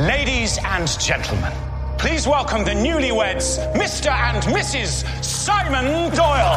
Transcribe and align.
Ladies 0.00 0.58
and 0.64 0.88
gentlemen, 0.98 1.52
please 1.98 2.26
welcome 2.26 2.64
the 2.64 2.70
newlyweds, 2.70 3.58
Mr. 3.74 4.10
and 4.10 4.42
Mrs. 4.44 5.04
Simon 5.22 6.10
Doyle. 6.14 6.56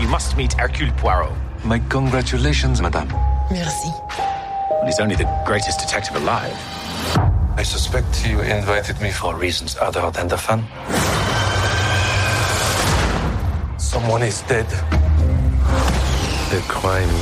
You 0.00 0.08
must 0.08 0.36
meet 0.36 0.54
Hercule 0.54 0.90
Poirot. 0.96 1.32
My 1.64 1.78
congratulations, 1.88 2.82
madame. 2.82 3.06
Merci. 3.52 3.88
He's 4.84 4.98
only 4.98 5.14
the 5.14 5.28
greatest 5.46 5.78
detective 5.78 6.16
alive. 6.16 6.56
I 7.56 7.62
suspect 7.62 8.26
you 8.26 8.40
invited 8.40 9.00
me 9.00 9.12
for 9.12 9.36
reasons 9.36 9.76
other 9.76 10.10
than 10.10 10.26
the 10.26 10.38
fun. 10.38 10.64
Someone 13.78 14.22
is 14.22 14.42
dead. 14.42 14.66
The 16.50 16.64
crime 16.66 17.14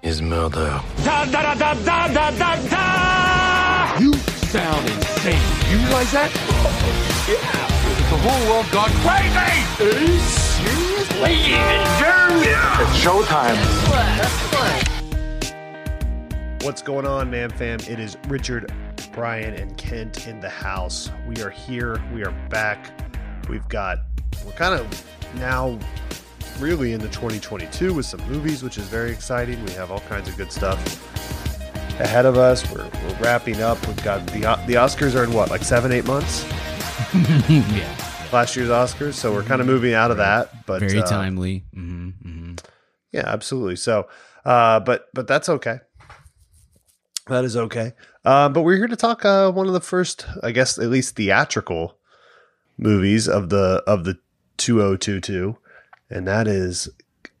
is 0.00 0.22
murder. 0.22 0.80
Da 1.04 1.26
da 1.26 1.54
da 1.54 3.09
sound 4.50 4.84
insane. 4.90 5.40
You 5.70 5.78
realize 5.78 6.10
that? 6.10 6.28
yeah. 7.28 7.70
The 8.10 8.18
whole 8.18 8.50
world 8.50 8.66
gone 8.72 8.90
crazy. 9.06 9.38
Are 9.38 10.00
you 10.00 10.18
serious? 10.18 11.08
Ladies 11.20 11.54
and 11.54 11.86
gentlemen, 12.00 12.58
it's 12.80 12.98
showtime. 12.98 13.54
What's 16.64 16.82
going 16.82 17.06
on, 17.06 17.30
man 17.30 17.50
fam? 17.50 17.78
It 17.88 18.00
is 18.00 18.16
Richard, 18.26 18.72
Brian, 19.12 19.54
and 19.54 19.76
Kent 19.76 20.26
in 20.26 20.40
the 20.40 20.50
house. 20.50 21.12
We 21.28 21.40
are 21.44 21.50
here. 21.50 22.02
We 22.12 22.24
are 22.24 22.32
back. 22.48 22.90
We've 23.48 23.68
got, 23.68 23.98
we're 24.44 24.50
kind 24.52 24.74
of 24.74 25.06
now 25.36 25.78
really 26.58 26.92
into 26.92 27.06
2022 27.06 27.94
with 27.94 28.04
some 28.04 28.20
movies, 28.28 28.64
which 28.64 28.78
is 28.78 28.88
very 28.88 29.12
exciting. 29.12 29.64
We 29.64 29.70
have 29.74 29.92
all 29.92 30.00
kinds 30.00 30.28
of 30.28 30.36
good 30.36 30.50
stuff 30.50 31.06
ahead 32.00 32.26
of 32.26 32.36
us. 32.36 32.68
We're, 32.70 32.84
we're 32.84 33.16
wrapping 33.20 33.60
up. 33.62 33.84
We've 33.86 34.02
got 34.02 34.26
the 34.28 34.40
the 34.66 34.74
Oscars 34.74 35.14
are 35.14 35.24
in 35.24 35.32
what, 35.32 35.50
like 35.50 35.62
seven, 35.62 35.92
eight 35.92 36.06
months? 36.06 36.44
yeah. 37.48 37.96
Last 38.32 38.56
year's 38.56 38.68
Oscars, 38.68 39.14
so 39.14 39.32
we're 39.32 39.42
kind 39.42 39.60
of 39.60 39.66
moving 39.66 39.92
out 39.94 40.10
of 40.10 40.16
that. 40.18 40.66
But 40.66 40.80
Very 40.80 40.98
uh, 41.00 41.06
timely. 41.06 41.64
hmm 41.74 42.10
hmm 42.22 42.54
Yeah, 43.12 43.24
absolutely. 43.26 43.76
So, 43.76 44.08
uh, 44.44 44.80
but 44.80 45.08
but 45.14 45.26
that's 45.26 45.48
okay. 45.48 45.80
That 47.26 47.44
is 47.44 47.56
okay. 47.56 47.92
Uh, 48.24 48.48
but 48.48 48.62
we're 48.62 48.76
here 48.76 48.88
to 48.88 48.96
talk 48.96 49.24
uh, 49.24 49.50
one 49.52 49.66
of 49.66 49.72
the 49.72 49.80
first, 49.80 50.26
I 50.42 50.50
guess, 50.50 50.78
at 50.78 50.88
least 50.88 51.16
theatrical 51.16 51.96
movies 52.78 53.28
of 53.28 53.50
the 53.50 53.82
of 53.86 54.04
the 54.04 54.18
2022, 54.58 55.56
and 56.08 56.26
that 56.26 56.48
is 56.48 56.88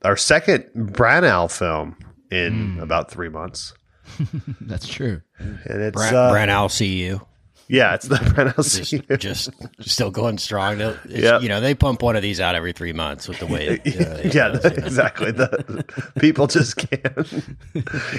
our 0.02 0.16
second 0.16 0.64
Branagh 0.74 1.50
film 1.50 1.96
in 2.30 2.78
about 2.80 3.10
three 3.10 3.28
months. 3.28 3.74
That's 4.60 4.86
true. 4.88 5.22
And 5.38 5.82
it's 5.82 5.94
Brand, 5.96 6.16
uh, 6.16 6.30
Brand, 6.30 6.50
I'll 6.50 6.68
see 6.68 7.00
you. 7.02 7.20
yeah, 7.68 7.94
it's 7.94 8.08
the 8.08 8.14
Branagh. 8.16 8.56
Just, 8.56 8.84
scene. 8.90 9.04
just 9.18 9.50
still 9.80 10.10
going 10.10 10.38
strong. 10.38 10.78
They'll- 10.78 10.96
Yep. 11.08 11.42
You 11.42 11.48
know, 11.48 11.60
they 11.60 11.74
pump 11.74 12.02
one 12.02 12.16
of 12.16 12.22
these 12.22 12.40
out 12.40 12.54
every 12.54 12.72
three 12.72 12.92
months 12.92 13.28
with 13.28 13.38
the 13.38 13.46
way. 13.46 13.80
Uh, 14.00 14.20
yeah, 14.24 14.52
goes, 14.52 14.64
you 14.64 14.70
know. 14.70 14.86
exactly. 14.86 15.30
The 15.32 15.84
people 16.20 16.46
just 16.46 16.76
can't. 16.76 17.44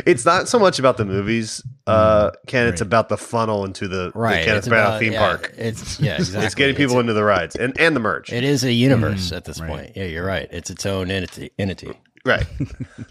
it's 0.06 0.25
not 0.25 0.47
so 0.47 0.59
much 0.59 0.79
about 0.79 0.97
the 0.97 1.06
movies, 1.06 1.62
uh, 1.88 2.31
Ken. 2.47 2.68
It's 2.68 2.81
about 2.81 3.09
the 3.09 3.18
funnel 3.18 3.66
into 3.66 3.88
the, 3.88 4.12
Right. 4.13 4.40
the 4.40 4.46
Kenneth 4.46 4.58
it's 4.59 4.68
Branagh 4.68 4.85
about- 4.88 5.00
theme 5.00 5.13
yeah, 5.13 5.19
park. 5.19 5.53
It's 5.58 6.00
yeah, 6.00 6.16
exactly. 6.16 6.46
It's 6.46 6.56
getting 6.56 6.75
people 6.75 7.00
into 7.00 7.13
the 7.13 7.23
rides 7.23 7.56
and 7.56 7.78
and 7.79 7.96
the 7.96 8.00
merch. 8.00 8.31
It 8.31 8.44
is 8.44 8.63
a 8.63 8.72
universe 8.72 9.31
at 9.31 9.46
this 9.46 9.59
right. 9.59 9.69
point. 9.69 9.91
Yeah, 9.97 10.06
you're 10.06 10.25
right. 10.25 10.47
It's 10.52 10.69
its 10.69 10.85
own 10.85 11.09
entity. 11.12 11.52
entity. 11.59 11.94
right. 12.25 12.46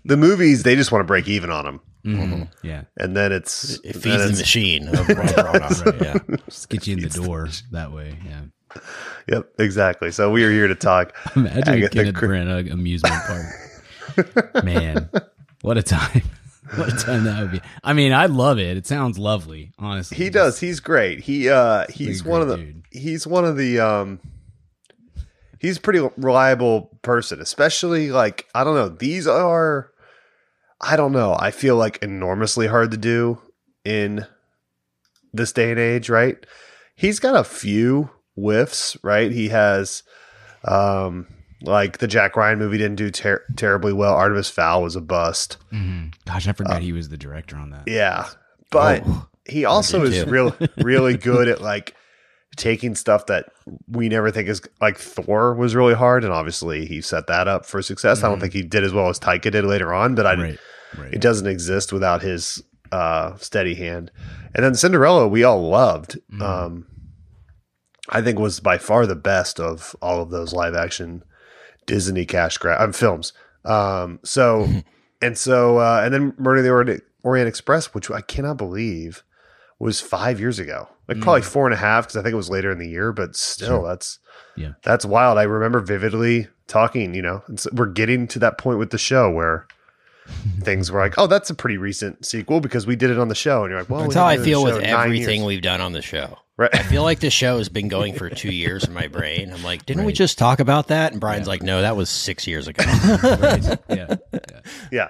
the 0.04 0.16
movies 0.16 0.62
they 0.62 0.76
just 0.76 0.92
want 0.92 1.00
to 1.00 1.06
break 1.06 1.26
even 1.28 1.50
on 1.50 1.64
them, 1.64 1.80
Mhm. 2.04 2.48
Yeah. 2.62 2.82
and 2.96 3.14
then 3.16 3.30
it's 3.32 3.74
It 3.84 3.92
then 3.92 3.92
feeds 3.92 4.02
the 4.02 4.12
it's- 4.24 4.38
machine. 4.38 4.88
Of 4.96 5.06
Branagh. 5.06 6.02
yeah. 6.02 6.36
Just 6.48 6.68
get 6.68 6.86
you 6.86 6.96
in 6.96 7.02
the 7.02 7.08
door 7.10 7.48
that 7.72 7.92
way. 7.92 8.16
Yeah. 8.26 8.40
Yep, 9.28 9.48
exactly. 9.58 10.10
So 10.12 10.30
we 10.30 10.44
are 10.44 10.50
here 10.50 10.68
to 10.68 10.74
talk. 10.74 11.14
Imagine 11.36 11.62
a 11.68 11.76
Agatha 11.76 11.88
Kenneth 11.94 12.14
Chr- 12.14 12.26
Branagh 12.26 12.72
amusement 12.72 13.14
park. 13.26 14.64
Man, 14.64 15.10
what 15.62 15.76
a 15.78 15.82
time. 15.82 16.22
What 16.76 16.92
a 16.92 16.96
time 16.96 17.24
that 17.24 17.40
would 17.42 17.50
be. 17.52 17.60
I 17.82 17.92
mean, 17.94 18.12
I 18.12 18.26
love 18.26 18.58
it. 18.60 18.76
It 18.76 18.86
sounds 18.86 19.18
lovely, 19.18 19.72
honestly. 19.78 20.16
He 20.16 20.30
does. 20.30 20.60
He's 20.60 20.78
great. 20.80 21.20
He 21.20 21.48
uh 21.48 21.86
he's 21.92 22.22
one 22.24 22.40
of 22.42 22.48
the 22.48 22.56
dude. 22.58 22.82
he's 22.92 23.26
one 23.26 23.44
of 23.44 23.56
the 23.56 23.80
um 23.80 24.20
he's 25.58 25.78
a 25.78 25.80
pretty 25.80 26.08
reliable 26.16 26.96
person, 27.02 27.40
especially 27.40 28.10
like 28.12 28.46
I 28.54 28.62
don't 28.64 28.74
know, 28.76 28.88
these 28.88 29.26
are 29.26 29.89
I 30.80 30.96
don't 30.96 31.12
know, 31.12 31.36
I 31.38 31.50
feel 31.50 31.76
like 31.76 32.02
enormously 32.02 32.66
hard 32.66 32.90
to 32.92 32.96
do 32.96 33.38
in 33.84 34.26
this 35.32 35.52
day 35.52 35.70
and 35.70 35.78
age, 35.80 36.08
right? 36.08 36.36
He's 36.96 37.18
got 37.20 37.34
a 37.36 37.44
few 37.44 38.10
whiffs, 38.34 38.96
right? 39.02 39.30
He 39.30 39.48
has 39.48 40.02
um 40.64 41.26
like 41.62 41.98
the 41.98 42.06
Jack 42.06 42.36
Ryan 42.36 42.58
movie 42.58 42.78
didn't 42.78 42.96
do 42.96 43.10
ter- 43.10 43.44
terribly 43.56 43.92
well. 43.92 44.14
Artemis 44.14 44.48
Fowl 44.48 44.82
was 44.82 44.96
a 44.96 45.00
bust. 45.00 45.58
Mhm. 45.72 46.14
Gosh, 46.24 46.48
I 46.48 46.52
forgot 46.52 46.80
he 46.82 46.92
was 46.92 47.10
the 47.10 47.18
director 47.18 47.56
on 47.56 47.70
that. 47.70 47.82
Yeah. 47.86 48.26
But 48.70 49.04
he 49.46 49.64
also 49.66 50.02
is 50.04 50.24
real 50.26 50.56
really 50.78 51.16
good 51.16 51.48
at 51.48 51.60
like 51.60 51.94
taking 52.56 52.94
stuff 52.94 53.26
that 53.26 53.46
we 53.88 54.08
never 54.08 54.30
think 54.30 54.48
is 54.48 54.60
like 54.80 54.98
Thor 54.98 55.54
was 55.54 55.74
really 55.74 55.94
hard 55.94 56.24
and 56.24 56.32
obviously 56.32 56.84
he 56.84 57.00
set 57.00 57.26
that 57.28 57.48
up 57.48 57.64
for 57.64 57.80
success. 57.80 58.22
I 58.22 58.28
don't 58.28 58.40
think 58.40 58.52
he 58.52 58.62
did 58.62 58.84
as 58.84 58.92
well 58.92 59.08
as 59.08 59.20
Taika 59.20 59.50
did 59.52 59.64
later 59.64 59.94
on, 59.94 60.14
but 60.14 60.26
I 60.26 60.34
Right. 60.34 60.58
Right. 60.98 61.14
it 61.14 61.20
doesn't 61.20 61.46
exist 61.46 61.92
without 61.92 62.22
his 62.22 62.62
uh 62.90 63.36
steady 63.36 63.74
hand. 63.76 64.10
And 64.54 64.64
then 64.64 64.74
Cinderella 64.74 65.28
we 65.28 65.44
all 65.44 65.68
loved. 65.68 66.18
Um 66.40 66.86
I 68.08 68.20
think 68.20 68.38
was 68.38 68.58
by 68.58 68.78
far 68.78 69.06
the 69.06 69.14
best 69.14 69.60
of 69.60 69.94
all 70.02 70.20
of 70.20 70.30
those 70.30 70.52
live 70.52 70.74
action 70.74 71.22
Disney 71.86 72.26
cash 72.26 72.58
grab 72.58 72.80
um, 72.80 72.92
films. 72.92 73.32
Um 73.64 74.18
so 74.24 74.68
and 75.22 75.38
so 75.38 75.78
uh 75.78 76.00
and 76.04 76.12
then 76.12 76.34
Murder 76.36 76.62
the 76.62 76.70
Orient, 76.70 77.02
Orient 77.22 77.48
Express, 77.48 77.94
which 77.94 78.10
I 78.10 78.22
cannot 78.22 78.56
believe 78.56 79.22
was 79.80 80.00
five 80.00 80.38
years 80.38 80.58
ago. 80.58 80.88
Like 81.08 81.20
probably 81.20 81.40
mm. 81.40 81.46
four 81.46 81.66
and 81.66 81.74
a 81.74 81.78
half 81.78 82.04
because 82.04 82.16
I 82.16 82.22
think 82.22 82.32
it 82.32 82.36
was 82.36 82.50
later 82.50 82.70
in 82.70 82.78
the 82.78 82.88
year, 82.88 83.12
but 83.12 83.34
still 83.34 83.82
that's 83.82 84.20
Yeah. 84.56 84.72
that's 84.84 85.04
wild. 85.04 85.38
I 85.38 85.42
remember 85.42 85.80
vividly 85.80 86.46
talking, 86.68 87.14
you 87.14 87.22
know, 87.22 87.42
it's, 87.48 87.66
we're 87.72 87.86
getting 87.86 88.28
to 88.28 88.38
that 88.38 88.58
point 88.58 88.78
with 88.78 88.90
the 88.90 88.98
show 88.98 89.28
where 89.30 89.66
things 90.60 90.92
were 90.92 91.00
like, 91.00 91.14
oh, 91.18 91.26
that's 91.26 91.50
a 91.50 91.54
pretty 91.54 91.78
recent 91.78 92.24
sequel 92.24 92.60
because 92.60 92.86
we 92.86 92.94
did 92.94 93.10
it 93.10 93.18
on 93.18 93.28
the 93.28 93.34
show. 93.34 93.64
And 93.64 93.70
you're 93.70 93.80
like, 93.80 93.90
well, 93.90 94.02
That's 94.02 94.14
we 94.14 94.20
how 94.20 94.26
I 94.26 94.36
didn't 94.36 94.44
do 94.44 94.50
the 94.50 94.54
feel 94.54 94.64
with 94.64 94.74
show 94.74 94.80
in 94.80 94.90
nine 94.90 95.06
everything 95.06 95.44
we've 95.44 95.62
done 95.62 95.80
on 95.80 95.92
the 95.92 96.02
show. 96.02 96.38
Right. 96.56 96.74
I 96.74 96.82
feel 96.82 97.02
like 97.02 97.20
the 97.20 97.30
show 97.30 97.56
has 97.56 97.70
been 97.70 97.88
going 97.88 98.14
for 98.14 98.28
two 98.28 98.52
years 98.52 98.84
in 98.84 98.92
my 98.92 99.08
brain. 99.08 99.50
I'm 99.50 99.62
like, 99.62 99.86
didn't 99.86 100.04
we 100.04 100.12
just 100.12 100.36
talk 100.36 100.60
about 100.60 100.88
that? 100.88 101.12
And 101.12 101.20
Brian's 101.20 101.48
like, 101.48 101.62
no, 101.62 101.80
that 101.80 101.96
was 101.96 102.10
six 102.10 102.46
years 102.46 102.68
ago. 102.68 102.84
Right. 103.40 103.78
Yeah. 103.88 104.16
Yeah. 104.32 104.60
Yeah. 104.92 105.08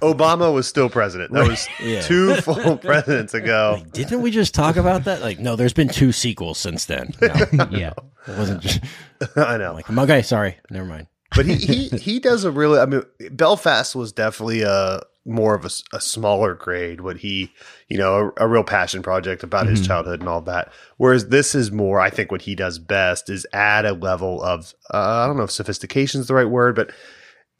Obama 0.00 0.52
was 0.52 0.66
still 0.66 0.88
president. 0.88 1.32
That 1.32 1.48
was 1.48 1.68
Yeah. 1.82 2.00
two 2.02 2.34
full 2.36 2.76
presidents 2.78 3.34
ago. 3.34 3.82
didn't 3.92 4.22
we 4.22 4.30
just 4.30 4.54
talk 4.54 4.76
about 4.76 5.04
that? 5.04 5.20
Like, 5.20 5.38
no, 5.38 5.56
there's 5.56 5.72
been 5.72 5.88
two 5.88 6.12
sequels 6.12 6.58
since 6.58 6.84
then. 6.86 7.12
No, 7.52 7.66
Yeah. 7.70 7.92
it 8.26 8.38
wasn't 8.38 8.62
just 8.62 8.80
I 9.36 9.56
know. 9.56 9.70
I'm 9.88 9.96
like, 9.96 10.10
okay, 10.10 10.22
sorry, 10.22 10.56
never 10.70 10.86
mind. 10.86 11.06
but 11.36 11.44
he, 11.46 11.54
he 11.56 11.88
he 11.88 12.18
does 12.20 12.44
a 12.44 12.50
really 12.50 12.78
i 12.80 12.86
mean 12.86 13.02
belfast 13.32 13.94
was 13.94 14.12
definitely 14.12 14.62
a 14.62 15.00
more 15.26 15.54
of 15.54 15.66
a 15.92 16.00
smaller 16.00 16.54
grade 16.54 17.02
what 17.02 17.18
he 17.18 17.52
you 17.88 17.98
know 17.98 18.32
a, 18.38 18.44
a 18.44 18.48
real 18.48 18.64
passion 18.64 19.02
project 19.02 19.42
about 19.42 19.66
his 19.66 19.86
childhood 19.86 20.20
and 20.20 20.28
all 20.28 20.40
that 20.40 20.72
whereas 20.96 21.28
this 21.28 21.54
is 21.54 21.70
more 21.70 22.00
i 22.00 22.08
think 22.08 22.30
what 22.32 22.40
he 22.42 22.54
does 22.54 22.78
best 22.78 23.28
is 23.28 23.46
add 23.52 23.84
a 23.84 23.92
level 23.92 24.42
of 24.42 24.72
uh, 24.94 24.96
i 25.22 25.26
don't 25.26 25.36
know 25.36 25.42
if 25.42 25.50
sophistication 25.50 26.18
is 26.22 26.28
the 26.28 26.34
right 26.34 26.48
word 26.48 26.74
but 26.74 26.90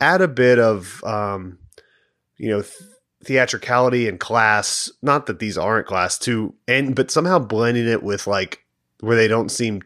add 0.00 0.20
a 0.20 0.28
bit 0.28 0.58
of 0.58 1.02
um 1.04 1.58
you 2.36 2.48
know 2.48 2.62
th- 2.62 2.74
theatricality 3.24 4.08
and 4.08 4.20
class 4.20 4.90
not 5.02 5.26
that 5.26 5.38
these 5.38 5.58
aren't 5.58 5.86
class 5.86 6.18
too 6.18 6.54
and 6.66 6.94
but 6.94 7.10
somehow 7.10 7.38
blending 7.38 7.86
it 7.88 8.02
with 8.02 8.26
like 8.26 8.64
where 9.00 9.16
they 9.16 9.28
don't 9.28 9.50
seem 9.50 9.82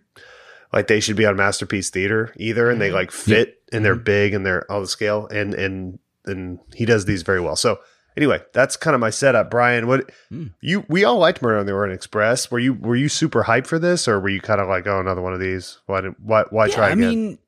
like 0.72 0.86
they 0.86 1.00
should 1.00 1.16
be 1.16 1.26
on 1.26 1.34
masterpiece 1.36 1.90
theater 1.90 2.32
either 2.36 2.70
and 2.70 2.80
they 2.80 2.90
like 2.92 3.10
fit 3.10 3.56
and 3.72 3.84
they're 3.84 3.96
big 3.96 4.34
and 4.34 4.44
they're 4.44 4.70
on 4.70 4.82
the 4.82 4.86
scale 4.88 5.26
and 5.28 5.54
and 5.54 5.98
and 6.26 6.58
he 6.74 6.84
does 6.84 7.04
these 7.06 7.22
very 7.22 7.40
well 7.40 7.56
so 7.56 7.78
anyway, 8.16 8.38
that's 8.52 8.76
kind 8.76 8.94
of 8.94 9.00
my 9.00 9.08
setup. 9.08 9.50
Brian, 9.50 9.86
what 9.86 10.10
Hmm. 10.28 10.48
you 10.60 10.84
we 10.88 11.02
all 11.02 11.16
liked 11.18 11.40
Murder 11.40 11.58
on 11.58 11.64
the 11.66 11.72
Orient 11.72 11.94
Express. 11.94 12.50
Were 12.50 12.58
you 12.58 12.74
were 12.74 12.94
you 12.94 13.08
super 13.08 13.44
hyped 13.44 13.66
for 13.66 13.78
this, 13.78 14.06
or 14.06 14.20
were 14.20 14.28
you 14.28 14.40
kind 14.40 14.60
of 14.60 14.68
like, 14.68 14.86
oh, 14.86 15.00
another 15.00 15.22
one 15.22 15.32
of 15.32 15.40
these? 15.40 15.78
Why 15.86 16.02
did 16.02 16.14
why 16.22 16.44
why 16.50 16.66
Yeah, 16.66 16.74
try 16.74 16.88
I 16.88 16.90
again? 16.92 17.00
mean, 17.08 17.38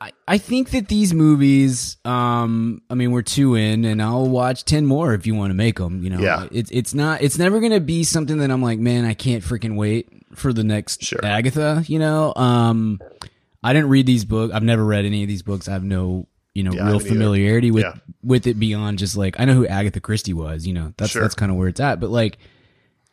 I, 0.00 0.12
I 0.28 0.38
think 0.38 0.70
that 0.70 0.86
these 0.88 1.12
movies, 1.12 1.96
um, 2.04 2.82
I 2.88 2.94
mean, 2.94 3.10
we're 3.10 3.22
two 3.22 3.54
in, 3.56 3.84
and 3.84 4.00
I'll 4.00 4.28
watch 4.28 4.64
ten 4.64 4.86
more 4.86 5.12
if 5.14 5.26
you 5.26 5.34
want 5.34 5.50
to 5.50 5.54
make 5.54 5.76
them. 5.78 6.02
You 6.04 6.10
know, 6.10 6.20
Yeah. 6.20 6.46
it's 6.52 6.70
it's 6.70 6.94
not, 6.94 7.20
it's 7.22 7.36
never 7.38 7.60
gonna 7.60 7.80
be 7.80 8.04
something 8.04 8.38
that 8.38 8.50
I'm 8.50 8.62
like, 8.62 8.78
man, 8.78 9.04
I 9.04 9.14
can't 9.14 9.42
freaking 9.42 9.76
wait 9.76 10.08
for 10.34 10.52
the 10.52 10.62
next 10.62 11.02
Sure. 11.02 11.24
Agatha. 11.24 11.84
You 11.88 11.98
know, 11.98 12.32
um, 12.36 13.00
I 13.64 13.72
didn't 13.72 13.88
read 13.88 14.06
these 14.06 14.24
books. 14.24 14.54
I've 14.54 14.62
never 14.62 14.84
read 14.84 15.04
any 15.04 15.22
of 15.24 15.28
these 15.28 15.42
books. 15.42 15.66
I 15.68 15.72
have 15.72 15.82
no, 15.82 16.28
you 16.54 16.62
know, 16.62 16.70
Yeah, 16.72 16.84
real 16.84 16.92
haven't 16.92 17.06
either. 17.06 17.14
familiarity 17.14 17.70
with 17.72 17.82
Yeah. 17.84 17.94
with 18.22 18.46
it 18.46 18.58
beyond 18.60 18.98
just 18.98 19.16
like 19.16 19.40
I 19.40 19.46
know 19.46 19.54
who 19.54 19.66
Agatha 19.66 19.98
Christie 20.00 20.32
was. 20.34 20.64
You 20.64 20.74
know, 20.74 20.92
that's 20.96 21.10
Sure. 21.10 21.22
that's 21.22 21.34
kind 21.34 21.50
of 21.50 21.58
where 21.58 21.66
it's 21.68 21.80
at. 21.80 21.98
But 21.98 22.10
like, 22.10 22.38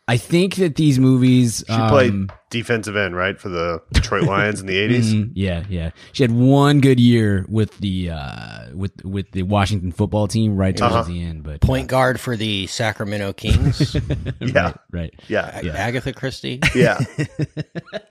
I 0.08 0.16
think 0.18 0.54
that 0.56 0.76
these 0.76 1.00
movies, 1.00 1.64
she 1.66 1.74
played 1.88 2.12
um, 2.12 2.30
defensive 2.50 2.94
end, 2.96 3.16
right, 3.16 3.36
for 3.40 3.48
the 3.48 3.82
Detroit 3.92 4.22
Lions 4.22 4.60
in 4.60 4.66
the 4.66 4.76
eighties. 4.76 5.12
Mhm. 5.14 5.32
Yeah, 5.34 5.64
yeah. 5.68 5.90
She 6.12 6.22
had 6.22 6.30
one 6.30 6.80
good 6.80 7.00
year 7.00 7.44
with 7.48 7.76
the 7.78 8.10
uh 8.10 8.66
with 8.72 9.04
with 9.04 9.32
the 9.32 9.42
Washington 9.42 9.90
football 9.90 10.28
team 10.28 10.56
right 10.56 10.76
towards 10.76 10.94
Uh-huh. 10.94 11.02
the 11.10 11.22
end, 11.24 11.42
but 11.42 11.60
Point 11.60 11.88
guard 11.88 12.20
for 12.20 12.36
the 12.36 12.68
Sacramento 12.68 13.32
Kings, 13.32 13.96
Yeah, 14.40 14.74
right. 14.92 15.12
yeah, 15.26 15.58
A- 15.60 15.76
Agatha 15.76 16.12
Christie. 16.12 16.60
yeah. 16.76 17.00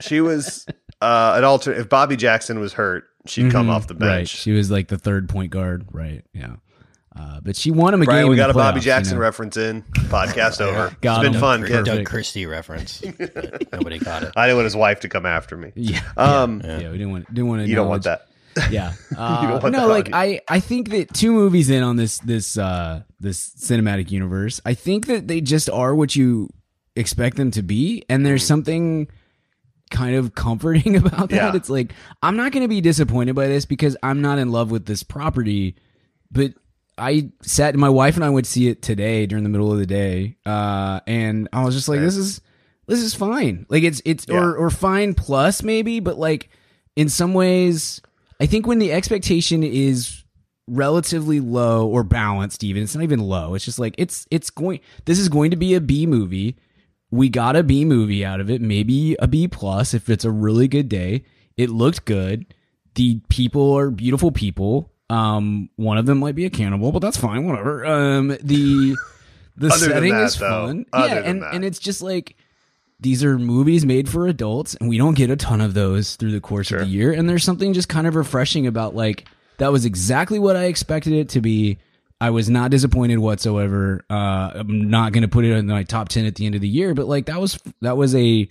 she 0.00 0.20
was 0.20 0.66
uh, 1.00 1.34
an 1.36 1.44
alternate. 1.44 1.78
If 1.80 1.88
Bobby 1.88 2.16
Jackson 2.16 2.60
was 2.60 2.74
hurt, 2.74 3.04
she'd 3.26 3.50
come 3.50 3.68
Mhm. 3.68 3.70
off 3.70 3.86
the 3.86 3.94
Right. 3.94 4.00
bench. 4.18 4.28
She 4.28 4.52
was 4.52 4.70
like 4.70 4.88
the 4.88 4.98
third 4.98 5.28
point 5.30 5.50
guard, 5.50 5.86
right? 5.92 6.24
Yeah. 6.34 6.56
Uh, 7.18 7.40
but 7.42 7.56
she 7.56 7.70
won 7.70 7.94
him 7.94 8.02
a 8.02 8.04
Brian, 8.04 8.24
game. 8.24 8.28
we 8.30 8.34
in 8.34 8.36
got 8.38 8.48
the 8.48 8.50
a 8.52 8.62
Bobby 8.62 8.80
Jackson 8.80 9.14
you 9.14 9.18
know? 9.18 9.22
reference 9.22 9.56
in. 9.56 9.82
Podcast 9.82 10.60
over. 10.60 10.94
Got 11.00 11.16
it's 11.20 11.24
been 11.24 11.34
him. 11.34 11.40
fun, 11.40 11.60
Doug 11.62 11.68
kid. 11.70 11.84
Perfect. 11.86 12.08
Christie 12.08 12.46
reference. 12.46 13.02
Nobody 13.72 13.98
got 13.98 14.22
it. 14.22 14.32
I 14.36 14.46
didn't 14.46 14.56
want 14.58 14.64
his 14.64 14.76
wife 14.76 15.00
to 15.00 15.08
come 15.08 15.24
after 15.26 15.56
me. 15.56 15.72
Yeah. 15.76 16.02
Um, 16.16 16.60
yeah, 16.62 16.90
we 16.90 16.98
didn't 16.98 17.12
want 17.12 17.26
didn't 17.32 17.48
want 17.48 17.62
to. 17.62 17.68
you 17.68 17.74
don't 17.74 17.88
want 17.88 18.02
that. 18.04 18.26
Yeah. 18.70 18.92
Uh, 19.16 19.58
want 19.62 19.72
no, 19.72 19.80
that 19.80 19.88
like. 19.88 20.10
I, 20.12 20.40
I 20.48 20.60
think 20.60 20.90
that 20.90 21.12
two 21.14 21.32
movies 21.32 21.70
in 21.70 21.82
on 21.82 21.96
this 21.96 22.18
this 22.18 22.58
uh 22.58 23.02
this 23.20 23.50
cinematic 23.56 24.10
universe, 24.10 24.60
I 24.66 24.74
think 24.74 25.06
that 25.06 25.26
they 25.28 25.40
just 25.40 25.70
are 25.70 25.94
what 25.94 26.14
you 26.16 26.50
expect 26.96 27.36
them 27.36 27.50
to 27.52 27.62
be, 27.62 28.02
and 28.08 28.24
there's 28.26 28.42
Mm. 28.44 28.48
something 28.48 29.08
kind 29.90 30.16
of 30.16 30.34
comforting 30.34 30.96
about 30.96 31.30
that. 31.30 31.36
Yeah. 31.52 31.56
It's 31.56 31.70
like 31.70 31.92
I'm 32.22 32.36
not 32.36 32.52
going 32.52 32.62
to 32.64 32.68
be 32.68 32.80
disappointed 32.80 33.34
by 33.34 33.46
this 33.46 33.64
because 33.64 33.96
I'm 34.02 34.20
not 34.20 34.38
in 34.38 34.50
love 34.50 34.70
with 34.70 34.84
this 34.86 35.02
property, 35.02 35.76
but 36.30 36.52
I 36.98 37.30
sat 37.42 37.74
my 37.76 37.88
wife 37.90 38.16
and 38.16 38.24
I 38.24 38.30
would 38.30 38.46
see 38.46 38.68
it 38.68 38.80
today 38.82 39.26
during 39.26 39.44
the 39.44 39.50
middle 39.50 39.72
of 39.72 39.78
the 39.78 39.86
day, 39.86 40.36
uh, 40.46 41.00
and 41.06 41.48
I 41.52 41.64
was 41.64 41.74
just 41.74 41.88
like, 41.88 42.00
this 42.00 42.16
is 42.16 42.40
this 42.86 43.00
is 43.00 43.14
fine. 43.14 43.66
Like 43.68 43.82
it's 43.82 44.00
it's 44.04 44.26
Yeah. 44.28 44.36
or 44.38 44.56
or 44.56 44.70
fine 44.70 45.14
plus 45.14 45.62
maybe, 45.62 46.00
but 46.00 46.18
like 46.18 46.48
in 46.94 47.08
some 47.08 47.34
ways, 47.34 48.00
I 48.40 48.46
think 48.46 48.66
when 48.66 48.78
the 48.78 48.92
expectation 48.92 49.62
is 49.62 50.24
relatively 50.68 51.40
low 51.40 51.86
or 51.86 52.02
balanced, 52.02 52.64
even 52.64 52.82
it's 52.82 52.94
not 52.94 53.04
even 53.04 53.20
low. 53.20 53.54
It's 53.54 53.64
just 53.64 53.78
like 53.78 53.94
it's 53.98 54.26
it's 54.30 54.50
going. 54.50 54.80
This 55.04 55.18
is 55.18 55.28
going 55.28 55.50
to 55.50 55.56
be 55.56 55.74
a 55.74 55.80
B 55.80 56.06
movie. 56.06 56.56
We 57.10 57.28
got 57.28 57.56
a 57.56 57.62
B 57.62 57.84
movie 57.84 58.24
out 58.24 58.40
of 58.40 58.50
it, 58.50 58.60
maybe 58.60 59.16
a 59.20 59.28
B 59.28 59.46
plus 59.48 59.94
if 59.94 60.08
it's 60.10 60.24
a 60.24 60.30
really 60.30 60.66
good 60.68 60.88
day. 60.88 61.24
It 61.56 61.70
looked 61.70 62.04
good. 62.04 62.54
The 62.94 63.20
people 63.28 63.72
are 63.76 63.90
beautiful 63.90 64.32
people. 64.32 64.92
Um, 65.08 65.70
one 65.76 65.98
of 65.98 66.06
them 66.06 66.18
might 66.18 66.34
be 66.34 66.46
a 66.46 66.50
cannibal, 66.50 66.90
but 66.92 67.00
that's 67.00 67.16
fine. 67.16 67.46
Whatever. 67.46 67.86
Um, 67.86 68.28
the 68.42 68.96
the 69.56 69.70
setting 69.70 70.12
that, 70.12 70.24
is 70.24 70.36
though, 70.38 70.66
fun. 70.66 70.86
yeah, 70.92 71.22
and 71.24 71.42
that. 71.42 71.54
and 71.54 71.64
it's 71.64 71.78
just 71.78 72.02
like 72.02 72.36
these 73.00 73.22
are 73.22 73.38
movies 73.38 73.84
made 73.84 74.08
for 74.08 74.26
adults 74.26 74.74
and 74.74 74.88
we 74.88 74.98
don't 74.98 75.14
get 75.14 75.30
a 75.30 75.36
ton 75.36 75.60
of 75.60 75.74
those 75.74 76.16
through 76.16 76.32
the 76.32 76.40
course 76.40 76.70
of 76.70 76.80
the 76.80 76.86
year 76.86 77.12
and 77.12 77.28
there's 77.28 77.44
something 77.44 77.72
just 77.72 77.88
kind 77.88 78.06
of 78.06 78.14
refreshing 78.14 78.66
about 78.66 78.94
like 78.94 79.26
that 79.58 79.70
was 79.70 79.84
exactly 79.84 80.38
what 80.38 80.56
i 80.56 80.64
expected 80.64 81.12
it 81.12 81.28
to 81.28 81.40
be 81.40 81.78
i 82.20 82.30
was 82.30 82.48
not 82.48 82.70
disappointed 82.70 83.18
whatsoever 83.18 84.02
uh 84.08 84.50
i'm 84.54 84.88
not 84.88 85.12
going 85.12 85.22
to 85.22 85.28
put 85.28 85.44
it 85.44 85.52
in 85.52 85.66
my 85.66 85.82
top 85.82 86.08
10 86.08 86.24
at 86.24 86.36
the 86.36 86.46
end 86.46 86.54
of 86.54 86.60
the 86.60 86.68
year 86.68 86.94
but 86.94 87.06
like 87.06 87.26
that 87.26 87.40
was 87.40 87.58
that 87.82 87.96
was 87.96 88.14
a 88.14 88.48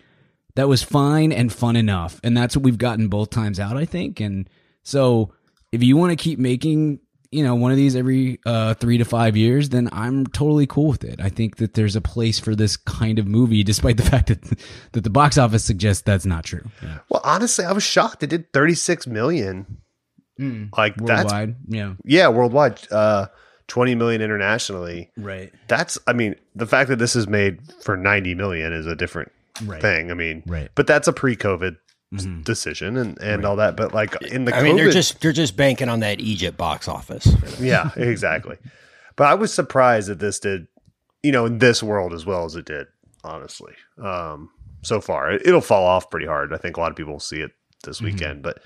that 0.54 0.68
was 0.68 0.84
fine 0.84 1.32
and 1.32 1.52
fun 1.52 1.76
enough 1.76 2.20
and 2.24 2.38
that's 2.38 2.56
what 2.56 2.64
we've 2.64 2.78
gotten 2.78 3.08
both 3.08 3.32
times 3.32 3.60
out 3.60 3.78
i 3.78 3.86
think 3.86 4.20
and 4.20 4.48
so 4.84 5.32
if 5.76 5.84
you 5.84 5.98
want 5.98 6.12
to 6.12 6.16
keep 6.16 6.40
making 6.40 7.00
you 7.32 7.44
know 7.44 7.56
one 7.56 7.72
of 7.72 7.78
these 7.78 7.96
every 7.96 8.40
uh 8.46 8.74
three 8.76 8.98
to 8.98 9.04
five 9.04 9.36
years 9.36 9.70
then 9.70 9.90
i'm 9.92 10.26
totally 10.28 10.66
cool 10.68 10.88
with 10.88 11.04
it 11.04 11.20
i 11.20 11.28
think 11.28 11.58
that 11.58 11.74
there's 11.74 11.96
a 11.96 12.02
place 12.02 12.40
for 12.40 12.56
this 12.56 12.78
kind 12.78 13.20
of 13.20 13.28
movie 13.28 13.64
despite 13.64 13.98
the 13.98 14.04
fact 14.12 14.28
that 14.28 14.42
that 14.94 15.04
the 15.04 15.10
box 15.10 15.38
office 15.38 15.66
suggests 15.66 16.02
that's 16.04 16.26
not 16.26 16.44
true 16.46 16.64
yeah. 16.82 17.00
Well, 17.10 17.22
honestly, 17.24 17.66
I 17.66 17.72
was 17.74 17.84
shocked. 17.84 18.24
It 18.24 18.30
did 18.30 18.54
36 18.54 19.08
million. 19.08 19.82
Like 20.38 20.96
that's 20.98 21.24
worldwide 21.32 21.56
yeah 21.68 21.94
yeah, 22.04 22.28
worldwide. 22.30 22.80
Uh, 22.92 23.28
20 23.68 23.96
million 23.96 24.22
internationally. 24.22 25.10
right 25.18 25.52
That's 25.68 25.98
I 26.08 26.14
mean, 26.14 26.36
the 26.56 26.68
fact 26.68 26.90
that 26.90 27.00
this 27.00 27.16
is 27.16 27.28
made 27.28 27.60
for 27.82 27.98
90 27.98 28.36
million 28.36 28.72
is 28.72 28.86
a 28.86 28.96
different 28.96 29.32
Right. 29.64 29.82
thing. 29.82 30.12
I 30.12 30.14
mean, 30.14 30.44
Right. 30.46 30.70
But 30.76 30.86
that's 30.88 31.08
a 31.08 31.14
pre-COVID 31.14 31.78
s- 32.14 32.26
decision 32.44 32.98
and 32.98 33.18
and 33.20 33.46
all 33.46 33.56
that. 33.56 33.76
But 33.78 33.94
like 33.94 34.22
in 34.24 34.46
the 34.46 34.56
I 34.56 34.62
mean, 34.62 34.76
they're 34.76 34.92
just 34.92 35.22
they're 35.22 35.32
just 35.32 35.56
banking 35.58 35.90
on 35.90 36.02
that 36.02 36.20
Egypt 36.20 36.58
box 36.58 36.88
office. 36.88 37.28
yeah, 37.60 37.90
exactly. 37.96 38.58
But 39.16 39.28
I 39.28 39.34
was 39.36 39.54
surprised 39.54 40.10
that 40.10 40.20
this 40.20 40.40
did, 40.40 40.68
you 41.24 41.32
know, 41.32 41.46
in 41.46 41.60
this 41.60 41.82
world 41.82 42.14
as 42.14 42.26
well 42.26 42.46
as 42.46 42.56
it 42.56 42.66
did. 42.66 42.88
Honestly, 43.24 43.74
um, 44.04 44.50
so 44.84 45.02
far 45.02 45.32
it, 45.32 45.42
it'll 45.48 45.62
fall 45.62 45.86
off 45.86 46.12
pretty 46.12 46.28
hard. 46.28 46.54
I 46.54 46.58
think 46.58 46.78
a 46.78 46.80
lot 46.80 46.92
of 46.92 46.96
people 46.98 47.14
will 47.14 47.20
see 47.20 47.42
it 47.42 47.52
this 47.84 48.02
weekend, 48.02 48.44
but 48.44 48.60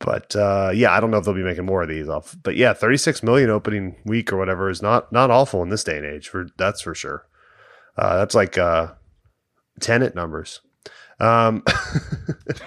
but 0.00 0.34
uh, 0.34 0.70
yeah, 0.74 0.92
I 0.92 0.98
don't 0.98 1.10
know 1.12 1.18
if 1.18 1.24
they'll 1.24 1.34
be 1.34 1.44
making 1.44 1.66
more 1.66 1.82
of 1.82 1.88
these 1.88 2.08
off. 2.08 2.34
But 2.42 2.56
yeah, 2.56 2.72
thirty 2.72 2.96
six 2.96 3.22
million 3.22 3.48
opening 3.48 3.96
week 4.04 4.32
or 4.32 4.36
whatever 4.38 4.68
is 4.70 4.82
not 4.82 5.12
not 5.12 5.30
awful 5.30 5.62
in 5.62 5.68
this 5.68 5.84
day 5.84 5.98
and 5.98 6.04
age. 6.06 6.28
For 6.28 6.48
that's 6.58 6.80
for 6.80 6.94
sure. 6.96 7.26
Uh, 7.96 8.18
that's 8.18 8.34
like 8.34 8.58
uh, 8.58 8.88
tenant 9.80 10.14
numbers. 10.16 10.60
Um, 11.18 11.62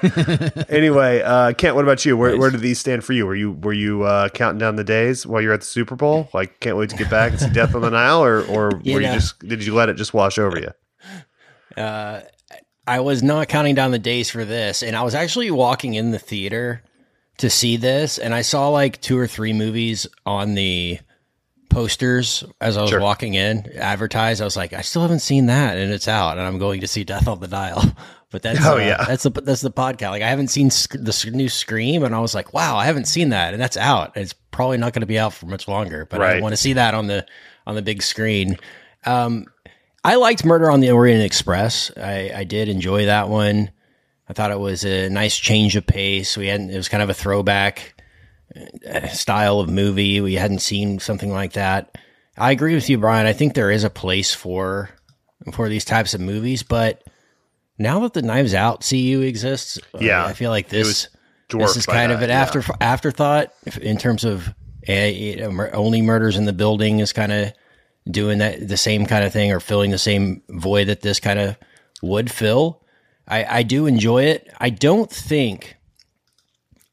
anyway, 0.70 1.22
uh, 1.22 1.54
Kent, 1.54 1.76
what 1.76 1.84
about 1.84 2.04
you? 2.06 2.18
Where, 2.18 2.38
where 2.38 2.50
did 2.50 2.62
these 2.62 2.80
stand 2.80 3.04
for 3.04 3.14
you? 3.14 3.26
Were 3.26 3.36
you 3.36 3.52
were 3.52 3.74
you 3.74 4.04
uh, 4.04 4.30
counting 4.30 4.58
down 4.60 4.76
the 4.76 4.84
days 4.84 5.26
while 5.26 5.42
you're 5.42 5.54
at 5.54 5.60
the 5.62 5.66
Super 5.66 5.96
Bowl? 5.96 6.30
Like, 6.34 6.60
can't 6.60 6.78
wait 6.78 6.90
to 6.90 6.96
get 6.96 7.10
back 7.10 7.32
and 7.32 7.40
see 7.40 7.50
Death 7.50 7.76
on 7.76 7.82
the 7.82 7.92
Nile, 7.92 8.24
or 8.24 8.44
or 8.46 8.72
You 8.84 8.96
were 8.96 9.02
you 9.02 9.08
just 9.14 9.40
did 9.40 9.64
you 9.66 9.74
let 9.76 9.90
it 9.90 9.96
just 9.96 10.14
wash 10.14 10.40
over 10.40 10.60
you? 10.60 10.72
Uh, 11.82 12.22
I 12.88 13.02
was 13.02 13.22
not 13.22 13.48
counting 13.50 13.76
down 13.76 13.92
the 13.92 14.00
days 14.00 14.32
for 14.32 14.44
this, 14.46 14.82
and 14.82 14.96
I 14.96 15.04
was 15.04 15.14
actually 15.14 15.52
walking 15.52 15.94
in 15.94 16.10
the 16.12 16.20
theater 16.20 16.82
to 17.38 17.50
see 17.50 17.78
this, 17.78 18.18
and 18.18 18.34
I 18.34 18.42
saw 18.42 18.70
like 18.70 19.00
two 19.00 19.18
or 19.18 19.28
three 19.28 19.54
movies 19.54 20.08
on 20.26 20.56
the 20.56 21.00
posters 21.70 22.44
as 22.60 22.78
I 22.78 22.82
was 22.82 22.90
Sure. 22.90 23.00
walking 23.00 23.36
in 23.36 23.72
advertised. 23.78 24.42
I 24.42 24.46
was 24.46 24.58
like, 24.58 24.74
I 24.74 24.82
still 24.82 25.04
haven't 25.04 25.20
seen 25.20 25.46
that, 25.46 25.78
and 25.78 25.94
it's 25.94 26.08
out, 26.08 26.40
and 26.40 26.48
I'm 26.48 26.58
going 26.58 26.82
to 26.82 26.88
see 26.88 27.04
Death 27.04 27.28
on 27.28 27.40
the 27.40 27.48
Nile. 27.48 27.96
But 28.32 28.44
that's 28.44 28.64
Oh, 28.66 28.76
uh, 28.76 28.80
yeah. 28.80 29.06
that's 29.06 29.24
the 29.24 29.32
that's 29.32 29.62
the 29.62 29.72
podcast. 29.72 30.12
Like 30.12 30.22
I 30.22 30.28
haven't 30.30 30.50
seen 30.50 30.70
sc- 30.70 30.98
the 31.00 31.32
new 31.34 31.50
Scream, 31.50 32.04
and 32.04 32.14
I 32.14 32.20
was 32.20 32.36
like, 32.36 32.54
wow, 32.54 32.78
I 32.78 32.86
haven't 32.86 33.06
seen 33.06 33.30
that, 33.30 33.54
and 33.54 33.62
that's 33.62 33.78
out. 33.78 34.16
It's 34.16 34.34
probably 34.52 34.78
not 34.78 34.94
going 34.94 35.02
to 35.02 35.08
be 35.08 35.18
out 35.18 35.34
for 35.34 35.48
much 35.48 35.68
longer, 35.68 36.06
but 36.06 36.22
I 36.22 36.40
want 36.42 36.54
to 36.54 36.58
see 36.58 36.74
that 36.74 36.94
on 36.94 37.08
the 37.08 37.26
on 37.66 37.76
the 37.76 37.82
big 37.82 38.04
screen. 38.04 38.58
Um, 39.06 39.46
I 40.04 40.16
liked 40.16 40.46
Murder 40.46 40.70
on 40.70 40.80
the 40.80 40.92
Orient 40.92 41.24
Express. 41.24 41.92
I, 41.98 42.32
I 42.36 42.44
did 42.44 42.70
enjoy 42.70 43.06
that 43.08 43.30
one. 43.30 43.72
I 44.30 44.34
thought 44.34 44.52
it 44.52 44.60
was 44.60 44.86
a 44.86 45.10
nice 45.10 45.36
change 45.36 45.76
of 45.76 45.88
pace. 45.88 46.38
We 46.38 46.48
hadn't. 46.48 46.70
It 46.70 46.78
was 46.78 46.88
kind 46.90 47.02
of 47.02 47.10
a 47.10 47.14
throwback 47.16 48.00
uh, 48.88 49.08
style 49.08 49.60
of 49.60 49.70
movie. 49.70 50.22
We 50.22 50.36
hadn't 50.36 50.60
seen 50.60 51.00
something 51.00 51.32
like 51.32 51.54
that. 51.54 51.98
I 52.38 52.52
agree 52.52 52.76
with 52.76 52.90
you, 52.90 52.98
Brian. 53.00 53.26
I 53.26 53.34
think 53.34 53.56
there 53.56 53.72
is 53.72 53.84
a 53.84 53.90
place 53.90 54.34
for 54.36 54.90
for 55.54 55.68
these 55.68 55.84
types 55.86 56.14
of 56.14 56.22
movies, 56.22 56.62
but 56.64 57.04
now 57.80 58.00
that 58.02 58.14
the 58.14 58.22
Knives 58.22 58.54
Out 58.54 58.86
CU 58.88 59.22
exists, 59.22 59.80
uh, 59.96 60.00
Yeah, 60.00 60.26
I 60.26 60.34
feel 60.34 60.52
like 60.52 60.70
this 60.70 61.08
this 61.50 61.78
is 61.78 61.86
kind 61.86 62.12
of 62.12 62.20
that, 62.20 62.30
an 62.30 62.30
yeah. 62.30 62.42
after 62.42 62.64
afterthought 62.80 63.52
in 63.82 63.98
terms 63.98 64.24
of 64.24 64.50
uh, 64.88 64.94
you 64.94 65.38
know, 65.38 65.52
mur- 65.52 65.72
only 65.74 66.02
murders 66.02 66.38
in 66.38 66.46
the 66.46 66.54
building 66.54 67.00
is 67.00 67.12
kind 67.14 67.32
of 67.32 67.54
doing 68.10 68.40
that 68.40 68.68
the 68.68 68.78
same 68.78 69.06
kind 69.06 69.24
of 69.24 69.34
thing 69.34 69.52
or 69.52 69.60
filling 69.60 69.92
the 69.92 69.98
same 69.98 70.42
void 70.50 70.86
that 70.86 71.02
this 71.02 71.20
kind 71.20 71.40
of 71.40 71.58
would 72.02 72.32
fill. 72.32 72.84
I, 73.28 73.60
I 73.60 73.64
do 73.64 73.86
enjoy 73.86 74.24
it. 74.24 74.52
I 74.60 74.70
don't 74.70 75.12
think 75.12 75.76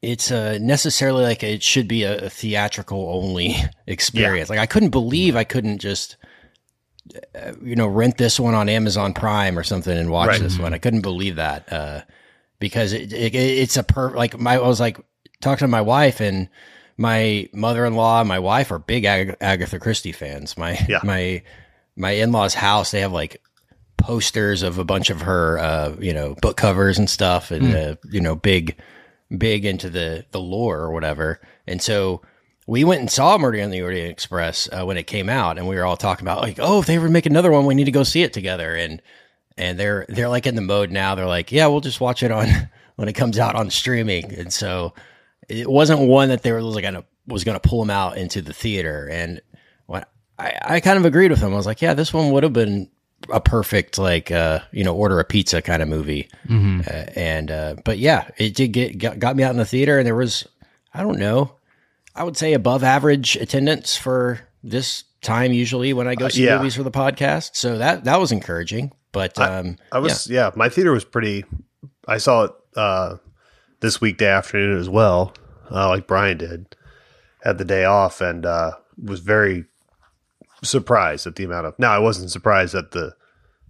it's 0.01 0.31
uh, 0.31 0.59
necessarily 0.61 1.23
like 1.23 1.41
it 1.43 1.63
should 1.63 1.87
be 1.87 2.03
a, 2.03 2.25
a 2.25 2.29
theatrical 2.29 3.09
only 3.09 3.55
experience. 3.87 4.49
Like 4.49 4.59
I 4.59 4.65
couldn't 4.67 4.89
believe 4.91 5.35
I 5.35 5.43
couldn't 5.43 5.79
just 5.79 6.17
uh, 7.35 7.53
you 7.63 7.75
know 7.75 7.87
rent 7.87 8.17
this 8.17 8.39
one 8.39 8.53
on 8.53 8.69
Amazon 8.69 9.13
Prime 9.13 9.57
or 9.57 9.63
something 9.63 9.97
and 9.97 10.09
watch 10.09 10.27
Right. 10.29 10.41
this 10.41 10.57
one. 10.59 10.73
I 10.73 10.77
couldn't 10.77 11.01
believe 11.01 11.35
that 11.37 11.71
uh, 11.71 12.01
because 12.59 12.93
it, 12.93 13.13
it, 13.13 13.35
it's 13.35 13.77
a 13.77 13.83
per 13.83 14.11
like 14.11 14.39
my 14.39 14.55
I 14.55 14.59
was 14.67 14.79
like 14.79 14.99
talking 15.41 15.65
to 15.65 15.67
my 15.67 15.81
wife 15.81 16.19
and 16.19 16.49
my 16.97 17.47
mother-in-law 17.53 18.21
and 18.21 18.27
my 18.27 18.39
wife 18.39 18.71
are 18.71 18.79
big 18.79 19.05
Ag- 19.05 19.37
Agatha 19.39 19.79
Christie 19.79 20.11
fans. 20.11 20.57
My 20.57 20.77
Yeah. 20.89 20.99
my 21.03 21.43
my 21.95 22.11
in-laws' 22.11 22.53
house, 22.55 22.91
they 22.91 23.01
have 23.01 23.11
like 23.11 23.41
posters 23.97 24.61
of 24.63 24.77
a 24.77 24.83
bunch 24.83 25.09
of 25.09 25.21
her, 25.21 25.57
uh, 25.57 25.95
you 25.99 26.13
know, 26.13 26.35
book 26.41 26.57
covers 26.57 26.97
and 26.99 27.09
stuff, 27.09 27.51
and 27.51 27.75
uh, 27.75 27.95
you 28.11 28.21
know, 28.21 28.35
big, 28.35 28.75
big 29.35 29.65
into 29.65 29.89
the 29.89 30.25
the 30.31 30.39
lore 30.39 30.79
or 30.79 30.91
whatever. 30.91 31.39
And 31.65 31.81
so 31.81 32.21
we 32.67 32.83
went 32.83 32.99
and 32.99 33.09
saw 33.09 33.37
Murder 33.37 33.63
on 33.63 33.71
the 33.71 33.81
Orient 33.81 34.11
Express 34.11 34.69
uh, 34.71 34.85
when 34.85 34.97
it 34.97 35.07
came 35.07 35.29
out, 35.29 35.57
and 35.57 35.67
we 35.67 35.75
were 35.77 35.85
all 35.85 35.97
talking 35.97 36.25
about 36.25 36.41
like, 36.41 36.59
oh, 36.59 36.79
if 36.79 36.85
they 36.85 36.97
ever 36.97 37.09
make 37.09 37.25
another 37.25 37.49
one, 37.49 37.65
we 37.65 37.73
need 37.75 37.85
to 37.85 37.91
go 37.91 38.03
see 38.03 38.23
it 38.23 38.33
together. 38.33 38.75
And 38.75 39.01
and 39.57 39.79
they're 39.79 40.05
they're 40.09 40.29
like 40.29 40.45
in 40.45 40.55
the 40.55 40.61
mode 40.61 40.91
now. 40.91 41.15
They're 41.15 41.25
like, 41.25 41.51
yeah, 41.51 41.67
we'll 41.67 41.81
just 41.81 42.01
watch 42.01 42.23
it 42.23 42.31
on 42.31 42.47
when 42.97 43.07
it 43.07 43.13
comes 43.13 43.39
out 43.39 43.55
on 43.55 43.69
streaming. 43.69 44.33
And 44.33 44.51
so 44.51 44.93
it 45.47 45.69
wasn't 45.69 46.01
one 46.01 46.29
that 46.29 46.43
they 46.43 46.51
were 46.51 46.61
like 46.61 46.83
gonna 46.83 47.05
was 47.25 47.43
gonna 47.43 47.59
pull 47.59 47.79
them 47.79 47.89
out 47.89 48.17
into 48.17 48.41
the 48.41 48.53
theater. 48.53 49.07
And 49.09 49.41
what 49.85 50.09
I, 50.37 50.59
I 50.61 50.79
kind 50.81 50.97
of 50.97 51.05
agreed 51.05 51.31
with 51.31 51.39
them. 51.39 51.53
I 51.53 51.57
was 51.57 51.65
like, 51.65 51.81
yeah, 51.81 51.93
this 51.93 52.13
one 52.13 52.31
would 52.31 52.43
have 52.43 52.53
been 52.53 52.89
a 53.31 53.41
perfect 53.41 53.97
like 53.97 54.29
uh 54.29 54.59
you 54.71 54.83
know 54.83 54.93
order 54.95 55.19
a 55.19 55.23
pizza 55.25 55.61
kind 55.61 55.81
of 55.81 55.87
movie. 55.87 56.29
Uh, 56.87 57.05
and 57.15 57.49
uh, 57.49 57.75
but 57.85 57.97
yeah, 57.97 58.29
it 58.37 58.55
did 58.55 58.67
get 58.73 58.97
got, 58.97 59.19
got 59.19 59.35
me 59.37 59.43
out 59.43 59.51
in 59.51 59.57
the 59.57 59.65
theater, 59.65 59.97
and 59.97 60.05
there 60.05 60.15
was 60.15 60.45
I 60.93 61.01
don't 61.01 61.17
know, 61.19 61.53
I 62.17 62.23
would 62.23 62.37
say 62.37 62.53
above 62.53 62.83
average 62.83 63.35
attendance 63.35 63.95
for 63.95 64.39
this 64.63 65.03
time 65.21 65.53
usually 65.53 65.93
when 65.93 66.07
I 66.07 66.15
go 66.15 66.29
see 66.29 66.45
yeah. 66.45 66.57
movies 66.57 66.75
for 66.75 66.83
the 66.83 66.91
podcast. 66.91 67.51
So 67.53 67.77
that 67.77 68.03
that 68.05 68.19
was 68.19 68.31
encouraging. 68.31 68.91
But 69.11 69.39
um, 69.39 69.77
I 69.91 69.99
was 69.99 70.29
yeah. 70.29 70.51
my 70.55 70.69
theater 70.69 70.91
was 70.91 71.05
pretty. 71.05 71.45
I 72.07 72.17
saw 72.17 72.45
it 72.45 72.51
uh, 72.75 73.17
this 73.79 74.01
weekday 74.01 74.27
afternoon 74.27 74.77
as 74.79 74.89
well, 74.89 75.33
uh, 75.71 75.89
like 75.89 76.07
Brian 76.07 76.37
did. 76.37 76.75
Had 77.43 77.57
the 77.57 77.65
day 77.65 77.85
off 77.85 78.19
and 78.19 78.45
uh, 78.45 78.71
was 79.01 79.19
very 79.19 79.65
surprised 80.63 81.27
at 81.27 81.35
the 81.35 81.43
amount 81.43 81.67
of. 81.67 81.79
Now 81.79 81.91
I 81.93 81.99
wasn't 81.99 82.31
surprised 82.31 82.73
that 82.73 82.91
the 82.91 83.15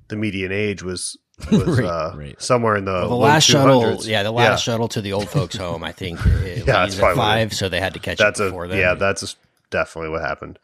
the 0.08 0.16
median 0.16 0.52
age 0.52 0.84
was 0.84 1.18
was 1.52 1.80
uh, 1.80 2.14
right. 2.18 2.42
somewhere 2.42 2.76
in 2.78 2.86
the 2.86 2.92
Well, 2.92 3.10
the 3.10 3.16
low 3.16 3.20
last 3.22 3.44
shuttle, 3.46 3.96
yeah, 4.04 4.24
the 4.24 4.32
last 4.32 4.64
shuttle 4.64 4.88
to 4.90 5.02
the 5.02 5.14
old 5.14 5.30
folks' 5.30 5.56
home. 5.56 5.84
I 5.84 5.92
think 5.92 6.20
it 6.26 6.28
Yeah, 6.68 6.84
leaves 6.84 6.98
that's 6.98 7.00
at 7.00 7.16
five, 7.16 7.54
so 7.54 7.70
they 7.70 7.80
had 7.80 7.94
to 7.94 8.00
catch 8.00 8.18
That's 8.18 8.40
it 8.40 8.44
a 8.44 8.46
before 8.48 8.68
then. 8.68 8.80
yeah. 8.80 8.94
That's 8.96 9.36
definitely 9.70 10.10
what 10.12 10.22
happened. 10.22 10.60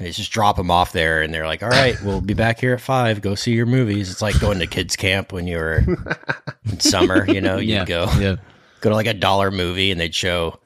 They 0.00 0.10
just 0.10 0.32
drop 0.32 0.56
them 0.56 0.70
off 0.72 0.90
there, 0.92 1.22
and 1.22 1.32
they're 1.32 1.46
like, 1.46 1.62
"All 1.62 1.68
right, 1.68 1.96
we'll 2.02 2.20
be 2.20 2.34
back 2.34 2.58
here 2.58 2.74
at 2.74 2.80
five. 2.80 3.20
Go 3.22 3.36
see 3.36 3.52
your 3.52 3.64
movies." 3.66 4.10
It's 4.10 4.20
like 4.20 4.38
going 4.40 4.58
to 4.58 4.66
kids 4.66 4.96
camp 4.96 5.32
when 5.32 5.46
you 5.46 5.56
were 5.56 5.84
in 6.68 6.80
summer. 6.80 7.24
You 7.30 7.40
know, 7.40 7.58
you 7.58 7.74
Yeah. 7.76 7.84
go 7.84 8.08
Yeah. 8.18 8.36
go 8.80 8.90
to 8.90 8.94
like 8.96 9.06
a 9.06 9.14
dollar 9.14 9.52
movie, 9.52 9.92
and 9.92 10.00
they'd 10.00 10.12
show 10.14 10.58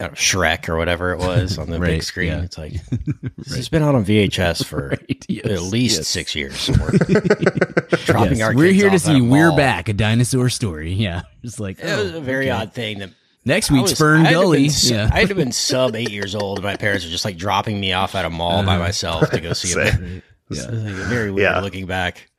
uh, 0.00 0.08
Shrek 0.10 0.68
or 0.68 0.76
whatever 0.76 1.12
it 1.12 1.18
was 1.18 1.58
on 1.58 1.70
the 1.70 1.78
big 1.78 2.02
screen. 2.02 2.28
yeah. 2.32 2.42
It's 2.42 2.58
like 2.58 2.72
this 3.38 3.54
has 3.56 3.68
been 3.68 3.82
out 3.82 3.94
on 3.94 4.04
VHS 4.04 4.64
for 4.64 4.88
Right, 5.08 5.24
yes, 5.28 5.46
at 5.46 5.62
least 5.62 5.96
yes. 5.98 6.08
six 6.08 6.34
years. 6.34 6.68
We're 6.68 6.90
dropping 8.04 8.38
Yes, 8.38 8.42
our 8.42 8.54
we're 8.54 8.66
kids 8.68 8.76
here 8.80 8.90
to 8.90 8.96
off 8.96 9.06
at 9.06 9.12
a 9.12 9.14
see 9.14 9.20
We're. 9.20 9.56
Back, 9.56 9.88
a 9.88 9.92
dinosaur 9.92 10.48
story. 10.48 10.92
Yeah. 10.92 11.22
it's 11.42 11.60
like 11.60 11.78
It 11.78 11.84
was 11.96 12.14
oh, 12.14 12.18
a 12.18 12.20
very 12.20 12.50
okay. 12.50 12.62
odd 12.62 12.72
thing 12.72 12.98
that 13.00 13.10
Next 13.44 13.70
I 13.70 13.74
week's 13.74 13.90
was- 13.90 13.98
Fern 13.98 14.24
Gully. 14.24 14.68
been 14.68 14.72
yeah. 14.84 15.10
I'd 15.12 15.28
have 15.28 15.36
been 15.36 15.52
sub 15.52 15.96
eight 15.96 16.10
years 16.10 16.34
old. 16.34 16.58
and 16.58 16.64
My 16.64 16.76
parents 16.76 17.04
were 17.04 17.10
just 17.10 17.24
like 17.24 17.36
dropping 17.36 17.80
me 17.80 17.92
off 17.92 18.14
at 18.14 18.24
a 18.24 18.30
mall 18.30 18.58
Uh-huh. 18.58 18.66
by 18.66 18.78
myself 18.78 19.30
to 19.30 19.40
go 19.40 19.52
see 19.52 19.78
it. 19.78 20.22
Yeah. 20.48 20.62
Like 20.64 20.94
very 21.08 21.30
weird 21.30 21.50
Yeah. 21.54 21.60
looking 21.60 21.86
back. 21.86 22.30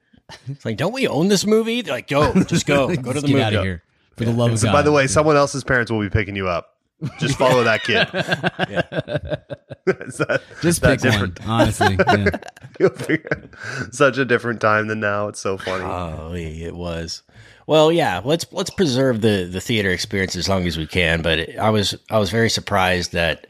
It's 0.47 0.63
like, 0.65 0.77
don't 0.77 0.93
we 0.93 1.07
own 1.07 1.27
this 1.27 1.45
movie? 1.45 1.81
They're 1.81 1.95
like, 1.95 2.07
go, 2.07 2.33
just 2.45 2.65
go, 2.65 2.95
go 2.95 3.11
to 3.13 3.19
the 3.21 3.27
get 3.27 3.33
movie. 3.33 3.43
out 3.43 3.53
of 3.53 3.63
here. 3.63 3.83
For 4.15 4.25
the 4.25 4.31
love 4.31 4.51
of 4.53 4.61
God. 4.61 4.71
By 4.71 4.81
the 4.83 4.91
way, 4.91 5.07
someone 5.07 5.35
else's 5.35 5.63
parents 5.63 5.91
will 5.91 5.99
be 5.99 6.09
picking 6.09 6.35
you 6.35 6.47
up. 6.47 6.72
Just 7.19 7.37
follow 7.37 7.63
that 7.63 7.83
kid. 7.83 8.07
Is 10.07 10.17
that- 10.17 10.41
just 10.61 10.81
that 10.81 11.01
pick 11.01 11.11
one, 11.13 11.35
honestly. 11.45 11.97
Yeah. 12.79 13.87
Such 13.91 14.17
a 14.17 14.25
different 14.25 14.61
time 14.61 14.87
than 14.87 14.99
now. 14.99 15.27
It's 15.27 15.39
so 15.39 15.57
funny. 15.57 15.83
Oh, 15.83 16.33
it 16.33 16.75
was. 16.75 17.23
Well, 17.67 17.91
yeah. 17.91 18.21
Let's 18.23 18.45
let's 18.51 18.69
preserve 18.69 19.21
the 19.21 19.47
the 19.51 19.61
theater 19.61 19.91
experience 19.91 20.35
as 20.35 20.47
long 20.49 20.65
as 20.67 20.77
we 20.77 20.87
can. 20.87 21.21
But 21.21 21.39
it, 21.39 21.57
I 21.59 21.69
was 21.69 21.95
I 22.09 22.19
was 22.19 22.29
very 22.29 22.49
surprised 22.49 23.11
that 23.13 23.47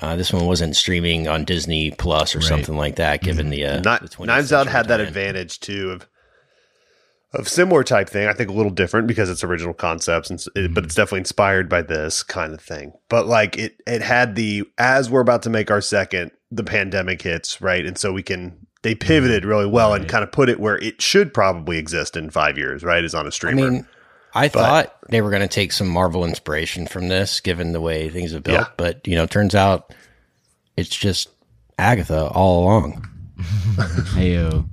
uh, 0.00 0.16
this 0.16 0.32
one 0.32 0.46
wasn't 0.46 0.76
streaming 0.76 1.28
on 1.28 1.44
Disney 1.44 1.90
Plus 1.90 2.34
or 2.34 2.40
something 2.40 2.76
like 2.76 2.96
that. 2.96 3.22
Given 3.22 3.50
the, 3.50 3.64
uh, 3.64 3.80
Kni- 3.82 4.16
the 4.16 4.24
Knives 4.26 4.52
Out 4.52 4.66
had 4.66 4.88
that 4.88 5.00
advantage 5.00 5.60
too 5.60 5.90
of 5.90 6.06
of 7.34 7.48
similar 7.48 7.82
type 7.82 8.08
thing. 8.08 8.28
I 8.28 8.32
think 8.32 8.50
a 8.50 8.52
little 8.52 8.70
different 8.70 9.06
because 9.06 9.30
it's 9.30 9.44
original 9.44 9.74
concepts, 9.74 10.30
and 10.30 10.40
it, 10.40 10.52
but 10.54 10.62
mm-hmm. 10.62 10.84
it's 10.84 10.94
definitely 10.94 11.20
inspired 11.20 11.68
by 11.68 11.82
this 11.82 12.22
kind 12.22 12.52
of 12.52 12.60
thing. 12.60 12.92
But 13.08 13.26
like 13.26 13.58
it, 13.58 13.80
it 13.86 14.02
had 14.02 14.34
the 14.34 14.64
as 14.78 15.10
we're 15.10 15.20
about 15.20 15.42
to 15.42 15.50
make 15.50 15.70
our 15.70 15.80
second, 15.80 16.30
the 16.50 16.64
pandemic 16.64 17.22
hits 17.22 17.60
right, 17.60 17.84
and 17.84 17.96
so 17.96 18.12
we 18.12 18.22
can 18.22 18.66
they 18.82 18.94
mm-hmm. 18.94 19.06
pivoted 19.06 19.44
really 19.44 19.66
well 19.66 19.94
and 19.94 20.08
kind 20.08 20.24
of 20.24 20.32
put 20.32 20.48
it 20.48 20.60
where 20.60 20.78
it 20.78 21.00
should 21.00 21.32
probably 21.32 21.78
exist 21.78 22.16
in 22.16 22.30
five 22.30 22.58
years, 22.58 22.82
right? 22.82 23.04
Is 23.04 23.14
on 23.14 23.26
a 23.26 23.32
streamer. 23.32 23.66
I 23.66 23.70
mean, 23.70 23.86
I 24.34 24.48
thought 24.48 24.94
they 25.08 25.20
were 25.20 25.30
going 25.30 25.42
to 25.42 25.48
take 25.48 25.72
some 25.72 25.88
Marvel 25.88 26.24
inspiration 26.24 26.86
from 26.86 27.08
this, 27.08 27.40
given 27.40 27.72
the 27.72 27.80
way 27.80 28.08
things 28.08 28.32
have 28.32 28.42
built. 28.42 28.60
Yeah. 28.60 28.66
But 28.76 29.06
you 29.06 29.14
know, 29.14 29.26
turns 29.26 29.54
out 29.54 29.94
it's 30.76 30.94
just 30.94 31.30
Agatha 31.78 32.28
all 32.28 32.64
along. 32.64 33.08
Heyo. 33.38 34.68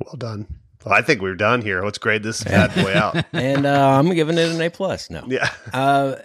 well 0.00 0.16
done. 0.16 0.46
Well, 0.84 0.94
I 0.94 1.02
think 1.02 1.20
we're 1.22 1.34
done 1.36 1.62
here. 1.62 1.82
Let's 1.84 1.98
grade 1.98 2.22
this 2.22 2.42
bad 2.44 2.74
boy 2.74 2.92
out. 2.94 3.24
and 3.32 3.66
uh, 3.66 3.88
I'm 3.98 4.12
giving 4.14 4.36
it 4.38 4.50
an 4.50 4.60
A 4.60 4.70
plus. 4.70 5.10
No, 5.10 5.24
Yeah. 5.28 5.48
uh, 5.72 6.16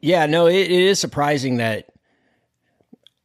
yeah, 0.00 0.26
no, 0.26 0.46
it, 0.46 0.56
it 0.56 0.70
is 0.70 0.98
surprising 0.98 1.58
that. 1.58 1.86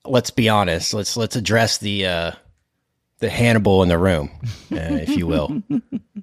Let's 0.05 0.31
be 0.31 0.47
honest. 0.49 0.93
Let's 0.93 1.17
let's 1.17 1.35
address 1.35 1.77
the 1.79 2.05
uh, 2.05 2.31
the 3.19 3.29
Hannibal 3.29 3.83
in 3.83 3.89
the 3.89 3.97
room, 3.97 4.29
uh, 4.71 4.75
if 4.77 5.09
you 5.09 5.27
will. 5.27 5.61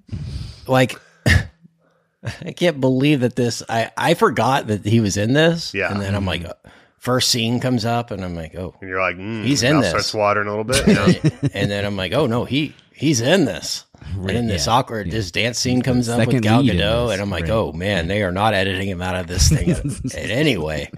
like, 0.67 0.99
I 1.27 2.53
can't 2.53 2.81
believe 2.81 3.21
that 3.21 3.37
this. 3.37 3.63
I 3.69 3.91
I 3.97 4.15
forgot 4.15 4.67
that 4.69 4.85
he 4.85 5.01
was 5.01 5.17
in 5.17 5.35
this. 5.35 5.75
Yeah. 5.75 5.93
and 5.93 6.01
then 6.01 6.15
I'm 6.15 6.25
like, 6.25 6.45
uh, 6.47 6.55
first 6.99 7.29
scene 7.29 7.61
comes 7.61 7.85
up, 7.85 8.11
and 8.11 8.25
I'm 8.25 8.35
like, 8.35 8.55
oh, 8.57 8.75
And 8.81 8.89
you're 8.91 9.01
like, 9.01 9.17
mm, 9.17 9.45
He's 9.45 9.63
in 9.63 9.81
this. 9.81 9.91
Starts 9.91 10.15
watering 10.15 10.49
a 10.49 10.57
little 10.57 10.65
bit. 10.65 10.87
know? 10.87 11.49
and 11.53 11.71
then 11.71 11.85
I'm 11.85 11.97
like, 11.97 12.13
oh 12.13 12.27
no, 12.27 12.45
he 12.45 12.75
he's 12.97 13.21
in 13.21 13.45
this. 13.45 13.85
and 14.17 14.29
then 14.29 14.47
this 14.47 14.67
yeah, 14.67 14.73
awkward 14.75 15.11
this 15.11 15.31
dance 15.31 15.59
scene 15.59 15.83
comes 15.83 16.09
up 16.09 16.27
with 16.27 16.43
Gal 16.43 16.63
Gadot, 16.63 17.13
and 17.13 17.21
I'm 17.23 17.31
like, 17.31 17.43
right. 17.45 17.51
oh 17.53 17.73
man, 17.73 18.09
they 18.09 18.23
are 18.23 18.33
not 18.33 18.55
editing 18.55 18.89
him 18.89 19.03
out 19.03 19.17
of 19.17 19.27
this 19.27 19.49
thing 19.49 19.69
in 19.71 20.31
any 20.31 20.57
way. 20.57 20.91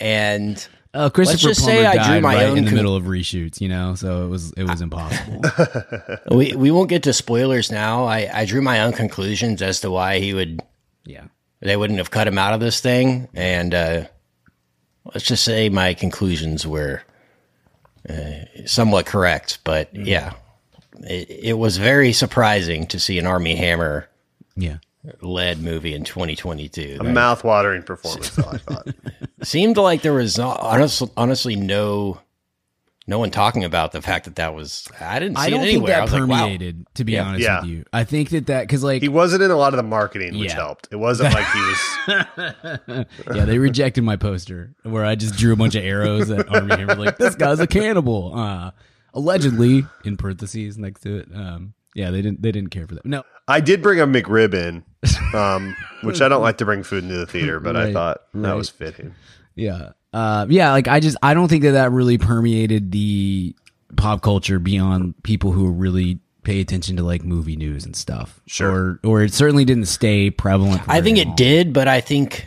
And 0.00 0.64
Uh, 0.94 1.10
Christopher 1.10 1.38
just 1.48 1.60
Plummer 1.60 1.78
say 1.80 1.86
I 1.86 1.92
drew 1.94 2.14
died 2.14 2.22
my 2.22 2.34
right 2.34 2.46
own 2.46 2.58
in 2.58 2.64
the 2.64 2.70
con- 2.70 2.76
middle 2.76 2.96
of 2.96 3.04
reshoots, 3.04 3.60
you 3.60 3.68
know, 3.68 3.94
so 3.94 4.24
it 4.24 4.28
was 4.28 4.52
it 4.52 4.64
was 4.64 4.80
impossible. 4.80 5.42
we 6.36 6.54
we 6.54 6.70
won't 6.70 6.88
get 6.88 7.02
to 7.04 7.12
spoilers 7.12 7.70
now. 7.70 8.04
I 8.04 8.28
I 8.32 8.44
drew 8.46 8.62
my 8.62 8.80
own 8.82 8.92
conclusions 8.92 9.60
as 9.62 9.80
to 9.80 9.90
why 9.90 10.18
he 10.18 10.32
would 10.34 10.60
yeah. 11.04 11.24
they 11.60 11.76
wouldn't 11.76 11.98
have 11.98 12.10
cut 12.10 12.26
him 12.28 12.38
out 12.38 12.54
of 12.54 12.60
this 12.60 12.80
thing, 12.80 13.28
and 13.34 13.74
uh, 13.74 14.04
let's 15.14 15.26
just 15.26 15.44
say 15.44 15.68
my 15.68 15.94
conclusions 15.94 16.66
were 16.66 17.02
uh, 18.08 18.44
somewhat 18.66 19.06
correct. 19.06 19.58
But 19.64 19.92
Mm. 19.94 20.06
yeah, 20.06 20.32
it, 21.04 21.30
it 21.30 21.58
was 21.58 21.76
very 21.76 22.12
surprising 22.12 22.86
to 22.88 22.98
see 23.00 23.18
an 23.18 23.26
Armie 23.26 23.54
Hammer 23.56 24.08
Yeah. 24.56 24.78
led 25.22 25.60
movie 25.62 25.94
in 25.94 26.04
2022. 26.04 26.98
A 27.00 27.04
mouth 27.04 27.44
watering 27.44 27.82
performance, 27.82 28.30
though, 28.30 28.48
I 28.50 28.58
thought. 28.58 28.88
seemed 29.42 29.76
like 29.76 30.02
there 30.02 30.12
was 30.14 30.38
no- 30.38 30.48
honest, 30.50 31.02
honestly 31.16 31.56
no 31.56 32.20
no 33.06 33.18
one 33.18 33.30
talking 33.30 33.64
about 33.64 33.92
the 33.92 34.02
fact 34.02 34.26
that 34.26 34.36
that 34.36 34.54
was 34.54 34.86
I 35.00 35.18
didn't 35.18 35.38
see 35.38 35.44
I 35.44 35.48
don't 35.48 35.60
it 35.60 35.62
think 35.62 35.76
anywhere. 35.76 35.94
I 35.94 35.96
that 36.00 36.02
was 36.02 36.12
like, 36.12 36.28
wow. 36.28 36.42
permeated, 36.44 36.86
to 36.96 37.04
be 37.04 37.12
Yeah. 37.12 37.22
honest 37.24 37.42
Yeah. 37.42 37.60
with 37.62 37.70
you. 37.70 37.84
I 37.90 38.04
think 38.04 38.28
that 38.28 38.48
that 38.48 38.60
because 38.64 38.84
like 38.84 39.00
He 39.00 39.08
wasn't 39.08 39.42
in 39.42 39.50
a 39.50 39.56
lot 39.56 39.72
of 39.72 39.78
the 39.78 39.82
marketing, 39.82 40.38
which 40.38 40.50
Yeah. 40.50 40.56
helped. 40.56 40.88
It 40.90 40.96
wasn't 40.96 41.32
like 41.32 41.46
he 41.46 41.58
was. 41.58 43.06
yeah, 43.34 43.44
they 43.46 43.56
rejected 43.58 44.04
my 44.04 44.16
poster 44.16 44.74
where 44.82 45.06
I 45.06 45.14
just 45.14 45.36
drew 45.36 45.54
a 45.54 45.56
bunch 45.56 45.74
of 45.74 45.84
arrows 45.84 46.30
at 46.30 46.48
Armie 46.54 46.76
Hammer, 46.76 46.96
like 46.96 47.16
this 47.16 47.34
guy's 47.34 47.60
a 47.60 47.66
cannibal, 47.66 48.34
uh, 48.34 48.72
allegedly 49.14 49.84
in 50.04 50.16
parentheses 50.16 50.78
next 50.78 51.00
to 51.00 51.16
it. 51.18 51.28
Um, 51.34 51.74
yeah, 51.94 52.10
they 52.10 52.22
didn't 52.22 52.42
they 52.42 52.52
didn't 52.52 52.70
care 52.70 52.86
for 52.86 52.94
that. 52.94 53.04
No, 53.04 53.24
I 53.48 53.60
did 53.60 53.82
bring 53.82 54.00
a 54.00 54.06
McRib 54.06 54.54
in, 54.54 54.84
um, 55.34 55.76
which 56.02 56.20
I 56.20 56.28
don't 56.28 56.42
like 56.42 56.58
to 56.58 56.64
bring 56.64 56.82
food 56.82 57.04
into 57.04 57.16
the 57.16 57.26
theater, 57.26 57.60
but 57.60 57.76
I 57.76 57.84
Right, 57.86 57.92
thought 57.92 58.18
that 58.34 58.48
right. 58.48 58.54
was 58.54 58.68
fitting. 58.68 59.14
yeah, 59.54 59.90
uh, 60.12 60.46
yeah, 60.48 60.70
like 60.72 60.86
I 60.88 61.00
just 61.00 61.16
I 61.22 61.34
don't 61.34 61.48
think 61.48 61.62
that 61.64 61.72
that 61.72 61.90
really 61.92 62.18
permeated 62.18 62.92
the 62.92 63.56
pop 63.96 64.22
culture 64.22 64.58
beyond 64.58 65.20
people 65.24 65.52
who 65.52 65.70
really 65.72 66.20
pay 66.44 66.60
attention 66.60 66.96
to 66.96 67.02
like 67.02 67.24
movie 67.24 67.56
news 67.56 67.84
and 67.84 67.96
stuff. 67.96 68.40
Sure. 68.46 68.70
or 68.70 69.00
or 69.04 69.22
it 69.22 69.32
certainly 69.34 69.64
didn't 69.64 69.86
stay 69.86 70.30
prevalent. 70.30 70.84
for 70.84 70.90
I 70.90 71.00
think 71.00 71.16
very 71.18 71.28
it 71.30 71.36
did, 71.36 71.72
but 71.72 71.88
I 71.88 72.00
think 72.00 72.46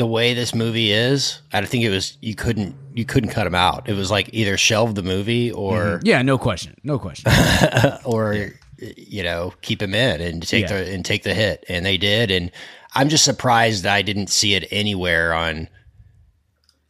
the 0.00 0.06
way 0.06 0.32
this 0.32 0.54
movie 0.54 0.92
is, 0.92 1.42
I 1.52 1.62
think 1.66 1.84
it 1.84 1.90
was 1.90 2.16
you 2.22 2.34
couldn't 2.34 2.74
you 2.94 3.04
couldn't 3.04 3.28
cut 3.28 3.46
him 3.46 3.54
out. 3.54 3.86
It 3.86 3.92
was 3.92 4.10
like 4.10 4.30
either 4.32 4.56
shelve 4.56 4.94
the 4.94 5.02
movie 5.02 5.52
or 5.52 5.76
mm-hmm. 5.76 6.06
Yeah, 6.06 6.22
no 6.22 6.38
question, 6.38 6.74
no 6.82 6.98
question. 6.98 7.30
or 8.06 8.48
you 8.78 9.22
know 9.22 9.52
keep 9.60 9.82
him 9.82 9.92
in 9.92 10.22
and 10.22 10.42
take 10.42 10.62
Yeah. 10.70 10.78
the 10.78 10.94
and 10.94 11.04
take 11.04 11.22
the 11.22 11.34
hit, 11.34 11.66
and 11.68 11.84
they 11.84 11.98
did. 11.98 12.30
And 12.30 12.50
I'm 12.94 13.10
just 13.10 13.24
surprised 13.26 13.82
that 13.82 13.94
I 13.94 14.00
didn't 14.00 14.28
see 14.30 14.54
it 14.54 14.66
anywhere 14.70 15.34
on 15.34 15.68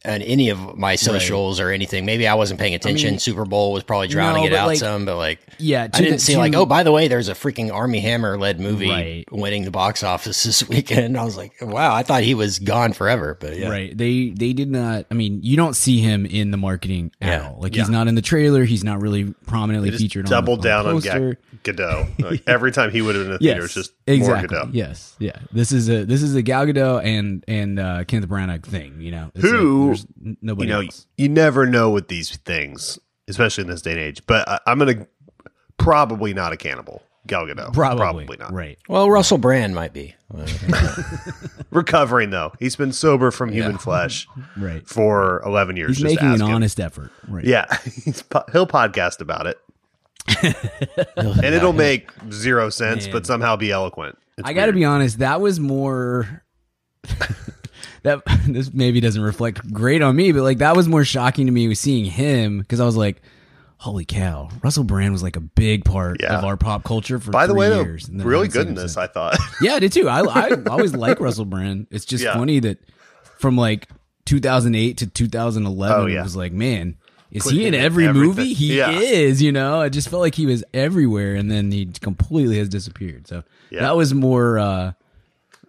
on 0.03 0.21
any 0.23 0.49
of 0.49 0.77
my 0.77 0.95
socials 0.95 1.59
or 1.59 1.69
anything. 1.69 2.05
Maybe 2.05 2.27
I 2.27 2.33
wasn't 2.33 2.59
paying 2.59 2.73
attention. 2.73 3.19
Super 3.19 3.45
Bowl 3.45 3.71
was 3.71 3.83
probably 3.83 4.07
drowning 4.07 4.43
No, 4.43 4.47
it 4.47 4.53
out 4.53 4.67
like- 4.67 4.79
some, 4.79 5.05
but 5.05 5.15
like, 5.17 5.39
Yeah, 5.59 5.83
I 5.83 5.87
didn't 5.87 6.13
the- 6.13 6.19
see 6.19 6.33
to- 6.33 6.39
like, 6.39 6.55
oh, 6.55 6.65
by 6.65 6.81
the 6.81 6.91
way, 6.91 7.07
there's 7.07 7.27
a 7.29 7.33
freaking 7.33 7.71
Armie 7.71 7.99
Hammer 7.99 8.35
led 8.37 8.59
movie 8.59 8.89
Right. 8.89 9.25
winning 9.31 9.63
the 9.63 9.69
box 9.71 10.01
office 10.01 10.41
this 10.45 10.67
weekend. 10.67 11.17
I 11.17 11.23
was 11.23 11.37
like, 11.37 11.53
wow, 11.61 11.93
I 11.93 12.01
thought 12.01 12.23
he 12.23 12.33
was 12.33 12.57
gone 12.57 12.93
forever, 12.93 13.37
but 13.39 13.57
yeah. 13.57 13.69
Right. 13.69 13.95
They 13.95 14.29
they 14.29 14.53
did 14.53 14.71
not. 14.71 15.05
I 15.11 15.13
mean, 15.13 15.39
you 15.43 15.55
don't 15.55 15.75
see 15.75 15.99
him 15.99 16.25
in 16.25 16.49
the 16.51 16.57
marketing 16.57 17.11
at 17.21 17.27
Yeah. 17.27 17.47
all. 17.49 17.59
Like 17.61 17.75
he's 17.75 17.89
not 17.89 18.07
in 18.07 18.15
the 18.15 18.21
trailer. 18.23 18.63
He's 18.63 18.83
not 18.83 19.01
really 19.01 19.33
prominently 19.45 19.89
They 19.89 19.97
just 19.97 20.03
featured. 20.03 20.25
doubled 20.25 20.63
down 20.63 20.87
on 20.87 20.95
on 20.95 21.01
the 21.01 21.37
Gadot. 21.63 22.07
Like, 22.31 22.41
every 22.47 22.71
time 22.71 22.89
he 22.91 23.01
would 23.03 23.13
have 23.15 23.25
been 23.25 23.33
in 23.33 23.37
the 23.39 23.43
Yes, 23.45 23.53
theater, 23.53 23.65
it's 23.65 23.73
just 23.75 23.93
exactly. 24.07 24.55
more 24.57 24.65
Gadot. 24.65 24.73
Yes, 24.73 25.15
yeah. 25.19 25.37
This 25.51 25.71
is 25.71 25.89
a 25.89 26.05
this 26.05 26.23
is 26.23 26.33
a 26.33 26.41
Gal 26.41 26.65
Gadot 26.65 27.05
and 27.05 27.43
and 27.47 27.79
uh, 27.79 28.03
Kenneth 28.05 28.27
Branagh 28.29 28.63
thing. 28.63 28.99
You 28.99 29.11
know, 29.11 29.31
It's 29.35 29.43
Who, 29.43 29.89
like, 29.89 29.90
there's 29.93 30.07
nobody 30.41 30.67
you 30.67 30.73
know, 30.73 30.81
else. 30.81 31.07
you 31.17 31.29
never 31.29 31.65
know 31.65 31.89
with 31.91 32.07
these 32.07 32.35
things, 32.37 32.97
especially 33.27 33.63
in 33.63 33.69
this 33.69 33.81
day 33.81 33.91
and 33.91 33.99
age. 33.99 34.25
But 34.25 34.47
I, 34.47 34.59
I'm 34.67 34.79
gonna 34.79 35.07
probably 35.77 36.33
not 36.33 36.53
a 36.53 36.57
cannibal. 36.57 37.01
Gal 37.27 37.45
Gadot, 37.45 37.71
Probably, 37.73 38.35
not. 38.37 38.51
Right. 38.51 38.79
Well, 38.89 39.07
Russell 39.07 39.37
Brand 39.37 39.75
might 39.75 39.93
be. 39.93 40.15
Recovering 41.69 42.31
though, 42.31 42.51
he's 42.59 42.75
been 42.75 42.91
sober 42.91 43.29
from 43.29 43.51
human 43.51 43.77
flesh 43.79 44.27
Right. 44.57 44.85
for 44.87 45.41
11 45.45 45.77
years. 45.77 45.89
He's 45.89 45.97
Just 45.99 46.15
making 46.15 46.33
an 46.33 46.41
him. 46.41 46.55
honest 46.55 46.79
effort. 46.79 47.11
Right. 47.27 47.45
Yeah, 47.45 47.65
he's, 48.03 48.23
po- 48.23 48.43
he'll 48.51 48.65
podcast 48.65 49.21
about 49.21 49.45
it, 49.45 49.59
and 51.15 51.45
it'll 51.45 51.73
make 51.73 52.09
zero 52.31 52.71
sense, 52.71 53.05
Man. 53.05 53.13
but 53.13 53.25
somehow 53.27 53.55
be 53.55 53.71
eloquent. 53.71 54.17
It's 54.39 54.47
I 54.47 54.53
got 54.53 54.65
to 54.65 54.73
be 54.73 54.83
honest. 54.83 55.19
That 55.19 55.41
was 55.41 55.59
more. 55.59 56.43
That 58.03 58.21
this 58.47 58.73
maybe 58.73 58.99
doesn't 58.99 59.21
reflect 59.21 59.71
great 59.73 60.01
on 60.01 60.15
me, 60.15 60.31
but 60.31 60.43
like 60.43 60.59
that 60.59 60.75
was 60.75 60.87
more 60.87 61.03
shocking 61.05 61.45
to 61.45 61.51
me 61.51 61.67
was 61.67 61.79
seeing 61.79 62.05
him 62.05 62.59
because 62.59 62.79
I 62.79 62.85
was 62.85 62.95
like, 62.97 63.21
"Holy 63.77 64.05
cow!" 64.05 64.49
Russell 64.63 64.83
Brand 64.83 65.11
was 65.11 65.23
like 65.23 65.35
a 65.35 65.41
big 65.41 65.85
part 65.85 66.17
Yeah. 66.21 66.37
of 66.37 66.43
our 66.43 66.57
pop 66.57 66.83
culture 66.83 67.19
for 67.19 67.31
By 67.31 67.47
the 67.47 67.53
way, 67.53 67.69
though, 67.69 67.81
years. 67.81 68.07
then 68.07 68.25
really 68.25 68.47
good 68.47 68.67
in 68.67 68.75
this. 68.75 68.97
I 68.97 69.07
thought. 69.07 69.37
Yeah, 69.61 69.73
I 69.75 69.79
did 69.79 69.91
too. 69.91 70.09
I 70.09 70.21
I 70.21 70.49
always 70.69 70.93
like 70.95 71.19
Russell 71.19 71.45
Brand. 71.45 71.87
It's 71.91 72.05
just 72.05 72.23
Yeah. 72.23 72.33
funny 72.33 72.59
that 72.59 72.79
from 73.37 73.55
like 73.57 73.87
2008 74.25 74.97
to 74.97 75.07
2011, 75.07 75.97
Oh, 76.01 76.05
yeah. 76.07 76.19
it 76.19 76.23
was 76.23 76.35
like, 76.35 76.53
man. 76.53 76.95
Is 77.31 77.49
he 77.49 77.65
in 77.65 77.73
every 77.73 78.07
everything. 78.07 78.27
movie? 78.27 78.53
He 78.53 78.77
Yeah. 78.77 78.91
is, 78.91 79.41
you 79.41 79.51
know. 79.53 79.79
I 79.79 79.87
just 79.87 80.09
felt 80.09 80.21
like 80.21 80.35
he 80.35 80.45
was 80.45 80.65
everywhere, 80.73 81.35
and 81.35 81.49
then 81.49 81.71
he 81.71 81.85
completely 81.85 82.57
has 82.57 82.67
disappeared. 82.67 83.25
So 83.27 83.43
that 83.71 83.95
was 83.95 84.13
more, 84.13 84.59
uh, 84.59 84.91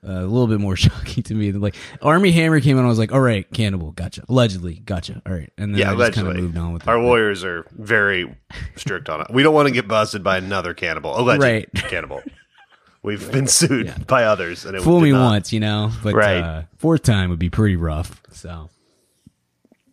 a 0.04 0.22
little 0.22 0.46
bit 0.48 0.60
more 0.60 0.76
shocking 0.76 1.22
to 1.24 1.34
me. 1.34 1.50
Than 1.50 1.60
like 1.60 1.76
Armie 2.00 2.32
Hammer 2.32 2.60
came 2.60 2.78
out, 2.78 2.84
I 2.84 2.88
was 2.88 2.98
like, 2.98 3.12
all 3.12 3.20
right, 3.20 3.48
cannibal, 3.52 3.92
gotcha. 3.92 4.24
Allegedly, 4.28 4.76
gotcha. 4.84 5.22
All 5.26 5.32
right, 5.32 5.50
and 5.58 5.74
then 5.74 5.80
yeah, 5.80 5.92
I 5.92 5.96
just 5.96 6.12
kind 6.14 6.28
of 6.28 6.36
moved 6.36 6.56
on 6.58 6.72
with 6.72 6.86
Our 6.88 6.96
it. 6.98 7.02
lawyers 7.02 7.44
are 7.44 7.64
very 7.72 8.34
strict 8.76 9.08
on 9.08 9.20
it. 9.20 9.28
We 9.30 9.42
don't 9.42 9.54
want 9.54 9.68
to 9.68 9.72
get 9.74 9.86
busted 9.88 10.22
by 10.24 10.38
another 10.38 10.74
cannibal. 10.74 11.18
Alleged 11.18 11.42
Right. 11.42 11.72
cannibal. 11.74 12.22
We've 13.04 13.32
been 13.32 13.48
sued 13.48 14.06
by 14.06 14.24
others, 14.24 14.64
and 14.64 14.76
it 14.76 14.82
Fool 14.82 15.00
me 15.00 15.10
not. 15.10 15.24
once, 15.32 15.52
you 15.52 15.58
know, 15.60 15.90
but 16.04 16.14
Right. 16.14 16.38
uh, 16.40 16.62
fourth 16.78 17.02
time 17.02 17.30
would 17.30 17.38
be 17.40 17.50
pretty 17.50 17.74
rough. 17.76 18.22
So 18.30 18.70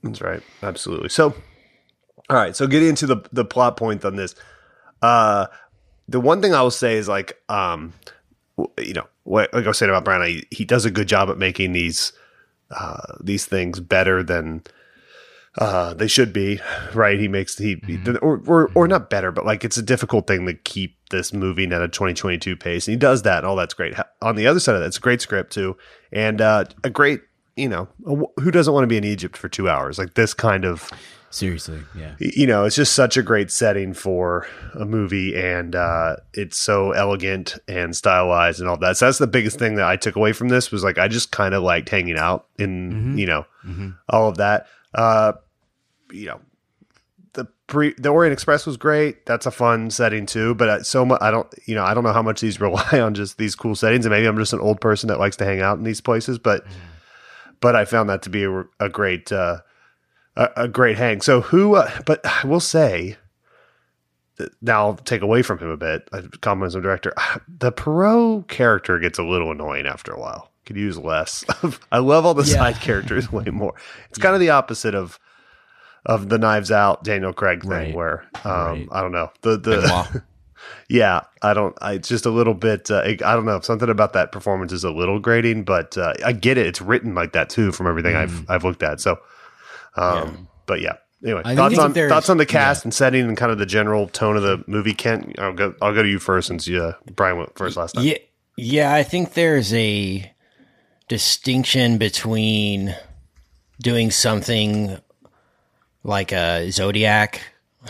That's 0.03 0.21
right. 0.21 0.41
Absolutely. 0.61 1.09
So, 1.09 1.33
all 2.29 2.35
right. 2.37 2.55
So, 2.55 2.67
getting 2.67 2.89
into 2.89 3.07
the 3.07 3.17
the 3.33 3.45
plot 3.45 3.77
point 3.77 4.05
on 4.05 4.15
this, 4.15 4.35
uh, 5.01 5.47
the 6.07 6.19
one 6.19 6.41
thing 6.41 6.53
I 6.53 6.61
will 6.61 6.69
say 6.71 6.97
is 6.97 7.07
like, 7.07 7.41
um, 7.49 7.93
you 8.77 8.93
know, 8.93 9.07
what 9.29 9.53
like 9.53 9.65
I 9.65 9.67
was 9.67 9.77
saying 9.77 9.91
about 9.91 10.05
Brown, 10.05 10.25
he, 10.25 10.43
he 10.49 10.65
does 10.65 10.85
a 10.85 10.91
good 10.91 11.07
job 11.07 11.29
at 11.29 11.37
making 11.37 11.73
these 11.73 12.13
uh 12.71 13.15
these 13.21 13.45
things 13.45 13.79
better 13.79 14.23
than 14.23 14.63
uh 15.59 15.93
they 15.93 16.07
should 16.07 16.33
be 16.33 16.59
right? 16.93 17.19
He 17.19 17.27
makes 17.27 17.57
he 17.57 17.79
or, 18.21 18.41
or 18.47 18.71
or 18.73 18.87
not 18.87 19.09
better 19.09 19.31
but 19.31 19.45
like 19.45 19.63
it's 19.63 19.77
a 19.77 19.83
difficult 19.83 20.25
thing 20.25 20.47
to 20.47 20.55
keep 20.55 20.97
this 21.11 21.31
moving 21.31 21.71
at 21.73 21.81
a 21.81 21.87
2022 21.87 22.55
pace. 22.55 22.87
And 22.87 22.93
he 22.93 22.97
does 22.97 23.21
that 23.21 23.39
and 23.39 23.45
all 23.45 23.55
that's 23.55 23.73
great. 23.75 23.93
On 24.21 24.35
the 24.35 24.47
other 24.47 24.59
side 24.59 24.75
of 24.75 24.81
that 24.81 24.87
it's 24.87 24.97
a 24.97 25.01
great 25.01 25.21
script 25.21 25.53
too. 25.53 25.77
And 26.11 26.41
uh 26.41 26.65
a 26.83 26.89
great 26.89 27.21
you 27.55 27.69
know 27.69 27.87
a- 28.07 28.41
who 28.41 28.49
doesn't 28.49 28.73
want 28.73 28.83
to 28.83 28.87
be 28.87 28.97
in 28.97 29.03
egypt 29.03 29.37
for 29.37 29.47
two 29.47 29.69
hours? 29.69 29.99
Like 29.99 30.15
this 30.15 30.33
kind 30.33 30.65
of 30.65 30.89
seriously, 31.29 31.81
yeah, 31.95 32.15
you 32.19 32.47
know, 32.47 32.65
it's 32.65 32.75
just 32.75 32.93
such 32.93 33.17
a 33.17 33.23
great 33.23 33.51
setting 33.51 33.93
for 33.93 34.47
a 34.73 34.85
movie, 34.85 35.35
and 35.39 35.75
uh, 35.75 36.17
it's 36.33 36.57
so 36.57 36.91
elegant 36.91 37.57
and 37.67 37.95
stylized 37.95 38.59
and 38.59 38.69
all 38.69 38.77
that. 38.77 38.97
So 38.97 39.05
that's 39.05 39.17
the 39.17 39.27
biggest 39.27 39.59
thing 39.59 39.75
that 39.75 39.85
I 39.85 39.95
took 39.95 40.15
away 40.15 40.33
from 40.33 40.49
this 40.49 40.71
was 40.71 40.83
like 40.83 40.97
I 40.97 41.07
just 41.07 41.31
kind 41.31 41.53
of 41.53 41.63
liked 41.63 41.89
hanging 41.89 42.17
out 42.17 42.47
in 42.57 43.17
you 43.17 43.25
know 43.25 43.45
all 44.09 44.29
of 44.29 44.37
that. 44.37 44.67
Uh, 44.93 45.33
you 46.11 46.25
know, 46.25 46.39
the 47.33 47.45
pre 47.67 47.93
the 47.97 48.09
Orient 48.09 48.33
Express 48.33 48.65
was 48.65 48.77
great. 48.77 49.25
That's 49.25 49.45
a 49.45 49.51
fun 49.51 49.91
setting 49.91 50.25
too. 50.25 50.55
But 50.55 50.69
uh, 50.69 50.83
so 50.83 51.05
much 51.05 51.21
I 51.21 51.31
don't 51.31 51.47
you 51.65 51.75
know 51.75 51.83
I 51.83 51.93
don't 51.93 52.03
know 52.03 52.13
how 52.13 52.23
much 52.23 52.41
these 52.41 52.59
rely 52.61 52.99
on 52.99 53.13
just 53.13 53.37
these 53.37 53.55
cool 53.55 53.75
settings, 53.75 54.05
and 54.05 54.11
maybe 54.11 54.25
I'm 54.27 54.37
just 54.37 54.53
an 54.53 54.61
old 54.61 54.81
person 54.81 55.07
that 55.07 55.19
likes 55.19 55.35
to 55.37 55.45
hang 55.45 55.61
out 55.61 55.77
in 55.77 55.83
these 55.83 56.01
places, 56.01 56.39
but. 56.39 56.65
But 57.61 57.75
I 57.75 57.83
found 57.83 58.09
that 58.09 58.21
to 58.21 58.29
be 58.29 58.45
a, 58.45 58.63
a 58.79 58.87
great 58.87 59.33
uh, 59.33 59.57
a, 60.39 60.63
a 60.63 60.67
great 60.67 60.97
hang. 60.97 61.21
So 61.21 61.41
who? 61.41 61.75
Uh, 61.75 61.89
but 62.05 62.25
I 62.25 62.45
will 62.47 62.59
say, 62.59 63.17
that- 64.37 64.51
now 64.61 64.85
I'll 64.87 64.95
take 64.95 65.21
away 65.21 65.41
from 65.41 65.59
him 65.59 65.69
a 65.69 65.77
bit. 65.77 66.07
I 66.13 66.19
a 66.19 66.81
director. 66.81 67.13
The 67.59 67.71
Poirot 67.71 68.47
character 68.47 68.99
gets 68.99 69.19
a 69.19 69.23
little 69.23 69.51
annoying 69.51 69.85
after 69.85 70.11
a 70.13 70.19
while. 70.19 70.51
Could 70.65 70.77
use 70.77 70.97
less. 70.97 71.43
I 71.91 71.97
love 71.99 72.25
all 72.25 72.33
the 72.33 72.43
Yeah. 72.43 72.55
side 72.55 72.75
characters 72.81 73.31
way 73.31 73.45
more. 73.45 73.73
It's 74.09 74.19
kind 74.19 74.33
of 74.35 74.39
the 74.39 74.51
opposite 74.51 74.95
of 74.95 75.19
of 76.05 76.29
the 76.29 76.37
Knives 76.37 76.71
Out 76.71 77.03
Daniel 77.03 77.33
Craig 77.33 77.61
thing, 77.61 77.69
Right. 77.71 77.93
where 77.95 78.25
um, 78.45 78.51
Right. 78.53 78.87
I 78.91 79.01
don't 79.01 79.11
know 79.11 79.31
the 79.41 79.57
the. 79.57 80.23
Yeah, 80.89 81.21
I 81.41 81.53
don't. 81.53 81.73
I 81.81 81.93
it's 81.93 82.09
just 82.09 82.25
a 82.25 82.29
little 82.29 82.53
bit. 82.53 82.91
Uh, 82.91 83.01
I 83.01 83.15
don't 83.15 83.45
know. 83.45 83.59
Something 83.61 83.89
about 83.89 84.11
that 84.13 84.31
performance 84.33 84.73
is 84.73 84.83
a 84.83 84.91
little 84.91 85.17
grating, 85.17 85.63
but 85.63 85.97
uh, 85.97 86.13
I 86.25 86.33
get 86.33 86.57
it. 86.57 86.67
It's 86.67 86.81
written 86.81 87.15
like 87.15 87.31
that 87.31 87.49
too, 87.49 87.71
from 87.71 87.87
everything 87.87 88.13
Mm. 88.15 88.19
I've 88.23 88.49
I've 88.49 88.63
looked 88.65 88.83
at. 88.83 88.99
So, 88.99 89.17
um, 89.95 90.47
but 90.65 90.81
yeah. 90.81 90.93
Anyway, 91.23 91.41
I 91.43 91.53
thoughts 91.55 91.77
on 91.77 91.93
thoughts 91.93 92.29
on 92.29 92.37
the 92.37 92.45
cast 92.45 92.85
and 92.85 92.93
setting 92.93 93.27
and 93.27 93.35
kind 93.35 93.51
of 93.51 93.57
the 93.57 93.65
general 93.65 94.07
tone 94.07 94.37
of 94.37 94.43
the 94.43 94.63
movie. 94.67 94.93
Kent, 94.93 95.37
I'll 95.37 95.51
go. 95.53 95.75
I'll 95.81 95.93
go 95.93 96.01
to 96.01 96.07
you 96.09 96.17
first 96.19 96.47
since 96.47 96.65
you, 96.65 96.81
uh, 96.81 96.93
Brian 97.13 97.37
went 97.37 97.57
first 97.57 97.75
last 97.75 97.95
time. 97.95 98.05
Yeah, 98.05 98.17
yeah. 98.55 98.93
I 98.93 99.03
think 99.03 99.33
there's 99.33 99.73
a 99.73 100.31
distinction 101.09 101.97
between 101.97 102.95
doing 103.81 104.11
something 104.11 104.97
like 106.03 106.31
a 106.31 106.69
Zodiac 106.71 107.41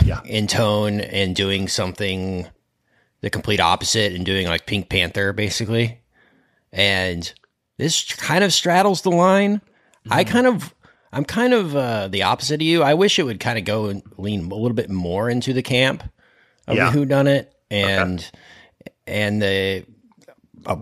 Yeah. 0.03 0.21
in 0.25 0.47
tone 0.47 0.99
and 1.01 1.35
doing 1.35 1.67
something 1.67 2.47
the 3.21 3.29
complete 3.29 3.59
opposite 3.59 4.13
and 4.13 4.25
doing 4.25 4.47
like 4.47 4.65
Pink 4.65 4.89
Panther 4.89 5.33
basically. 5.33 5.99
And 6.71 7.31
this 7.77 8.03
kind 8.13 8.43
of 8.43 8.53
straddles 8.53 9.01
the 9.01 9.12
line. 9.12 9.62
I 10.09 10.23
kind 10.23 10.47
of 10.47 10.73
I'm 11.11 11.25
kind 11.25 11.53
of 11.53 11.75
uh, 11.75 12.07
the 12.07 12.23
opposite 12.23 12.55
of 12.55 12.61
you. 12.61 12.83
I 12.83 12.93
wish 12.93 13.17
it 13.19 13.23
would 13.23 13.39
kind 13.39 13.57
of 13.57 13.65
go 13.65 13.85
and 13.87 14.03
lean 14.17 14.51
a 14.51 14.55
little 14.55 14.75
bit 14.75 14.89
more 14.89 15.29
into 15.29 15.53
the 15.53 15.63
camp 15.63 16.03
of 16.67 16.75
Yeah. 16.77 16.85
the 16.85 16.91
Who 16.91 17.05
Done 17.05 17.27
It 17.27 17.53
and 17.71 18.29
and 19.07 19.41
the 19.41 19.85
uh, 20.65 20.75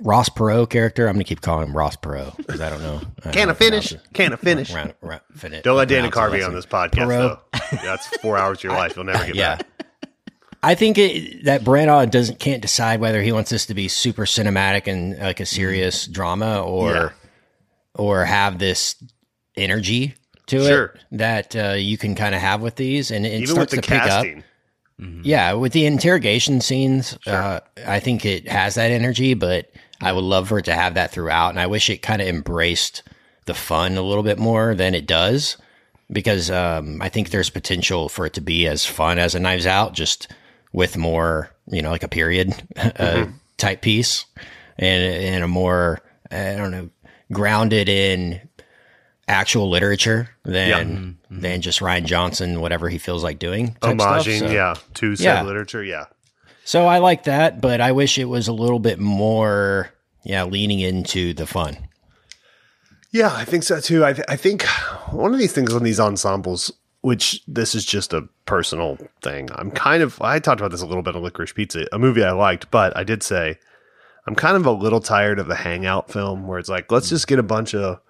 Ross 0.00 0.28
Perot 0.28 0.68
character. 0.70 1.06
I'm 1.06 1.14
gonna 1.14 1.24
keep 1.24 1.40
calling 1.40 1.68
him 1.68 1.76
Ross 1.76 1.96
Perot 1.96 2.36
because 2.36 2.60
I 2.60 2.70
don't 2.70 2.82
know. 2.82 3.00
I 3.24 3.30
Can 3.30 3.50
I 3.50 3.54
finish? 3.54 3.94
Can 4.14 4.32
I 4.32 4.36
finish? 4.36 4.72
Round- 4.72 4.94
round- 5.00 5.22
fin- 5.34 5.60
Don't 5.62 5.76
let 5.76 5.88
Dana 5.88 6.10
Carvey 6.10 6.44
on 6.46 6.54
this 6.54 6.66
podcast 6.66 6.94
Perot. 7.06 7.38
though. 7.52 7.76
That's 7.82 8.06
four 8.18 8.36
hours 8.38 8.58
of 8.58 8.64
your 8.64 8.72
life 8.76 8.96
you'll 8.96 9.04
never 9.04 9.26
get 9.26 9.34
Yeah. 9.36 9.56
back. 9.56 9.66
I 10.64 10.76
think 10.76 10.96
it, 10.98 11.44
that 11.44 11.62
Branagh 11.62 12.08
doesn't 12.10 12.38
can't 12.38 12.62
decide 12.62 13.00
whether 13.00 13.20
he 13.20 13.32
wants 13.32 13.50
this 13.50 13.66
to 13.66 13.74
be 13.74 13.88
super 13.88 14.24
cinematic 14.26 14.86
and 14.86 15.18
like 15.18 15.40
a 15.40 15.46
serious 15.46 16.06
drama 16.06 16.62
or 16.62 16.90
Yeah. 16.92 17.08
or 17.94 18.24
have 18.24 18.58
this 18.60 18.94
energy 19.56 20.14
to 20.46 20.64
Sure. 20.64 20.84
it 20.84 21.00
that 21.12 21.56
uh, 21.56 21.72
you 21.74 21.96
can 21.98 22.14
kind 22.14 22.34
of 22.34 22.40
have 22.40 22.60
with 22.62 22.76
these, 22.76 23.10
and 23.10 23.24
it 23.26 23.30
Even 23.30 23.40
with 23.42 23.50
starts 23.50 23.74
the 23.74 23.80
to 23.82 23.88
pick 23.88 24.00
up. 24.02 24.08
casting, 24.24 24.44
Yeah, 25.24 25.52
with 25.54 25.72
the 25.72 25.84
interrogation 25.86 26.60
scenes, 26.60 27.18
uh, 27.26 27.60
I 27.86 28.00
think 28.00 28.24
it 28.24 28.48
has 28.48 28.74
that 28.76 28.90
energy, 28.90 29.34
but 29.34 29.70
I 30.00 30.12
would 30.12 30.24
love 30.24 30.48
for 30.48 30.58
it 30.58 30.64
to 30.66 30.74
have 30.74 30.94
that 30.94 31.10
throughout. 31.12 31.50
And 31.50 31.60
I 31.60 31.66
wish 31.66 31.90
it 31.90 32.02
kind 32.02 32.20
of 32.22 32.28
embraced 32.28 33.02
the 33.46 33.54
fun 33.54 33.96
a 33.96 34.02
little 34.02 34.22
bit 34.22 34.38
more 34.38 34.74
than 34.74 34.94
it 34.94 35.06
does, 35.06 35.56
because 36.10 36.50
um, 36.50 37.00
I 37.02 37.08
think 37.08 37.30
there's 37.30 37.50
potential 37.50 38.08
for 38.08 38.26
it 38.26 38.34
to 38.34 38.40
be 38.40 38.66
as 38.68 38.84
fun 38.86 39.18
as 39.18 39.34
a 39.34 39.40
Knives 39.40 39.66
Out, 39.66 39.94
just 39.94 40.28
with 40.72 40.96
more, 40.96 41.50
you 41.66 41.82
know, 41.82 41.90
like 41.90 42.02
a 42.04 42.08
period 42.08 42.54
uh, 42.76 43.26
type 43.58 43.82
piece 43.82 44.24
and, 44.78 45.02
and 45.02 45.44
a 45.44 45.48
more, 45.48 46.00
I 46.30 46.54
don't 46.54 46.70
know, 46.70 46.90
grounded 47.32 47.88
in 47.88 48.40
actual 49.28 49.70
literature 49.70 50.30
than 50.44 50.70
than 50.70 51.16
mm-hmm. 51.30 51.44
Mm-hmm. 51.46 51.60
just 51.60 51.80
Rian 51.80 52.04
Johnson, 52.04 52.60
whatever 52.60 52.88
he 52.88 52.98
feels 52.98 53.22
like 53.22 53.38
doing. 53.38 53.74
type 53.80 53.96
homaging, 53.98 54.40
So- 54.40 54.50
yeah, 54.50 54.74
to 54.94 55.16
said 55.16 55.24
Yeah. 55.24 55.42
literature, 55.42 55.82
yeah. 55.82 56.06
so 56.64 56.86
I 56.86 56.98
like 56.98 57.24
that, 57.24 57.60
but 57.60 57.80
I 57.80 57.92
wish 57.92 58.18
it 58.18 58.26
was 58.26 58.48
a 58.48 58.52
little 58.52 58.78
bit 58.78 58.98
more, 58.98 59.90
yeah, 60.24 60.44
leaning 60.44 60.80
into 60.80 61.34
the 61.34 61.46
fun. 61.46 61.76
Yeah, 63.10 63.32
I 63.34 63.44
think 63.44 63.62
so 63.62 63.78
too. 63.80 64.04
I, 64.04 64.12
th- 64.14 64.26
I 64.28 64.36
think 64.36 64.64
one 65.10 65.32
of 65.34 65.38
these 65.38 65.52
things 65.52 65.74
on 65.74 65.82
these 65.82 66.00
ensembles, 66.00 66.72
which 67.02 67.42
this 67.46 67.74
is 67.74 67.84
just 67.84 68.12
a 68.14 68.26
personal 68.46 68.96
thing. 69.20 69.50
I'm 69.54 69.70
kind 69.70 70.02
of 70.02 70.20
I 70.22 70.38
talked 70.38 70.60
about 70.60 70.70
this 70.70 70.80
a 70.82 70.86
little 70.86 71.02
bit 71.02 71.14
on 71.14 71.22
Licorice 71.22 71.54
Pizza, 71.54 71.86
a 71.92 71.98
movie 71.98 72.24
I 72.24 72.32
liked, 72.32 72.70
but 72.70 72.96
I 72.96 73.04
did 73.04 73.22
say 73.22 73.58
I'm 74.26 74.34
kind 74.34 74.56
of 74.56 74.64
a 74.64 74.70
little 74.70 75.00
tired 75.00 75.38
of 75.38 75.46
the 75.46 75.56
hangout 75.56 76.10
film 76.10 76.46
where 76.46 76.58
it's 76.58 76.68
like 76.70 76.90
let's 76.90 77.08
just 77.10 77.26
get 77.26 77.38
a 77.38 77.42
bunch 77.42 77.74
of 77.74 78.00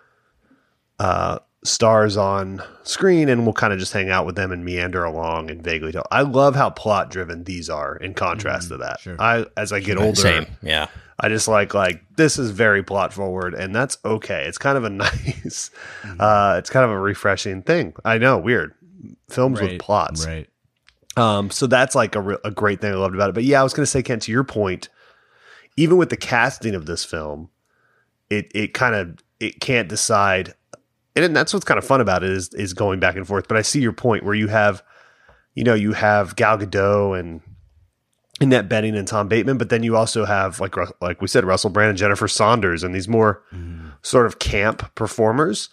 uh, 1.03 1.39
stars 1.65 2.17
on 2.17 2.63
screen 2.85 3.29
and 3.29 3.45
we'll 3.45 3.53
kind 3.53 3.73
of 3.73 3.79
just 3.79 3.93
hang 3.93 4.09
out 4.09 4.25
with 4.25 4.37
them 4.37 4.53
and 4.53 4.65
meander 4.65 5.05
along 5.05 5.51
and 5.51 5.63
vaguely 5.63 5.93
tell. 5.93 6.07
I 6.11 6.23
love 6.23 6.55
how 6.55 6.71
plot 6.71 7.11
driven 7.11 7.45
these 7.45 7.69
are 7.69 7.97
in 7.97 8.15
contrast 8.15 8.69
to 8.69 8.77
that. 8.79 9.01
I 9.19 9.47
as 9.57 9.73
I 9.73 9.81
get 9.81 9.99
older, 9.99 10.21
Same. 10.21 10.47
Yeah. 10.63 10.87
I 11.19 11.29
just 11.29 11.49
like 11.49 11.75
like 11.75 12.03
this 12.17 12.39
is 12.39 12.51
very 12.51 12.83
plot 12.83 13.13
forward, 13.13 13.55
and 13.55 13.75
that's 13.75 13.99
okay. 14.05 14.45
It's 14.47 14.59
kind 14.59 14.77
of 14.77 14.85
a 14.85 14.91
nice, 15.07 15.71
uh, 16.19 16.57
it's 16.59 16.71
kind 16.71 16.85
of 16.85 16.91
a 16.91 16.99
refreshing 16.99 17.63
thing. 17.63 17.95
I 18.05 18.19
know, 18.19 18.39
weird 18.39 18.75
films 19.29 19.61
with 19.61 19.81
plots, 19.81 20.27
Right. 20.27 20.49
Um, 21.17 21.51
so 21.51 21.67
that's 21.67 21.95
like 21.95 22.15
a, 22.17 22.21
re- 22.23 22.39
a 22.43 22.51
great 22.51 22.81
thing 22.81 22.91
I 22.91 22.95
loved 22.95 23.15
about 23.15 23.29
it. 23.29 23.35
But 23.35 23.45
yeah, 23.45 23.61
I 23.61 23.63
was 23.63 23.75
going 23.75 23.85
to 23.85 23.91
say, 23.91 24.03
Ken, 24.03 24.19
to 24.21 24.33
your 24.33 24.45
point, 24.45 24.89
even 25.77 25.99
with 25.99 26.09
the 26.09 26.17
casting 26.17 26.75
of 26.75 26.87
this 26.87 27.05
film, 27.05 27.51
it 28.31 28.51
it 28.55 28.73
kind 28.73 28.95
of 28.95 29.19
it 29.39 29.61
can't 29.61 29.89
decide, 29.89 30.55
and 31.17 31.37
that's 31.37 31.53
what's 31.53 31.65
kind 31.65 31.79
of 31.79 31.85
fun 31.85 32.01
about 32.01 32.23
it 32.23 32.31
is 32.31 32.53
is 32.55 32.75
going 32.75 33.01
back 33.01 33.17
and 33.17 33.27
forth. 33.27 33.49
But 33.49 33.57
I 33.57 33.63
see 33.63 33.81
your 33.81 33.93
point 33.93 34.25
where 34.25 34.35
you 34.35 34.49
have, 34.49 34.83
you 35.55 35.65
know, 35.65 35.75
you 35.75 35.93
have 35.93 36.37
Gal 36.37 36.59
Gadot 36.59 37.19
and 37.19 37.41
Annette 38.41 38.69
Bening 38.69 38.97
and 38.97 39.07
Tom 39.07 39.29
Bateman, 39.29 39.59
but 39.59 39.69
then 39.69 39.83
you 39.83 39.97
also 39.97 40.25
have 40.25 40.61
like 40.61 40.75
like 41.01 41.21
we 41.21 41.29
said, 41.29 41.45
Russell 41.45 41.71
Brand 41.71 41.91
and 41.91 41.99
Jennifer 41.99 42.29
Saunders, 42.29 42.83
and 42.83 42.95
these 42.95 43.09
more 43.09 43.43
sort 44.03 44.27
of 44.27 44.39
camp 44.39 44.95
performers. 44.95 45.69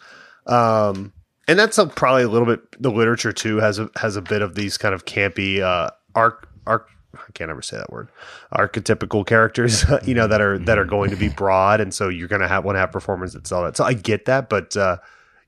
Um, 0.45 1.13
and 1.47 1.57
that's 1.57 1.77
a, 1.77 1.87
probably 1.87 2.23
a 2.23 2.29
little 2.29 2.45
bit 2.45 2.61
the 2.81 2.91
literature 2.91 3.31
too 3.31 3.57
has 3.57 3.79
a 3.79 3.89
has 3.95 4.15
a 4.15 4.21
bit 4.21 4.41
of 4.41 4.55
these 4.55 4.77
kind 4.77 4.93
of 4.93 5.05
campy 5.05 5.61
uh, 5.61 5.89
arc 6.15 6.47
arc. 6.67 6.89
I 7.15 7.31
can't 7.33 7.49
ever 7.49 7.63
say 7.63 7.75
that 7.77 7.91
word. 7.91 8.09
Archetypical 8.53 9.25
characters, 9.25 9.83
you 10.05 10.13
know, 10.13 10.27
that 10.27 10.41
are 10.41 10.59
that 10.59 10.77
are 10.77 10.85
going 10.85 11.09
to 11.09 11.15
be 11.15 11.29
broad, 11.29 11.81
and 11.81 11.91
so 11.93 12.07
you're 12.07 12.27
going 12.27 12.41
to 12.41 12.47
have 12.47 12.65
want 12.65 12.75
to 12.75 12.79
have 12.79 12.91
performers 12.91 13.33
that 13.33 13.47
sell 13.47 13.63
that. 13.63 13.75
So 13.77 13.83
I 13.83 13.93
get 13.93 14.25
that, 14.25 14.47
but 14.47 14.77
uh, 14.77 14.97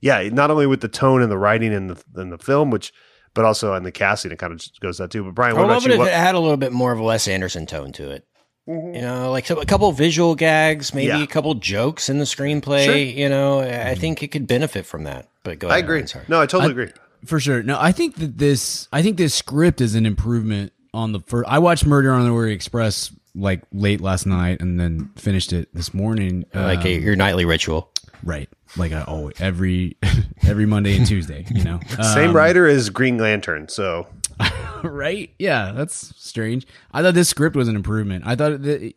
yeah, 0.01 0.27
not 0.31 0.51
only 0.51 0.67
with 0.67 0.81
the 0.81 0.87
tone 0.87 1.21
and 1.21 1.31
the 1.31 1.37
writing 1.37 1.71
in 1.73 1.87
the 1.87 2.03
in 2.17 2.29
the 2.29 2.37
film, 2.37 2.69
which 2.71 2.91
but 3.33 3.45
also 3.45 3.73
in 3.75 3.83
the 3.83 3.91
casting, 3.91 4.31
it 4.31 4.39
kind 4.39 4.51
of 4.51 4.59
just 4.59 4.79
goes 4.81 4.97
that 4.97 5.09
too. 5.11 5.23
But 5.23 5.35
Brian, 5.35 5.55
I 5.55 5.59
what 5.59 5.67
would 5.67 5.71
about 5.77 5.83
it 5.83 5.87
you? 5.87 5.93
if 5.93 5.99
What- 5.99 6.07
it 6.09 6.13
had 6.15 6.35
a 6.35 6.39
little 6.39 6.57
bit 6.57 6.73
more 6.73 6.91
of 6.91 6.99
a 6.99 7.03
Wes 7.03 7.27
Anderson 7.27 7.65
tone 7.65 7.91
to 7.93 8.11
it. 8.11 8.25
You 8.67 9.01
know, 9.01 9.31
like 9.31 9.47
so 9.47 9.59
a 9.59 9.65
couple 9.65 9.91
visual 9.91 10.35
gags, 10.35 10.93
maybe 10.93 11.07
Yeah. 11.07 11.23
a 11.23 11.27
couple 11.27 11.53
jokes 11.55 12.09
in 12.09 12.19
the 12.19 12.25
screenplay. 12.25 12.85
Sure. 12.85 12.95
You 12.95 13.27
know, 13.27 13.59
I 13.59 13.95
think 13.95 14.21
it 14.21 14.27
could 14.29 14.45
benefit 14.47 14.85
from 14.85 15.03
that. 15.05 15.27
But 15.43 15.59
go 15.59 15.67
ahead, 15.67 15.77
I 15.77 15.79
agree. 15.79 15.95
Ryan, 15.95 16.07
sorry. 16.07 16.25
No, 16.27 16.39
I 16.41 16.45
totally 16.45 16.69
I- 16.69 16.71
agree. 16.71 16.89
For 17.25 17.39
sure. 17.39 17.63
No, 17.63 17.77
I 17.79 17.91
think 17.91 18.15
that 18.17 18.37
this 18.37 18.87
I 18.93 19.01
think 19.01 19.17
this 19.17 19.33
script 19.33 19.81
is 19.81 19.95
an 19.95 20.05
improvement 20.05 20.73
on 20.93 21.11
the 21.11 21.19
first 21.21 21.49
I 21.49 21.59
watched 21.59 21.85
Murder 21.85 22.11
on 22.11 22.23
the 22.23 22.31
Orient 22.31 22.55
Express 22.55 23.11
like 23.33 23.61
late 23.73 23.99
last 24.01 24.25
night 24.25 24.61
and 24.61 24.79
then 24.79 25.09
finished 25.15 25.53
it 25.53 25.73
this 25.73 25.93
morning. 25.93 26.45
Like 26.53 26.85
a, 26.85 26.97
Um, 26.97 27.03
your 27.03 27.15
nightly 27.15 27.45
ritual. 27.45 27.91
right. 28.23 28.47
Like 28.77 28.91
I 28.91 29.01
always 29.03 29.39
every 29.39 29.97
every 30.47 30.65
Monday 30.65 30.95
and 30.97 31.05
Tuesday, 31.05 31.45
you 31.53 31.63
know. 31.63 31.79
Same 32.13 32.29
Um, 32.29 32.35
writer 32.35 32.67
as 32.67 32.89
Green 32.89 33.17
Lantern, 33.17 33.67
so 33.67 34.07
right? 34.83 35.29
Yeah, 35.39 35.71
that's 35.73 36.13
strange. 36.17 36.65
I 36.91 37.01
thought 37.01 37.13
this 37.13 37.29
script 37.29 37.55
was 37.55 37.67
an 37.67 37.75
improvement. 37.75 38.23
I 38.25 38.35
thought 38.35 38.61
that 38.61 38.81
it, 38.81 38.93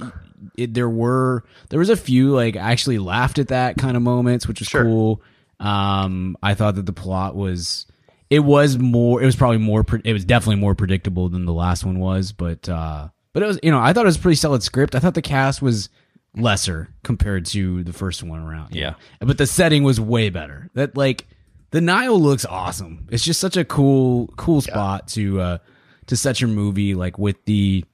it, 0.57 0.75
there 0.75 0.89
were 0.89 1.45
there 1.71 1.79
was 1.79 1.91
a 1.91 1.97
few 1.97 2.31
like 2.31 2.57
I 2.57 2.71
actually 2.73 2.99
laughed 2.99 3.39
at 3.39 3.49
that 3.49 3.77
kind 3.77 3.97
of 3.97 4.03
moments, 4.03 4.47
which 4.47 4.61
was 4.61 4.69
cool. 4.69 5.23
Um, 5.61 6.37
I 6.43 6.55
thought 6.55 6.75
that 6.77 6.87
the 6.87 6.93
plot 6.93 7.35
was 7.35 7.87
it 8.31 8.41
was 8.41 8.79
more 8.79 9.23
it 9.23 9.27
was 9.27 9.37
probably 9.37 9.59
more 9.59 9.85
it 10.05 10.13
was 10.13 10.25
definitely 10.25 10.61
more 10.61 10.75
predictable 10.75 11.29
than 11.29 11.45
the 11.47 11.53
last 11.53 11.85
one 11.85 11.99
was, 11.99 12.33
but 12.33 12.69
uh, 12.69 13.09
but 13.33 13.43
it 13.43 13.47
was 13.47 13.59
you 13.63 13.71
know 13.71 13.81
I 13.81 13.93
thought 13.93 14.05
it 14.05 14.07
was 14.07 14.17
a 14.17 14.21
pretty 14.21 14.37
solid 14.37 14.63
script. 14.63 14.95
I 14.95 14.99
thought 15.01 15.15
the 15.15 15.23
cast 15.23 15.61
was 15.63 15.89
lesser 16.37 16.89
compared 17.03 17.47
to 17.47 17.83
the 17.85 17.93
first 17.93 18.23
one 18.23 18.41
around. 18.41 18.75
Yeah. 18.75 18.95
but 19.21 19.39
the 19.39 19.47
setting 19.47 19.85
was 19.85 20.01
way 20.01 20.31
better. 20.31 20.71
That 20.75 20.97
like 20.97 21.27
the 21.71 21.81
Nile 21.81 22.21
looks 22.21 22.45
awesome. 22.45 23.07
It's 23.11 23.25
just 23.25 23.41
such 23.41 23.57
a 23.57 23.65
cool 23.65 24.29
cool 24.37 24.61
spot 24.61 25.09
to 25.09 25.41
uh 25.41 25.59
to 26.07 26.17
set 26.17 26.41
your 26.41 26.49
movie 26.49 26.95
like 26.95 27.19
with 27.19 27.45
the 27.47 27.85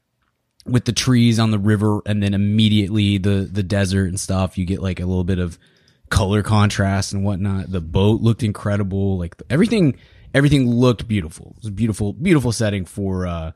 with 0.66 0.84
the 0.84 0.92
trees 0.92 1.38
on 1.38 1.50
the 1.50 1.58
river 1.58 2.00
and 2.06 2.22
then 2.22 2.34
immediately 2.34 3.18
the 3.18 3.48
the 3.50 3.62
desert 3.62 4.08
and 4.08 4.18
stuff. 4.20 4.58
You 4.58 4.64
get 4.64 4.82
like 4.82 5.00
a 5.00 5.06
little 5.06 5.24
bit 5.24 5.38
of 5.38 5.58
color 6.10 6.42
contrast 6.42 7.12
and 7.12 7.24
whatnot. 7.24 7.70
The 7.70 7.80
boat 7.80 8.20
looked 8.20 8.42
incredible. 8.42 9.18
Like 9.18 9.40
everything 9.48 9.96
everything 10.34 10.68
looked 10.70 11.08
beautiful. 11.08 11.52
It 11.56 11.62
was 11.62 11.68
a 11.68 11.72
beautiful 11.72 12.12
beautiful 12.12 12.52
setting 12.52 12.84
for 12.84 13.26
uh 13.26 13.52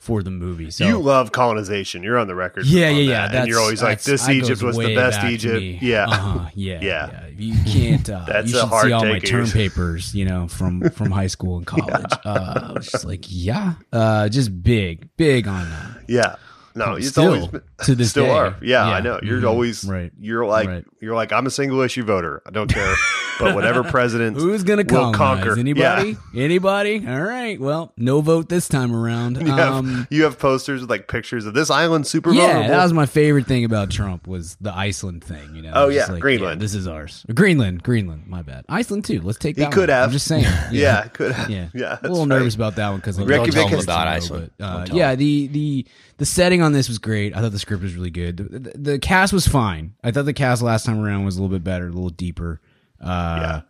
for 0.00 0.22
the 0.22 0.30
movie. 0.30 0.70
So 0.70 0.86
you 0.88 0.98
love 0.98 1.30
colonization. 1.30 2.02
You're 2.02 2.18
on 2.18 2.26
the 2.26 2.34
record. 2.34 2.64
yeah, 2.66 2.88
on 2.88 2.96
yeah, 2.96 3.04
that, 3.04 3.32
yeah. 3.34 3.40
and 3.40 3.48
you're 3.48 3.60
always 3.60 3.82
like, 3.82 4.02
"This 4.02 4.28
Egypt 4.28 4.62
was 4.62 4.76
the 4.76 4.94
best 4.96 5.22
Egypt." 5.24 5.82
Yeah, 5.82 6.06
uh-huh, 6.08 6.48
yeah, 6.54 6.78
Yeah. 6.80 7.10
yeah, 7.12 7.26
You 7.36 7.54
can't. 7.70 8.08
Uh, 8.10 8.24
That's 8.26 8.50
you 8.50 8.56
a 8.56 8.60
should 8.62 8.68
hard 8.70 8.86
see 8.86 8.92
all 8.92 9.04
my 9.04 9.18
term 9.18 9.46
papers, 9.46 10.14
you 10.14 10.24
know, 10.24 10.48
from 10.48 10.88
from 10.90 11.10
high 11.10 11.26
school 11.28 11.58
and 11.58 11.66
college. 11.74 12.12
Uh, 12.24 12.70
I 12.70 12.72
was 12.72 12.88
just 12.90 13.04
like, 13.04 13.26
yeah, 13.28 13.74
uh, 13.92 14.28
just 14.30 14.62
big, 14.62 15.08
big 15.16 15.46
on 15.46 15.68
that. 15.68 15.98
yeah. 16.08 16.36
No, 16.74 16.94
it's 16.94 17.08
Still, 17.08 17.24
always 17.26 17.46
been- 17.48 17.62
to 17.84 17.94
this 17.94 18.10
still 18.10 18.24
day. 18.26 18.30
are. 18.30 18.56
Yeah, 18.62 18.84
I 18.86 19.00
know. 19.00 19.18
You're 19.22 19.40
Mhm. 19.40 19.48
always 19.48 19.84
Right. 19.84 20.12
You're 20.20 20.46
like 20.46 20.68
Right. 20.68 20.84
you're 21.00 21.14
like 21.14 21.32
I'm 21.32 21.46
a 21.46 21.50
single 21.50 21.80
issue 21.80 22.04
voter. 22.04 22.42
I 22.46 22.50
don't 22.50 22.72
care, 22.72 22.94
but 23.40 23.54
whatever 23.54 23.82
president 23.96 24.36
Who's 24.36 24.62
gonna 24.62 24.82
will 24.82 25.12
colonize? 25.12 25.16
conquer 25.16 25.58
Anybody? 25.58 26.16
Yeah. 26.32 26.42
Anybody? 26.44 27.04
All 27.08 27.20
right. 27.22 27.60
Well, 27.60 27.92
no 27.96 28.20
vote 28.20 28.48
this 28.48 28.68
time 28.68 28.94
around. 28.94 29.38
You 29.40 29.46
have, 29.52 29.72
Um, 29.74 30.06
you 30.10 30.22
have 30.24 30.38
posters 30.38 30.80
with 30.82 30.90
like 30.90 31.08
pictures 31.08 31.44
of 31.46 31.54
this 31.54 31.70
island 31.70 32.06
super 32.06 32.32
yeah, 32.32 32.46
vulnerable. 32.46 32.68
that 32.68 32.82
was 32.84 32.92
my 32.92 33.06
favorite 33.06 33.46
thing 33.46 33.64
about 33.64 33.90
Trump 33.90 34.26
was 34.28 34.56
the 34.60 34.72
Iceland 34.72 35.24
thing. 35.24 35.54
You 35.56 35.62
know? 35.62 35.72
Oh, 35.74 35.88
yeah, 35.88 36.06
like, 36.06 36.20
Greenland. 36.20 36.60
this 36.60 36.74
is 36.74 36.86
ours. 36.86 37.24
Greenland, 37.34 37.82
Greenland. 37.82 38.24
My 38.28 38.42
bad. 38.42 38.64
Iceland 38.68 39.04
too. 39.04 39.20
Let's 39.22 39.38
take 39.38 39.56
He 39.56 39.62
that. 39.62 39.72
could 39.72 39.88
one. 39.88 39.96
have. 39.98 40.08
I'm 40.08 40.12
just 40.12 40.26
saying. 40.26 40.46
Yeah, 40.70 41.02
could 41.08 41.32
have. 41.32 41.50
Yeah, 41.50 41.66
Yeah, 41.74 41.98
a 42.00 42.02
little 42.02 42.18
right. 42.20 42.28
nervous 42.28 42.54
about 42.54 42.76
that 42.76 42.90
one 42.90 42.96
because 43.00 43.16
Don't 43.16 43.26
tell 43.28 43.42
Reykjavik 43.44 43.82
about 43.82 44.06
Iceland. 44.06 44.50
But, 44.58 44.64
uh, 44.64 44.86
yeah, 44.92 45.14
the 45.16 45.48
the 45.48 45.86
the 46.20 46.26
setting 46.26 46.62
on 46.62 46.72
this 46.72 46.86
was 46.88 46.98
great. 46.98 47.34
I 47.36 47.40
thought 47.40 47.50
the 47.50 47.58
script 47.58 47.82
was 47.82 47.94
really 47.96 48.10
good. 48.10 48.36
The, 48.36 48.58
the, 48.60 48.78
the 48.78 48.98
cast 49.00 49.32
was 49.32 49.48
fine. 49.48 49.94
I 50.04 50.12
thought 50.12 50.26
the 50.26 50.32
cast 50.32 50.62
last 50.62 50.86
time 50.86 51.00
around 51.04 51.24
was 51.24 51.36
a 51.36 51.42
little 51.42 51.52
bit 51.54 51.64
better, 51.64 51.86
a 51.86 51.90
little 51.90 52.10
deeper. 52.10 52.60
Uh, 53.00 53.38
Yeah. 53.42 53.60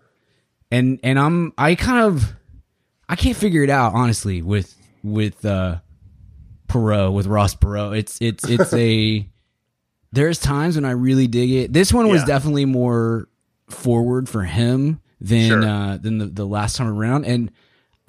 and 0.70 1.00
and 1.02 1.18
I'm 1.18 1.52
I 1.56 1.74
kind 1.76 2.04
of 2.04 2.32
I 3.08 3.16
can't 3.16 3.36
figure 3.36 3.62
it 3.62 3.70
out 3.70 3.94
honestly 3.94 4.42
with 4.42 4.74
with 5.02 5.44
uh 5.46 5.78
Perot 6.68 7.12
with 7.14 7.26
Ross 7.26 7.54
Perot. 7.54 7.96
It's 7.98 8.18
it's 8.20 8.44
it's 8.48 8.72
a 8.74 9.26
there's 10.12 10.38
times 10.38 10.76
when 10.76 10.84
I 10.84 10.90
really 10.92 11.26
dig 11.26 11.50
it. 11.50 11.72
This 11.72 11.92
one 11.92 12.08
was 12.08 12.22
Yeah. 12.22 12.26
definitely 12.26 12.64
more 12.66 13.28
forward 13.68 14.28
for 14.28 14.42
him 14.44 15.00
than 15.20 15.48
Sure. 15.48 15.64
uh 15.64 15.96
than 15.96 16.18
the, 16.18 16.26
the 16.26 16.46
last 16.46 16.76
time 16.76 16.88
around 16.88 17.24
and 17.24 17.50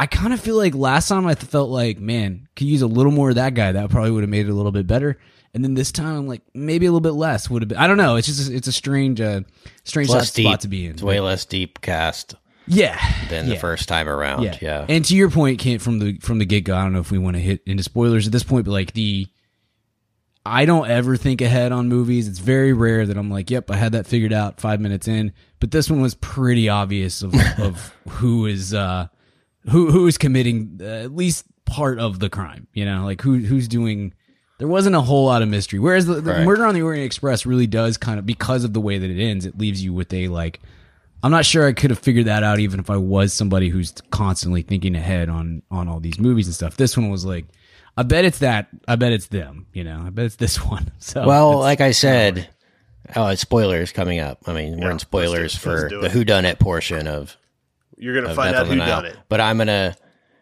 I 0.02 0.08
kind 0.08 0.34
of 0.34 0.42
feel 0.42 0.58
like 0.58 0.74
last 0.74 1.10
time 1.10 1.28
I 1.28 1.36
felt 1.36 1.70
like, 1.70 2.00
man, 2.00 2.48
could 2.56 2.66
use 2.66 2.82
a 2.82 2.88
little 2.88 3.12
more 3.12 3.30
of 3.30 3.36
that 3.36 3.54
guy. 3.54 3.74
That 3.74 3.92
probably 3.92 4.10
would 4.10 4.24
have 4.24 4.32
made 4.32 4.48
it 4.48 4.50
a 4.50 4.54
little 4.56 4.72
bit 4.72 4.88
better. 4.88 5.20
And 5.54 5.64
then 5.64 5.76
this 5.76 5.92
time, 5.92 6.16
I'm 6.16 6.28
like, 6.28 6.42
maybe 6.56 6.88
a 6.88 6.90
little 6.90 7.02
bit 7.02 7.12
less 7.12 7.52
would 7.52 7.62
have 7.62 7.70
been. 7.70 7.78
I 7.78 7.86
don't 7.86 7.98
know. 7.98 8.16
It's 8.16 8.26
just 8.26 8.50
it's 8.50 8.68
a 8.68 8.72
strange, 8.72 9.22
uh, 9.22 9.42
strange 9.84 10.10
spot 10.10 10.34
deep. 10.34 10.60
to 10.62 10.68
be 10.68 10.88
in. 10.88 10.94
It's 10.94 11.04
way 11.04 11.20
less 11.20 11.46
deep 11.46 11.82
cast 11.82 12.34
yeah, 12.66 12.98
than 13.30 13.48
the 13.48 13.58
first 13.58 13.88
time 13.88 14.10
around. 14.10 14.42
Yeah. 14.42 14.58
Yeah. 14.60 14.86
And 14.90 15.06
to 15.06 15.16
your 15.16 15.30
point, 15.30 15.60
Kent, 15.60 15.84
from 15.84 16.00
the 16.00 16.18
from 16.18 16.40
the 16.40 16.46
get 16.46 16.64
go, 16.64 16.76
I 16.76 16.82
don't 16.82 16.94
know 16.94 17.00
if 17.00 17.12
we 17.12 17.20
want 17.20 17.36
to 17.36 17.40
hit 17.40 17.62
into 17.68 17.84
spoilers 17.84 18.26
at 18.26 18.34
this 18.34 18.42
point, 18.42 18.66
but 18.66 18.72
like 18.72 18.94
the 18.94 19.28
I 20.44 20.66
don't 20.66 20.90
ever 20.90 21.16
think 21.16 21.42
ahead 21.42 21.72
on 21.72 21.90
movies. 21.90 22.28
It's 22.28 22.40
very 22.40 22.74
rare 22.74 23.06
that 23.06 23.18
I'm 23.18 23.30
like, 23.30 23.52
yep, 23.52 23.70
I 23.70 23.76
had 23.76 23.92
that 23.92 24.08
figured 24.08 24.34
out 24.34 24.60
five 24.60 24.82
minutes 24.82 25.08
in. 25.08 25.34
But 25.60 25.70
this 25.70 25.92
one 25.92 26.02
was 26.02 26.16
pretty 26.16 26.70
obvious 26.70 27.22
of 27.22 27.36
of 27.60 27.94
who 28.10 28.48
is 28.48 28.74
uh 28.74 29.06
who 29.69 29.91
who 29.91 30.08
is 30.08 30.17
committing 30.17 30.80
at 30.84 31.13
least 31.15 31.45
part 31.65 32.00
of 32.00 32.19
the 32.19 32.30
crime. 32.30 32.67
You 32.74 32.86
know, 32.86 33.04
like 33.06 33.21
who 33.21 33.38
who's 33.39 33.67
doing. 33.67 34.13
There 34.58 34.67
wasn't 34.67 34.95
a 34.95 35.02
whole 35.02 35.26
lot 35.26 35.41
of 35.41 35.50
mystery. 35.50 35.80
Whereas 35.80 36.06
the, 36.06 36.21
the 36.21 36.32
Right. 36.34 36.45
Murder 36.45 36.65
on 36.67 36.76
the 36.76 36.84
Orient 36.84 37.04
Express 37.06 37.47
really 37.47 37.65
does 37.65 37.97
kind 37.97 38.19
of 38.19 38.28
because 38.28 38.63
of 38.63 38.74
the 38.74 38.80
way 38.82 39.00
that 39.00 39.10
it 39.10 39.19
ends, 39.19 39.43
it 39.45 39.58
leaves 39.58 39.84
you 39.84 39.91
with 39.93 40.13
a 40.13 40.28
like. 40.28 40.60
I'm 41.24 41.32
not 41.32 41.45
sure 41.45 41.67
I 41.67 41.74
could 41.74 41.89
have 41.91 42.00
figured 42.00 42.26
that 42.26 42.41
out 42.43 42.60
even 42.60 42.80
if 42.80 42.89
I 42.89 42.97
was 42.97 43.32
somebody 43.34 43.69
who's 43.69 43.91
constantly 44.12 44.62
thinking 44.63 44.95
ahead 44.95 45.30
on 45.30 45.62
on 45.71 45.88
all 45.88 46.00
these 46.00 46.19
movies 46.19 46.47
and 46.47 46.54
stuff. 46.56 46.78
This 46.78 46.95
one 46.97 47.10
was 47.10 47.26
like, 47.26 47.45
I 47.97 48.04
bet 48.04 48.26
it's 48.26 48.39
that. 48.39 48.67
I 48.88 48.95
bet 48.95 49.12
it's 49.13 49.28
them. 49.28 49.65
You 49.74 49.84
know, 49.84 50.04
I 50.06 50.10
bet 50.12 50.26
it's 50.26 50.36
this 50.38 50.58
one. 50.65 50.91
So 51.00 51.26
Well, 51.28 51.58
like 51.60 51.80
I 51.82 51.91
said, 51.91 52.50
oh, 53.15 53.28
it's 53.28 53.41
spoilers 53.41 53.91
coming 53.91 54.19
up. 54.19 54.39
I 54.47 54.54
mean, 54.54 54.80
we're 54.80 54.89
in 54.91 55.00
spoilers 55.00 55.54
let's 55.54 55.63
do- 55.63 55.69
let's 55.69 55.82
for 55.84 55.89
the 56.02 56.06
it. 56.06 56.12
Who 56.12 56.24
Done 56.24 56.45
It 56.45 56.58
portion 56.60 57.08
of, 57.08 57.38
You're 58.02 58.20
gonna 58.20 58.34
find 58.34 58.56
out 58.56 58.66
who 58.66 58.78
done 58.78 59.06
it. 59.06 59.16
But 59.30 59.42
I'm 59.42 59.60
gonna, 59.60 59.96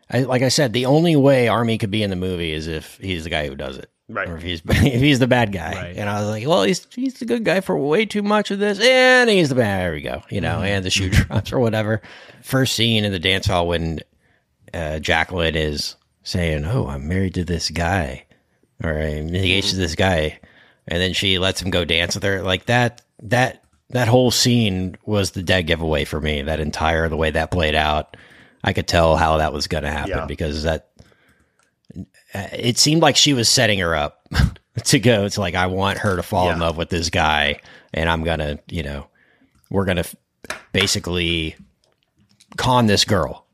I, 0.09 0.21
like 0.21 0.43
I 0.43 0.47
said, 0.47 0.71
the 0.71 0.85
only 0.85 1.17
way 1.17 1.49
Armie 1.49 1.77
could 1.77 1.91
be 1.91 2.01
in 2.01 2.09
the 2.09 2.15
movie 2.15 2.53
is 2.53 2.67
if 2.67 2.97
he's 2.97 3.25
the 3.25 3.29
guy 3.29 3.47
who 3.49 3.55
does 3.55 3.77
it. 3.77 3.91
Right. 4.07 4.27
or 4.27 4.37
if 4.37 4.43
he's 4.43 4.61
if 4.65 5.01
he's 5.01 5.19
the 5.19 5.27
bad 5.27 5.51
guy. 5.51 5.73
Right. 5.73 5.97
And 5.97 6.09
I 6.09 6.21
was 6.21 6.29
like, 6.29 6.47
well, 6.47 6.63
he's 6.63 6.87
he's 6.95 7.15
the 7.15 7.25
good 7.25 7.43
guy 7.43 7.59
for 7.59 7.77
way 7.77 8.05
too 8.05 8.23
much 8.23 8.49
of 8.49 8.59
this, 8.59 8.79
and 8.79 9.29
he's 9.29 9.49
the 9.49 9.55
bad. 9.55 9.81
There 9.81 9.91
we 9.91 10.01
go. 10.01 10.23
You 10.29 10.39
know, 10.39 10.55
mm-hmm. 10.55 10.65
and 10.65 10.85
the 10.85 10.89
shoe 10.89 11.09
mm-hmm. 11.09 11.27
drops 11.27 11.51
or 11.51 11.59
whatever. 11.59 12.01
First 12.41 12.75
scene 12.75 13.03
in 13.03 13.11
the 13.11 13.19
dance 13.19 13.45
hall 13.45 13.67
when 13.67 13.99
uh, 14.73 14.99
Jacqueline 14.99 15.57
is 15.57 15.97
saying, 16.23 16.63
"Oh, 16.63 16.87
I'm 16.87 17.09
married 17.09 17.33
to 17.33 17.43
this 17.43 17.69
guy," 17.69 18.25
or 18.81 18.91
I'm 18.91 19.27
engaged 19.27 19.71
to 19.71 19.73
mm-hmm. 19.73 19.81
this 19.81 19.95
guy, 19.95 20.39
and 20.87 21.01
then 21.01 21.11
she 21.11 21.39
lets 21.39 21.61
him 21.61 21.71
go 21.71 21.83
dance 21.83 22.15
with 22.15 22.23
her. 22.23 22.41
Like 22.41 22.67
that. 22.67 23.01
That 23.23 23.58
that 23.91 24.07
whole 24.07 24.31
scene 24.31 24.95
was 25.05 25.31
the 25.31 25.43
dead 25.43 25.63
giveaway 25.67 26.05
for 26.05 26.21
me. 26.21 26.41
That 26.43 26.59
entire 26.59 27.09
the 27.09 27.17
way 27.17 27.31
that 27.31 27.51
played 27.51 27.75
out, 27.75 28.15
I 28.63 28.73
could 28.73 28.87
tell 28.87 29.15
how 29.17 29.37
that 29.37 29.53
was 29.53 29.67
going 29.67 29.83
to 29.83 29.89
happen 29.91 30.09
Yeah. 30.11 30.25
because 30.25 30.63
that 30.63 30.89
uh, 32.33 32.47
it 32.53 32.77
seemed 32.77 33.01
like 33.01 33.15
she 33.15 33.33
was 33.33 33.49
setting 33.49 33.79
her 33.79 33.95
up 33.95 34.27
to 34.85 34.99
go. 34.99 35.25
It's 35.25 35.37
like 35.37 35.55
I 35.55 35.65
want 35.67 35.97
her 35.99 36.15
to 36.15 36.23
fall 36.23 36.51
in 36.51 36.59
love 36.59 36.77
with 36.77 36.89
this 36.89 37.09
guy, 37.09 37.61
and 37.93 38.07
I'm 38.09 38.23
gonna, 38.23 38.59
you 38.67 38.83
know, 38.83 39.07
we're 39.71 39.85
gonna 39.85 40.03
basically 40.71 41.55
con 42.57 42.85
this 42.85 43.05
girl, 43.05 43.45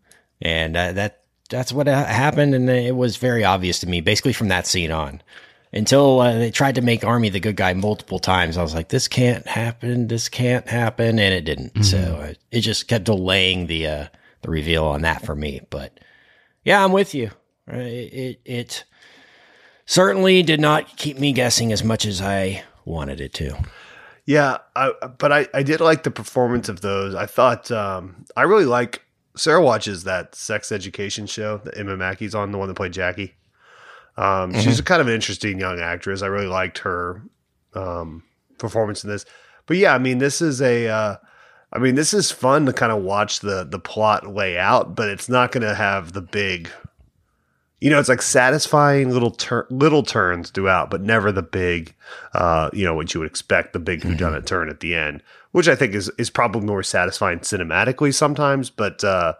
and 0.41 0.75
uh, 0.75 0.91
that 0.93 1.21
that's 1.49 1.71
what 1.71 1.87
happened, 1.87 2.53
and 2.55 2.69
it 2.69 2.95
was 2.95 3.15
very 3.17 3.43
obvious 3.45 3.79
to 3.79 3.87
me, 3.87 4.01
basically 4.01 4.33
from 4.33 4.49
that 4.49 4.67
scene 4.67 4.91
on. 4.91 5.21
Until 5.73 6.21
uh, 6.21 6.33
they 6.33 6.51
tried 6.51 6.75
to 6.75 6.81
make 6.81 7.03
Armie 7.03 7.29
the 7.29 7.39
good 7.39 7.57
guy 7.57 7.73
multiple 7.73 8.19
times, 8.19 8.57
I 8.57 8.61
was 8.61 8.73
like, 8.73 8.89
"This 8.89 9.07
can't 9.07 9.45
happen. 9.45 10.07
This 10.07 10.29
can't 10.29 10.67
happen," 10.67 11.19
and 11.19 11.33
it 11.33 11.41
didn't. 11.41 11.83
So 11.83 11.97
uh, 11.97 12.33
it 12.51 12.61
just 12.61 12.87
kept 12.87 13.05
delaying 13.05 13.67
the 13.67 13.87
uh, 13.87 14.07
the 14.41 14.49
reveal 14.49 14.85
on 14.85 15.01
that 15.01 15.25
for 15.25 15.35
me. 15.35 15.61
But 15.69 15.99
yeah, 16.63 16.83
I'm 16.83 16.91
with 16.93 17.13
you. 17.13 17.31
Uh, 17.71 17.77
It, 17.77 18.13
it 18.13 18.41
it 18.45 18.83
certainly 19.85 20.43
did 20.43 20.59
not 20.59 20.95
keep 20.97 21.17
me 21.19 21.33
guessing 21.33 21.71
as 21.71 21.83
much 21.83 22.05
as 22.05 22.21
I 22.21 22.63
wanted 22.85 23.19
it 23.19 23.33
to. 23.35 23.57
Yeah, 24.25 24.57
I, 24.75 24.91
but 25.17 25.31
I, 25.31 25.47
I 25.53 25.61
did 25.61 25.81
like 25.81 26.03
the 26.03 26.09
performance 26.11 26.67
of 26.69 26.81
those. 26.81 27.13
I 27.13 27.25
thought 27.27 27.69
um, 27.69 28.25
I 28.35 28.43
really 28.43 28.65
like 28.65 29.03
Sarah 29.35 29.61
watches 29.61 30.03
that 30.05 30.33
sex 30.33 30.71
education 30.71 31.27
show 31.27 31.57
that 31.59 31.77
Emma 31.77 31.95
Mackey's 31.95 32.33
on, 32.33 32.51
the 32.51 32.57
one 32.57 32.67
that 32.67 32.73
played 32.75 32.93
Jackie. 32.93 33.35
Um, 34.17 34.53
She's 34.53 34.79
a 34.79 34.83
kind 34.83 35.01
of 35.01 35.07
an 35.07 35.13
interesting 35.13 35.59
young 35.59 35.79
actress. 35.79 36.21
I 36.21 36.27
really 36.27 36.47
liked 36.47 36.79
her 36.79 37.21
um, 37.73 38.23
performance 38.57 39.03
in 39.03 39.09
this. 39.09 39.25
But 39.65 39.77
yeah, 39.77 39.93
I 39.93 39.97
mean, 39.97 40.19
this 40.19 40.41
is 40.41 40.61
a, 40.61 40.87
uh, 40.87 41.15
I 41.73 41.79
mean, 41.79 41.95
this 41.95 42.13
is 42.13 42.31
fun 42.31 42.65
to 42.67 42.73
kind 42.73 42.91
of 42.91 43.03
watch 43.03 43.41
the 43.41 43.65
the 43.65 43.79
plot 43.79 44.27
lay 44.27 44.57
out, 44.57 44.95
but 44.95 45.09
it's 45.09 45.27
not 45.27 45.51
going 45.51 45.67
to 45.67 45.75
have 45.75 46.13
the 46.13 46.21
big, 46.21 46.69
you 47.81 47.89
know, 47.89 47.99
it's 47.99 48.07
like 48.07 48.21
satisfying 48.21 49.09
little 49.09 49.31
tur- 49.31 49.67
little 49.69 50.03
turns 50.03 50.51
throughout, 50.51 50.89
but 50.89 51.01
never 51.01 51.31
the 51.31 51.41
big, 51.41 51.93
uh, 52.33 52.69
you 52.71 52.85
know, 52.85 52.93
what 52.95 53.13
you 53.13 53.19
would 53.19 53.29
expect 53.29 53.73
the 53.73 53.79
big 53.79 54.01
whodunit 54.01 54.45
turn 54.45 54.69
at 54.69 54.79
the 54.79 54.95
end, 54.95 55.21
which 55.51 55.67
I 55.67 55.75
think 55.75 55.93
is 55.93 56.09
is 56.17 56.29
probably 56.29 56.61
more 56.61 56.83
satisfying 56.83 57.39
cinematically 57.39 58.13
sometimes, 58.13 58.69
but 58.69 59.03
uh, 59.03 59.33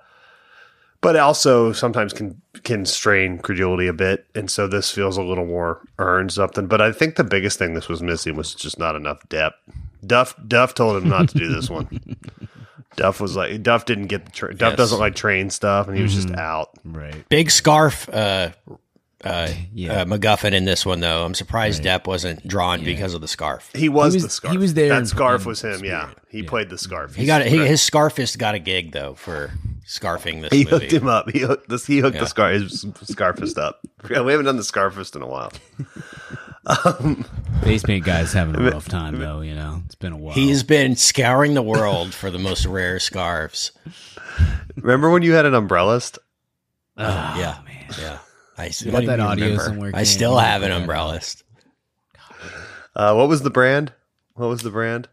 but 1.06 1.16
also 1.16 1.72
sometimes 1.72 2.14
can 2.14 2.42
can 2.64 2.86
strain 2.86 3.38
credulity 3.38 3.88
a 3.88 3.94
bit, 3.94 4.26
and 4.36 4.50
so 4.50 4.68
this 4.68 4.90
feels 4.92 5.18
a 5.18 5.22
little 5.22 5.46
more 5.46 5.82
earned 6.00 6.32
something. 6.32 6.68
But 6.68 6.82
I 6.82 6.92
think 6.92 7.16
the 7.16 7.24
biggest 7.24 7.60
thing 7.60 7.74
this 7.74 7.88
was 7.88 8.02
missing 8.02 8.36
was 8.36 8.54
just 8.56 8.80
not 8.80 8.96
enough 8.96 9.20
depth. 9.30 9.58
Duff 10.06 10.36
Duff 10.48 10.74
told 10.74 11.02
him 11.02 11.10
not 11.10 11.30
to 11.30 11.38
do 11.38 11.48
this 11.54 11.70
one. 11.70 11.88
Duff 12.96 13.20
was 13.20 13.36
like 13.36 13.62
Duff 13.62 13.86
didn't 13.86 14.08
get 14.08 14.26
the 14.26 14.32
tra- 14.32 14.56
Duff 14.56 14.72
Yes. 14.72 14.78
doesn't 14.78 15.00
like 15.00 15.16
train 15.16 15.50
stuff, 15.50 15.88
and 15.88 15.98
he 15.98 16.04
was 16.04 16.14
just 16.14 16.32
out. 16.32 16.70
Right. 16.86 17.28
Big 17.30 17.52
scarf 17.52 18.08
uh, 18.10 18.52
uh, 19.24 19.50
Yeah. 19.74 20.02
uh, 20.02 20.06
MacGuffin 20.06 20.54
in 20.54 20.64
this 20.66 20.86
one, 20.86 21.02
though. 21.02 21.26
I'm 21.26 21.34
surprised 21.34 21.84
Depp 21.84 22.08
wasn't 22.08 22.48
drawn 22.48 22.84
because 22.86 23.14
of 23.14 23.20
the 23.22 23.28
scarf. 23.28 23.70
He 23.74 23.90
was, 23.90 24.14
He 24.14 24.18
was- 24.18 24.24
the 24.24 24.30
scarf. 24.30 24.52
he 24.54 24.58
was 24.58 24.76
there 24.76 24.90
That 24.90 25.00
in- 25.00 25.06
scarf 25.08 25.46
was 25.46 25.62
him. 25.62 25.84
Yeah, 25.84 26.12
he 26.30 26.42
Yeah. 26.42 26.50
played 26.50 26.70
the 26.70 26.78
scarf. 26.78 27.16
He 27.16 27.26
got 27.26 27.46
he, 27.46 27.58
his 27.66 27.82
scarfist 27.82 28.38
got 28.38 28.56
a 28.56 28.60
gig 28.60 28.92
though 28.94 29.16
for 29.16 29.52
scarfing 29.88 30.42
this 30.42 30.52
He 30.52 30.66
movie. 30.66 30.70
hooked 30.70 30.92
him 30.92 31.08
up. 31.08 31.30
He 31.30 31.40
hooked 31.40 31.70
this. 31.70 31.86
He 31.86 32.00
hooked 32.00 32.16
Yeah. 32.16 32.22
the 32.24 32.28
scar 32.28 32.50
his 32.52 32.84
scarfist 32.86 33.58
up. 33.58 33.82
Yeah, 34.10 34.22
we 34.22 34.32
haven't 34.32 34.46
done 34.46 34.58
the 34.58 34.64
scarfist 34.64 35.16
in 35.16 35.22
a 35.22 35.28
while. 35.28 35.52
Face 37.64 37.84
paint 37.84 38.06
guy's 38.06 38.34
having 38.34 38.56
a 38.56 38.72
rough 38.72 38.88
time 38.88 39.20
though. 39.20 39.42
You 39.42 39.56
know, 39.56 39.82
it's 39.86 39.96
been 39.96 40.14
a 40.14 40.18
while. 40.18 40.34
He's 40.34 40.64
been 40.64 40.96
scouring 40.96 41.54
the 41.54 41.62
world 41.62 42.14
for 42.14 42.32
the 42.32 42.40
most 42.40 42.66
rare 42.66 43.00
scarves. 43.00 43.72
Remember 44.76 45.10
when 45.12 45.22
you 45.22 45.34
had 45.34 45.46
an 45.46 45.54
umbrellist? 45.54 46.18
yeah, 46.98 47.60
yeah. 48.00 48.18
I 48.58 48.72
You 48.80 48.92
got 48.92 49.06
that 49.06 49.20
audio 49.20 49.58
somewhere, 49.58 49.92
I 49.94 50.04
still 50.04 50.38
have 50.38 50.64
an 50.64 50.70
that. 50.72 50.88
umbrellist. 50.88 51.44
Uh, 52.96 53.14
what 53.14 53.28
was 53.28 53.42
the 53.42 53.50
brand? 53.50 53.92
What 54.36 54.48
was 54.48 54.62
the 54.62 54.70
brand? 54.72 55.08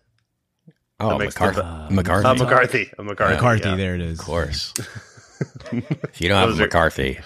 Oh, 1.03 1.19
That 1.19 1.25
McCarthy. 1.25 1.61
the- 1.61 1.95
McCarthy. 1.95 2.27
Uh, 2.29 2.35
McCarthy. 2.35 2.91
A 2.99 3.03
McCarthy. 3.03 3.35
McCarthy. 3.35 3.69
yeah. 3.69 3.77
There 3.77 3.95
it 3.95 4.01
is. 4.01 4.19
Of 4.21 4.25
course. 4.25 4.73
if 5.73 6.21
you 6.21 6.29
don't 6.29 6.39
have 6.39 6.51
a 6.51 6.63
are- 6.63 6.67
McCarthy, 6.67 7.19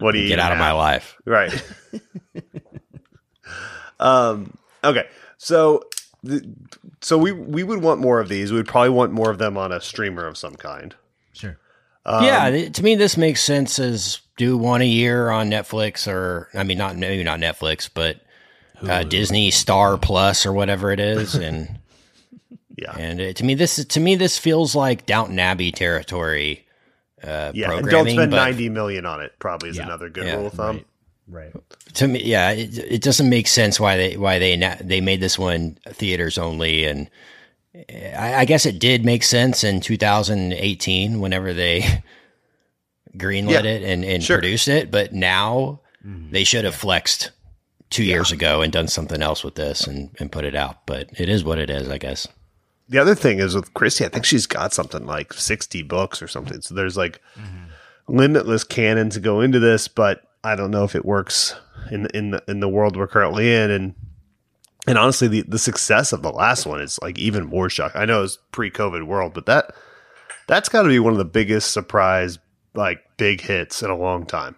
What 0.00 0.12
do 0.12 0.18
you 0.18 0.28
get 0.28 0.34
even 0.34 0.40
out 0.40 0.52
of 0.52 0.58
my 0.58 0.72
life. 0.72 1.16
Right. 1.24 1.62
um. 4.00 4.56
Okay. 4.84 5.06
So, 5.38 5.82
the, 6.22 6.42
so 7.00 7.18
we 7.18 7.32
we 7.32 7.62
would 7.62 7.82
want 7.82 8.00
more 8.00 8.20
of 8.20 8.28
these. 8.28 8.52
We'd 8.52 8.66
probably 8.66 8.90
want 8.90 9.12
more 9.12 9.30
of 9.30 9.38
them 9.38 9.56
on 9.56 9.72
a 9.72 9.80
streamer 9.80 10.26
of 10.26 10.36
some 10.36 10.56
kind. 10.56 10.94
Sure. 11.32 11.58
Um, 12.04 12.24
yeah, 12.24 12.68
to 12.70 12.82
me, 12.82 12.94
this 12.94 13.16
makes 13.16 13.42
sense 13.42 13.78
as 13.78 14.20
do 14.36 14.56
one 14.56 14.82
a 14.82 14.86
year 14.86 15.30
on 15.30 15.50
Netflix 15.50 16.10
or, 16.10 16.48
I 16.54 16.62
mean, 16.62 16.78
not 16.78 16.96
maybe 16.96 17.22
not 17.22 17.38
Netflix, 17.38 17.90
but 17.92 18.20
uh, 18.82 19.02
Disney 19.02 19.50
Star 19.50 19.98
Plus 19.98 20.46
or 20.46 20.52
whatever 20.52 20.90
it 20.90 21.00
is. 21.00 21.34
And, 21.34 21.77
Yeah. 22.80 22.94
and 22.96 23.20
it, 23.20 23.36
to 23.36 23.44
me, 23.44 23.54
this 23.54 23.84
to 23.84 24.00
me, 24.00 24.14
this 24.14 24.38
feels 24.38 24.74
like 24.74 25.06
Downton 25.06 25.38
Abbey 25.38 25.72
territory. 25.72 26.64
Uh, 27.22 27.50
Yeah. 27.54 27.72
And 27.72 27.88
don't 27.88 28.08
spend 28.08 28.30
but- 28.30 28.36
ninety 28.36 28.68
million 28.68 29.04
on 29.06 29.20
it. 29.20 29.32
Probably 29.38 29.70
is 29.70 29.76
Yeah. 29.76 29.84
another 29.84 30.08
good 30.08 30.26
Yeah, 30.26 30.36
rule 30.36 30.46
of 30.46 30.52
thumb. 30.52 30.84
Right. 31.30 31.52
to 31.94 32.08
me, 32.08 32.22
yeah, 32.24 32.52
it, 32.52 32.78
it 32.78 33.02
doesn't 33.02 33.28
make 33.28 33.48
sense 33.48 33.78
why 33.78 33.96
they 33.98 34.16
why 34.16 34.38
they 34.38 34.56
na- 34.56 34.76
they 34.80 35.00
made 35.02 35.20
this 35.20 35.38
one 35.38 35.76
theaters 35.86 36.38
only, 36.38 36.84
and 36.86 37.10
eh, 37.74 38.14
I, 38.16 38.40
I 38.40 38.44
guess 38.46 38.64
it 38.64 38.78
did 38.78 39.04
make 39.04 39.22
sense 39.22 39.62
in 39.62 39.80
2018 39.80 41.20
whenever 41.20 41.52
they 41.52 41.82
greenlit 43.16 43.64
Yeah, 43.64 43.70
it 43.70 43.82
and, 43.82 44.04
and 44.04 44.22
sure. 44.22 44.38
produced 44.38 44.68
it, 44.68 44.90
but 44.90 45.12
now 45.12 45.80
mm-hmm. 46.06 46.30
they 46.32 46.44
should 46.44 46.64
have 46.64 46.74
flexed 46.74 47.30
two 47.90 48.04
years 48.04 48.32
ago 48.32 48.62
and 48.62 48.72
done 48.72 48.88
something 48.88 49.22
else 49.22 49.42
with 49.44 49.54
this 49.54 49.86
and, 49.86 50.10
and 50.20 50.30
put 50.32 50.44
it 50.44 50.54
out. 50.54 50.86
But 50.86 51.08
it 51.18 51.28
is 51.28 51.42
what 51.44 51.58
it 51.58 51.68
is, 51.70 51.88
I 51.88 51.98
guess. 51.98 52.26
The 52.88 52.98
other 52.98 53.14
thing 53.14 53.38
is 53.38 53.54
with 53.54 53.74
Christie, 53.74 54.04
I 54.04 54.08
think 54.08 54.24
she's 54.24 54.46
got 54.46 54.72
something 54.72 55.04
like 55.04 55.32
60 55.32 55.82
books 55.82 56.22
or 56.22 56.28
something. 56.28 56.60
So 56.62 56.74
there's 56.74 56.96
like 56.96 57.20
limitless 58.08 58.64
canon 58.64 59.10
to 59.10 59.20
go 59.20 59.40
into 59.40 59.58
this, 59.58 59.88
but 59.88 60.22
I 60.42 60.56
don't 60.56 60.70
know 60.70 60.84
if 60.84 60.94
it 60.94 61.04
works 61.04 61.54
in 61.90 62.06
in 62.14 62.30
the, 62.30 62.42
in 62.48 62.60
the 62.60 62.68
world 62.68 62.96
we're 62.96 63.06
currently 63.06 63.54
in. 63.54 63.70
And 63.70 63.94
and 64.86 64.96
honestly, 64.96 65.28
the, 65.28 65.42
the 65.42 65.58
success 65.58 66.12
of 66.12 66.22
the 66.22 66.32
last 66.32 66.64
one 66.64 66.80
is 66.80 66.98
like 67.02 67.18
even 67.18 67.44
more 67.44 67.68
shocking. 67.68 68.00
I 68.00 68.06
know 68.06 68.22
it's 68.22 68.38
pre-COVID 68.52 69.06
world, 69.06 69.34
but 69.34 69.46
that 69.46 69.74
that's 70.46 70.70
got 70.70 70.82
to 70.82 70.88
be 70.88 70.98
one 70.98 71.12
of 71.12 71.18
the 71.18 71.24
biggest 71.26 71.72
surprise 71.72 72.38
like 72.74 73.04
big 73.18 73.42
hits 73.42 73.82
in 73.82 73.90
a 73.90 73.96
long 73.96 74.24
time. 74.24 74.56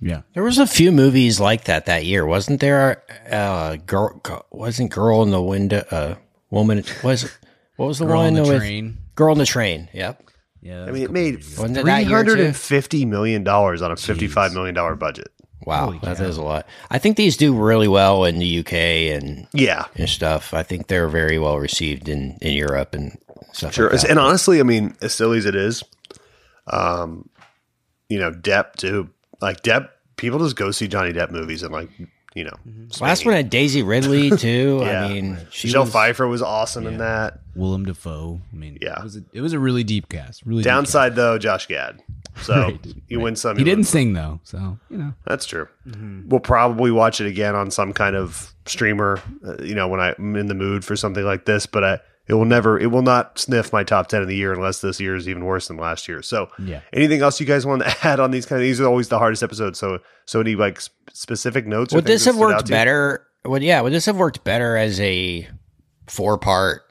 Yeah. 0.00 0.22
There 0.34 0.42
was 0.42 0.58
a 0.58 0.66
few 0.66 0.92
movies 0.92 1.40
like 1.40 1.64
that 1.64 1.86
that 1.86 2.04
year, 2.04 2.26
wasn't 2.26 2.60
there? 2.60 3.02
Uh, 3.30 3.76
girl 3.76 4.20
wasn't 4.50 4.90
Girl 4.90 5.22
in 5.22 5.30
the 5.30 5.42
Window. 5.42 5.84
Uh, 5.90 6.14
woman 6.50 6.82
was 7.02 7.30
what 7.76 7.86
was 7.86 7.98
the 7.98 8.06
Girl 8.06 8.16
one 8.18 8.26
on 8.28 8.34
the 8.34 8.42
with 8.42 8.58
train. 8.58 8.98
Girl 9.14 9.32
in 9.32 9.38
the 9.38 9.46
Train? 9.46 9.88
Yep. 9.92 10.22
Yeah. 10.60 10.84
I 10.84 10.90
mean, 10.90 11.02
it 11.02 11.10
made 11.10 11.36
Wasn't 11.36 11.76
it 11.76 11.80
three 11.82 11.90
that 11.90 12.06
year, 12.06 12.16
hundred 12.16 12.36
too? 12.54 13.34
and 13.36 13.44
dollars 13.44 13.82
on 13.82 13.92
a 13.92 13.96
fifty-five 13.96 14.52
million 14.52 14.74
dollar 14.74 14.94
budget. 14.94 15.28
Wow, 15.64 15.98
that 16.02 16.20
is 16.20 16.36
a 16.38 16.42
lot. 16.42 16.66
I 16.90 16.98
think 16.98 17.16
these 17.16 17.36
do 17.36 17.52
really 17.52 17.88
well 17.88 18.24
in 18.24 18.38
the 18.38 18.60
UK 18.60 18.72
and 18.72 19.46
Yeah, 19.52 19.84
and 19.96 20.08
stuff. 20.08 20.54
I 20.54 20.62
think 20.62 20.86
they're 20.86 21.08
very 21.08 21.38
well 21.38 21.58
received 21.58 22.08
in 22.08 22.38
in 22.40 22.54
Europe 22.54 22.94
and 22.94 23.18
stuff. 23.52 23.74
Sure. 23.74 23.90
like 23.90 24.00
that. 24.00 24.10
and 24.10 24.18
honestly, 24.18 24.60
I 24.60 24.62
mean, 24.62 24.96
as 25.02 25.14
silly 25.14 25.38
as 25.38 25.46
it 25.46 25.54
is, 25.54 25.82
um, 26.68 27.28
you 28.08 28.18
know, 28.18 28.30
Depp 28.32 28.76
too. 28.76 29.10
Like 29.40 29.62
Depp, 29.62 29.90
people 30.16 30.38
just 30.38 30.56
go 30.56 30.70
see 30.70 30.88
Johnny 30.88 31.12
Depp 31.12 31.30
movies 31.30 31.62
and 31.62 31.72
like, 31.72 31.90
you 32.38 32.44
know, 32.44 32.56
Last 33.00 33.26
one 33.26 33.34
had 33.34 33.50
Daisy 33.50 33.82
Ridley 33.82 34.30
too. 34.36 34.78
Yeah. 34.82 35.04
I 35.04 35.08
mean, 35.08 35.38
she 35.50 35.66
Michelle 35.68 35.82
was, 35.82 35.92
Pfeiffer 35.92 36.26
was 36.28 36.40
awesome 36.40 36.86
in 36.86 36.98
that. 36.98 37.40
Willem 37.56 37.84
Dafoe. 37.84 38.40
I 38.52 38.56
mean, 38.56 38.78
Yeah. 38.80 38.98
It 39.00 39.02
was 39.04 39.16
a, 39.16 39.20
it 39.32 39.40
was 39.40 39.52
a 39.52 39.58
really 39.58 39.82
deep 39.82 40.08
cast. 40.08 40.46
Really 40.46 40.62
deep 40.62 40.70
Downside 40.70 41.16
though, 41.16 41.38
Josh 41.38 41.66
Gad. 41.66 42.02
So 42.42 42.54
Right, 42.54 42.86
you 43.08 43.18
win 43.18 43.34
some. 43.34 43.56
He 43.56 43.62
you 43.62 43.64
didn't 43.64 43.78
win 43.78 43.84
sing 43.84 44.12
though, 44.12 44.38
so 44.44 44.78
you 44.90 44.96
know. 44.96 45.12
That's 45.26 45.44
true. 45.44 45.66
We'll 46.28 46.38
probably 46.38 46.92
watch 46.92 47.20
it 47.20 47.26
again 47.26 47.56
on 47.56 47.72
some 47.72 47.92
kind 47.92 48.14
of 48.14 48.54
streamer, 48.64 49.20
uh, 49.44 49.60
you 49.60 49.74
know, 49.74 49.88
when 49.88 49.98
I'm 49.98 50.36
in 50.36 50.46
the 50.46 50.54
mood 50.54 50.84
for 50.84 50.94
something 50.94 51.24
like 51.24 51.46
this. 51.46 51.66
But 51.66 51.82
I, 51.82 51.98
it 52.28 52.34
will 52.34 52.44
never, 52.44 52.78
it 52.78 52.86
will 52.86 53.02
not 53.02 53.38
sniff 53.38 53.72
my 53.72 53.82
top 53.84 54.08
ten 54.08 54.22
of 54.22 54.28
the 54.28 54.36
year 54.36 54.52
unless 54.52 54.80
this 54.80 55.00
year 55.00 55.16
is 55.16 55.28
even 55.28 55.44
worse 55.44 55.68
than 55.68 55.76
last 55.76 56.08
year. 56.08 56.22
So, 56.22 56.48
Yeah. 56.58 56.80
Anything 56.92 57.22
else 57.22 57.40
you 57.40 57.46
guys 57.46 57.64
want 57.66 57.82
to 57.82 57.94
add 58.06 58.20
on 58.20 58.30
these 58.30 58.46
kind 58.46 58.60
of? 58.60 58.64
These 58.64 58.80
are 58.80 58.86
always 58.86 59.08
the 59.08 59.18
hardest 59.18 59.42
episodes. 59.42 59.78
So, 59.78 59.98
so 60.26 60.40
any 60.40 60.54
like 60.54 60.80
specific 61.12 61.66
notes? 61.66 61.94
Would 61.94 62.04
this 62.04 62.26
have 62.26 62.36
worked 62.36 62.68
better? 62.68 63.26
Would 63.44 63.62
yeah? 63.62 63.80
Would 63.80 63.92
this 63.92 64.06
have 64.06 64.16
worked 64.16 64.44
better 64.44 64.76
as 64.76 65.00
a 65.00 65.48
four 66.06 66.38
part 66.38 66.82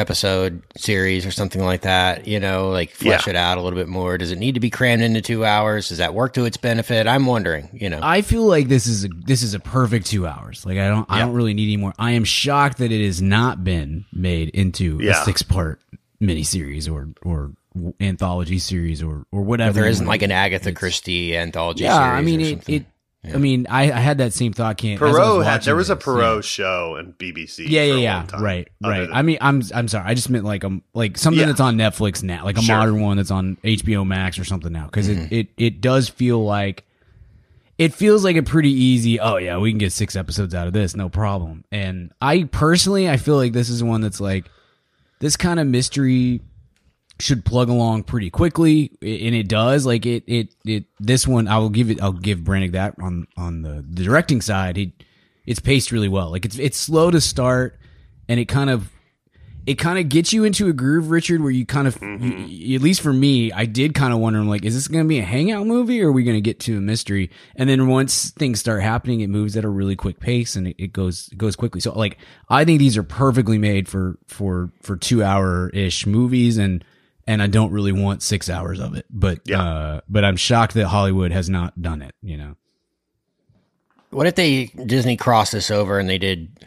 episode 0.00 0.62
series 0.76 1.24
or 1.24 1.30
something 1.30 1.62
like 1.64 1.82
that? 1.82 2.26
You 2.26 2.40
know, 2.40 2.70
like 2.70 2.90
flesh 2.90 3.26
Yeah. 3.26 3.30
it 3.30 3.36
out 3.36 3.58
a 3.58 3.60
little 3.60 3.78
bit 3.78 3.86
more. 3.88 4.18
Does 4.18 4.32
it 4.32 4.38
need 4.38 4.54
to 4.54 4.60
be 4.60 4.70
crammed 4.70 5.02
into 5.02 5.20
two 5.20 5.44
hours? 5.44 5.88
Does 5.90 5.98
that 5.98 6.14
work 6.14 6.32
to 6.34 6.44
its 6.46 6.56
benefit? 6.56 7.06
I'm 7.06 7.26
wondering. 7.26 7.68
You 7.72 7.90
know, 7.90 8.00
I 8.02 8.22
feel 8.22 8.42
like 8.42 8.66
this 8.68 8.86
is 8.88 9.04
a 9.04 9.08
this 9.26 9.42
is 9.42 9.54
a 9.54 9.60
perfect 9.60 10.06
two 10.06 10.26
hours. 10.26 10.66
Like 10.66 10.78
I 10.78 10.88
don't 10.88 11.06
I 11.08 11.20
don't 11.20 11.34
really 11.34 11.54
need 11.54 11.66
any 11.68 11.76
more. 11.76 11.92
I 11.98 12.12
am 12.12 12.24
shocked 12.24 12.78
that 12.78 12.90
it 12.90 13.04
has 13.04 13.22
not 13.22 13.62
been 13.62 14.04
made 14.12 14.48
into 14.50 14.98
Yeah. 15.00 15.20
a 15.22 15.24
six 15.24 15.42
part 15.42 15.80
miniseries 16.20 16.90
or 16.90 17.08
or 17.22 17.52
anthology 18.00 18.58
series 18.58 19.02
or 19.02 19.24
or 19.30 19.42
whatever. 19.42 19.74
there 19.74 19.84
you 19.84 19.90
isn't 19.90 20.06
like 20.06 20.22
an 20.22 20.32
Agatha 20.32 20.72
Christie 20.72 21.36
anthology. 21.36 21.84
yeah. 21.84 21.96
series 21.96 22.18
I 22.18 22.22
mean 22.22 22.58
or 22.58 22.60
it. 22.66 22.86
Something. 23.22 23.34
it 23.34 23.38
I 23.38 23.38
mean, 23.42 23.66
I, 23.68 23.82
I 23.92 24.00
had 24.00 24.18
that 24.18 24.32
same 24.32 24.52
thought. 24.52 24.76
Can't 24.78 25.00
as 25.00 25.02
I 25.02 25.04
was 25.10 25.16
Poirot 25.18 25.46
had 25.46 25.62
there 25.64 25.76
was 25.76 25.90
a 25.90 25.94
this, 25.94 26.04
Poirot 26.04 26.36
yeah. 26.36 26.40
show 26.40 26.96
and 26.96 27.16
BBC. 27.18 27.66
Yeah, 27.68 27.82
for 27.82 27.86
yeah, 27.88 27.94
a 27.94 27.98
yeah. 27.98 28.16
long 28.16 28.26
time, 28.28 28.42
Right, 28.42 28.68
right. 28.82 29.00
than- 29.00 29.12
I 29.12 29.22
mean, 29.22 29.38
I'm 29.40 29.62
I'm 29.74 29.88
sorry. 29.88 30.04
I 30.06 30.14
just 30.14 30.30
meant 30.30 30.44
like 30.44 30.64
um 30.64 30.82
like 30.94 31.18
something 31.18 31.38
Yeah. 31.40 31.46
that's 31.46 31.60
on 31.60 31.76
Netflix 31.76 32.22
now, 32.22 32.44
like 32.44 32.56
a 32.56 32.62
Sure. 32.62 32.76
modern 32.76 33.00
one 33.00 33.16
that's 33.18 33.30
on 33.30 33.56
HBO 33.62 34.06
Max 34.06 34.38
or 34.38 34.44
something 34.44 34.72
now, 34.72 34.86
because 34.86 35.08
Mm-hmm. 35.08 35.34
it, 35.34 35.48
it 35.48 35.48
it 35.56 35.80
does 35.80 36.08
feel 36.08 36.42
like 36.44 36.84
it 37.78 37.94
feels 37.94 38.24
like 38.24 38.36
a 38.36 38.42
pretty 38.42 38.70
easy. 38.72 39.20
Oh 39.20 39.36
yeah, 39.36 39.58
we 39.58 39.70
can 39.70 39.78
get 39.78 39.92
six 39.92 40.16
episodes 40.16 40.54
out 40.54 40.66
of 40.66 40.72
this, 40.72 40.94
no 40.96 41.08
problem. 41.08 41.64
And 41.72 42.12
I 42.22 42.44
personally, 42.44 43.08
I 43.08 43.16
feel 43.16 43.36
like 43.36 43.52
this 43.52 43.68
is 43.68 43.82
one 43.82 44.00
that's 44.02 44.20
like 44.20 44.46
this 45.18 45.36
kind 45.36 45.60
of 45.60 45.66
mystery 45.66 46.40
should 47.20 47.44
plug 47.44 47.68
along 47.68 48.02
pretty 48.04 48.30
quickly 48.30 48.90
and 49.02 49.34
it 49.34 49.48
does 49.48 49.86
like 49.86 50.06
it 50.06 50.24
it 50.26 50.54
it 50.64 50.84
this 50.98 51.26
one 51.26 51.46
i 51.48 51.58
will 51.58 51.68
give 51.70 51.90
it 51.90 52.00
i'll 52.02 52.12
give 52.12 52.40
Branagh 52.40 52.72
that 52.72 52.94
on 53.00 53.26
on 53.36 53.62
the, 53.62 53.84
the 53.88 54.04
directing 54.04 54.40
side. 54.40 54.76
He 54.76 54.92
it's 55.46 55.58
paced 55.60 55.90
really 55.90 56.08
well. 56.08 56.30
Like 56.30 56.44
it's 56.44 56.58
it's 56.58 56.76
slow 56.78 57.10
to 57.10 57.20
start 57.20 57.78
and 58.28 58.38
it 58.38 58.44
kind 58.46 58.70
of 58.70 58.90
it 59.66 59.74
kind 59.74 59.98
of 59.98 60.08
gets 60.08 60.32
you 60.32 60.44
into 60.44 60.68
a 60.68 60.72
groove 60.72 61.10
richard 61.10 61.40
where 61.42 61.50
you 61.50 61.66
kind 61.66 61.86
of 61.88 61.98
Mm-hmm. 62.00 62.44
you- 62.48 62.76
at 62.76 62.82
least 62.82 63.00
for 63.02 63.12
me 63.12 63.52
i 63.52 63.66
did 63.66 63.94
kind 63.94 64.12
of 64.12 64.18
wonder 64.18 64.38
I'm 64.38 64.48
like 64.48 64.64
is 64.64 64.74
this 64.74 64.88
going 64.88 65.04
to 65.04 65.08
be 65.08 65.18
a 65.18 65.22
hangout 65.24 65.66
movie 65.66 66.00
or 66.02 66.08
are 66.08 66.12
we 66.12 66.24
going 66.24 66.36
to 66.36 66.40
get 66.40 66.60
to 66.60 66.78
a 66.78 66.80
mystery? 66.80 67.30
And 67.56 67.68
then 67.68 67.86
once 67.88 68.30
things 68.30 68.60
start 68.60 68.82
happening 68.82 69.20
it 69.20 69.28
moves 69.28 69.56
at 69.56 69.64
a 69.64 69.68
really 69.68 69.96
quick 69.96 70.18
pace 70.20 70.56
and 70.56 70.68
it, 70.68 70.76
it 70.78 70.92
goes 70.92 71.28
it 71.32 71.38
goes 71.38 71.56
quickly. 71.56 71.80
So 71.80 71.92
like 71.92 72.16
i 72.48 72.64
think 72.64 72.78
these 72.78 72.96
are 72.96 73.02
perfectly 73.02 73.58
made 73.58 73.88
for 73.88 74.18
for 74.28 74.70
for 74.82 74.96
two 74.96 75.22
hour 75.22 75.68
ish 75.70 76.06
movies 76.06 76.56
and 76.58 76.84
and 77.30 77.40
I 77.42 77.46
don't 77.46 77.70
really 77.70 77.92
want 77.92 78.22
six 78.22 78.50
hours 78.50 78.80
of 78.80 78.94
it. 78.96 79.06
But 79.08 79.40
Yeah. 79.44 79.62
uh, 79.62 80.00
but 80.08 80.24
I'm 80.24 80.36
shocked 80.36 80.74
that 80.74 80.88
Hollywood 80.88 81.30
has 81.32 81.48
not 81.48 81.80
done 81.80 82.02
it. 82.02 82.14
You 82.22 82.36
know, 82.36 82.56
What 84.10 84.26
if 84.26 84.34
they 84.34 84.66
Disney 84.66 85.16
crossed 85.16 85.52
this 85.52 85.70
over 85.70 85.98
and 85.98 86.08
they 86.08 86.18
did 86.18 86.64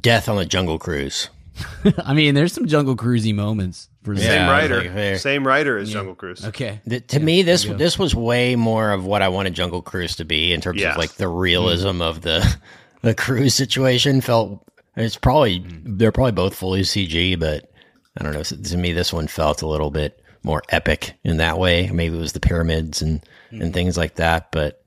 Death 0.00 0.28
on 0.28 0.36
the 0.36 0.44
Jungle 0.44 0.78
Cruise? 0.78 1.28
I 2.04 2.14
mean, 2.14 2.34
there's 2.34 2.52
some 2.52 2.66
Jungle 2.66 2.96
Cruisey 2.96 3.34
moments 3.34 3.88
for 4.02 4.14
Yeah. 4.14 4.20
same 4.28 4.42
I 4.42 4.50
writer, 4.50 4.92
like, 5.12 5.18
same 5.20 5.46
writer 5.46 5.78
as 5.78 5.90
Jungle 5.92 6.14
Cruise. 6.14 6.44
Okay, 6.44 6.80
The, 6.86 7.00
to 7.00 7.20
me, 7.20 7.42
this 7.42 7.64
this 7.64 7.98
was 7.98 8.14
way 8.14 8.56
more 8.56 8.90
of 8.92 9.04
what 9.04 9.22
I 9.22 9.28
wanted 9.28 9.54
Jungle 9.54 9.82
Cruise 9.82 10.16
to 10.16 10.24
be 10.24 10.52
in 10.52 10.60
terms 10.60 10.80
Yeah. 10.80 10.92
of 10.92 10.98
like 10.98 11.14
the 11.14 11.28
realism 11.28 12.00
of 12.02 12.20
the 12.22 12.44
the 13.02 13.14
cruise 13.14 13.54
situation. 13.54 14.20
Felt 14.20 14.64
it's 14.96 15.16
probably 15.16 15.64
they're 15.84 16.12
probably 16.12 16.32
both 16.32 16.54
fully 16.54 16.82
CG, 16.82 17.38
but 17.38 17.70
I 18.18 18.24
don't 18.24 18.32
know. 18.32 18.42
To 18.42 18.76
me, 18.76 18.92
this 18.92 19.12
one 19.12 19.28
felt 19.28 19.62
a 19.62 19.68
little 19.68 19.90
bit 19.90 20.20
more 20.42 20.62
epic 20.70 21.14
in 21.24 21.38
that 21.38 21.58
way. 21.58 21.88
Maybe 21.90 22.16
it 22.16 22.20
was 22.20 22.32
the 22.32 22.40
pyramids 22.40 23.00
and 23.02 23.22
and 23.62 23.72
things 23.72 23.96
like 23.96 24.16
that. 24.16 24.50
But 24.52 24.82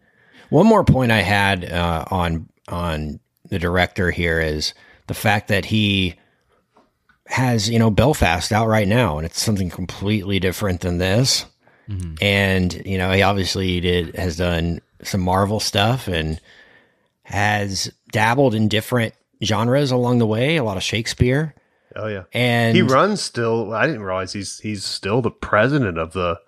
one 0.49 0.67
more 0.67 0.83
point 0.83 1.11
I 1.11 1.21
had 1.21 1.65
uh, 1.65 2.05
on 2.11 2.49
on 2.67 3.19
the 3.49 3.59
director 3.59 4.11
here 4.11 4.39
is 4.39 4.73
the 5.07 5.13
fact 5.13 5.47
that 5.47 5.65
he 5.65 6.15
has 7.27 7.69
you 7.69 7.79
know 7.79 7.89
Belfast 7.89 8.51
out 8.51 8.67
right 8.67 8.87
now, 8.87 9.17
and 9.17 9.25
it's 9.25 9.41
something 9.41 9.69
completely 9.69 10.39
different 10.39 10.81
than 10.81 10.97
this. 10.97 11.45
And 12.21 12.73
you 12.85 12.97
know, 12.97 13.11
he 13.11 13.21
obviously 13.21 13.79
did 13.79 14.15
has 14.15 14.37
done 14.37 14.81
some 15.03 15.21
Marvel 15.21 15.59
stuff 15.59 16.07
and 16.07 16.39
has 17.23 17.91
dabbled 18.11 18.53
in 18.55 18.67
different 18.67 19.13
genres 19.43 19.91
along 19.91 20.19
the 20.19 20.27
way. 20.27 20.57
A 20.57 20.63
lot 20.63 20.77
of 20.77 20.83
Shakespeare, 20.83 21.55
Oh 21.95 22.07
yeah, 22.07 22.23
and 22.33 22.75
he 22.75 22.81
runs 22.81 23.21
still. 23.21 23.73
I 23.73 23.85
didn't 23.87 24.03
realize 24.03 24.33
he's 24.33 24.59
he's 24.59 24.83
still 24.83 25.21
the 25.21 25.31
president 25.31 25.97
of 25.97 26.13
the 26.13 26.39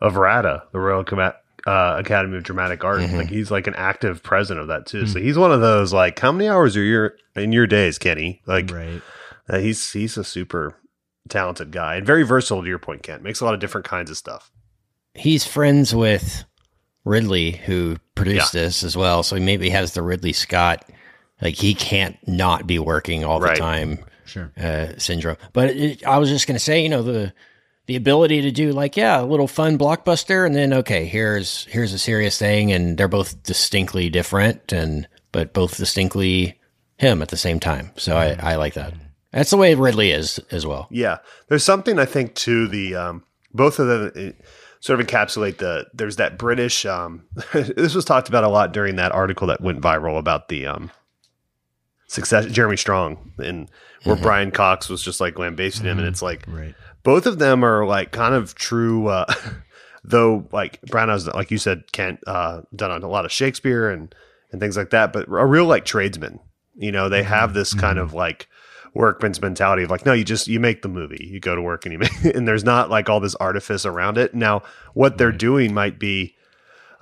of 0.00 0.16
RADA, 0.16 0.64
the 0.72 0.78
Royal 0.78 1.04
Coma- 1.04 1.34
uh, 1.66 1.96
Academy 1.98 2.36
of 2.36 2.42
Dramatic 2.44 2.84
Art. 2.84 3.00
Mm-hmm. 3.00 3.16
Like 3.16 3.28
he's 3.28 3.50
like 3.50 3.66
an 3.66 3.74
active 3.76 4.22
president 4.22 4.62
of 4.62 4.68
that 4.68 4.86
too. 4.86 5.02
Mm. 5.02 5.08
So 5.12 5.20
he's 5.20 5.38
one 5.38 5.52
of 5.52 5.60
those 5.60 5.92
like 5.92 6.18
how 6.18 6.32
many 6.32 6.48
hours 6.48 6.76
are 6.76 6.82
your 6.82 7.14
in 7.34 7.52
your 7.52 7.66
days, 7.66 7.98
Kenny? 7.98 8.42
Like 8.46 8.70
right. 8.70 9.02
uh, 9.48 9.58
he's 9.58 9.92
he's 9.92 10.16
a 10.16 10.24
super 10.24 10.74
talented 11.28 11.72
guy 11.72 11.96
and 11.96 12.06
very 12.06 12.22
versatile. 12.22 12.62
To 12.62 12.68
your 12.68 12.78
point, 12.78 13.02
Kent 13.02 13.22
makes 13.22 13.40
a 13.40 13.44
lot 13.44 13.54
of 13.54 13.60
different 13.60 13.86
kinds 13.86 14.10
of 14.10 14.16
stuff. 14.16 14.50
he's 15.14 15.44
friends 15.46 15.94
with 15.94 16.44
Ridley, 17.04 17.52
who 17.52 17.96
produced 18.14 18.52
Yeah. 18.54 18.62
this 18.62 18.84
as 18.84 18.96
well. 18.96 19.22
So 19.22 19.36
he 19.36 19.42
maybe 19.42 19.70
has 19.70 19.94
the 19.94 20.02
Ridley 20.02 20.32
Scott, 20.32 20.84
like 21.40 21.54
he 21.54 21.74
can't 21.74 22.16
not 22.28 22.66
be 22.66 22.78
working 22.78 23.24
all 23.24 23.38
the 23.40 23.46
Right. 23.46 23.56
time 23.56 23.98
Sure. 24.26 24.52
uh, 24.58 24.88
syndrome. 24.98 25.36
But 25.52 25.70
it, 25.70 26.04
I 26.06 26.18
was 26.18 26.28
just 26.28 26.46
going 26.46 26.56
to 26.56 26.62
say, 26.62 26.82
you 26.82 26.88
know, 26.88 27.02
the 27.02 27.32
the 27.86 27.96
ability 27.96 28.42
to 28.42 28.50
do 28.50 28.72
like 28.72 28.96
yeah, 28.96 29.20
a 29.20 29.24
little 29.24 29.48
fun 29.48 29.78
blockbuster, 29.78 30.44
and 30.44 30.54
then 30.54 30.72
okay, 30.72 31.06
here's 31.06 31.64
here's 31.66 31.92
a 31.92 31.98
serious 31.98 32.38
thing, 32.38 32.72
and 32.72 32.98
they're 32.98 33.08
both 33.08 33.42
distinctly 33.42 34.10
different, 34.10 34.72
and 34.72 35.08
but 35.32 35.52
both 35.52 35.76
distinctly 35.76 36.58
him 36.98 37.22
at 37.22 37.28
the 37.28 37.36
same 37.36 37.60
time. 37.60 37.92
So 37.96 38.16
I, 38.16 38.36
I 38.40 38.56
like 38.56 38.74
that. 38.74 38.94
That's 39.32 39.50
the 39.50 39.56
way 39.56 39.74
Ridley 39.74 40.10
is 40.10 40.38
as 40.50 40.66
well. 40.66 40.88
Yeah, 40.90 41.18
there's 41.48 41.64
something 41.64 41.98
I 41.98 42.06
think 42.06 42.34
to 42.36 42.66
the 42.68 42.94
um, 42.94 43.24
both 43.52 43.78
of 43.78 43.86
them 43.86 44.12
eh, 44.16 44.32
sort 44.80 45.00
of 45.00 45.06
encapsulate 45.06 45.58
the. 45.58 45.86
There's 45.94 46.16
that 46.16 46.38
British. 46.38 46.86
Um, 46.86 47.24
this 47.52 47.94
was 47.94 48.04
talked 48.04 48.28
about 48.28 48.44
a 48.44 48.48
lot 48.48 48.72
during 48.72 48.96
that 48.96 49.12
article 49.12 49.46
that 49.48 49.60
went 49.60 49.80
viral 49.80 50.18
about 50.18 50.48
the 50.48 50.66
um, 50.66 50.90
success 52.06 52.46
Jeremy 52.46 52.76
Strong 52.76 53.32
and 53.38 53.68
where 54.04 54.16
Brian 54.16 54.50
Cox 54.50 54.88
was 54.88 55.02
just 55.02 55.20
like 55.20 55.38
lambasting 55.38 55.86
him, 55.86 55.98
and 55.98 56.06
it's 56.06 56.22
like 56.22 56.44
Right. 56.46 56.74
both 57.02 57.26
of 57.26 57.38
them 57.38 57.64
are 57.64 57.84
like 57.84 58.12
kind 58.12 58.34
of 58.34 58.54
true. 58.54 59.08
Uh, 59.08 59.26
though, 60.04 60.46
like 60.52 60.80
Brown 60.82 61.08
has, 61.08 61.26
like 61.26 61.50
you 61.50 61.58
said, 61.58 61.90
Kent 61.92 62.20
uh, 62.26 62.60
done 62.74 63.02
a 63.02 63.08
lot 63.08 63.24
of 63.24 63.32
Shakespeare 63.32 63.90
and 63.90 64.14
and 64.52 64.60
things 64.60 64.76
like 64.76 64.90
that, 64.90 65.12
but 65.12 65.26
a 65.28 65.44
real 65.44 65.64
like 65.66 65.84
tradesman. 65.84 66.38
You 66.76 66.92
know, 66.92 67.08
they 67.08 67.22
have 67.24 67.54
this 67.54 67.74
kind 67.74 67.98
of 67.98 68.12
like 68.14 68.48
workman's 68.94 69.40
mentality 69.42 69.82
of 69.82 69.90
like, 69.90 70.06
no, 70.06 70.12
you 70.12 70.22
just 70.24 70.46
you 70.46 70.60
make 70.60 70.82
the 70.82 70.88
movie, 70.88 71.26
you 71.28 71.40
go 71.40 71.56
to 71.56 71.62
work 71.62 71.84
and 71.84 71.92
you 71.92 71.98
make, 72.22 72.24
and 72.36 72.46
there's 72.46 72.62
not 72.64 72.90
like 72.90 73.08
all 73.08 73.18
this 73.18 73.34
artifice 73.36 73.84
around 73.84 74.18
it. 74.18 74.34
Now, 74.34 74.62
what 74.94 75.18
they're 75.18 75.32
doing 75.32 75.74
might 75.74 75.98
be, 75.98 76.35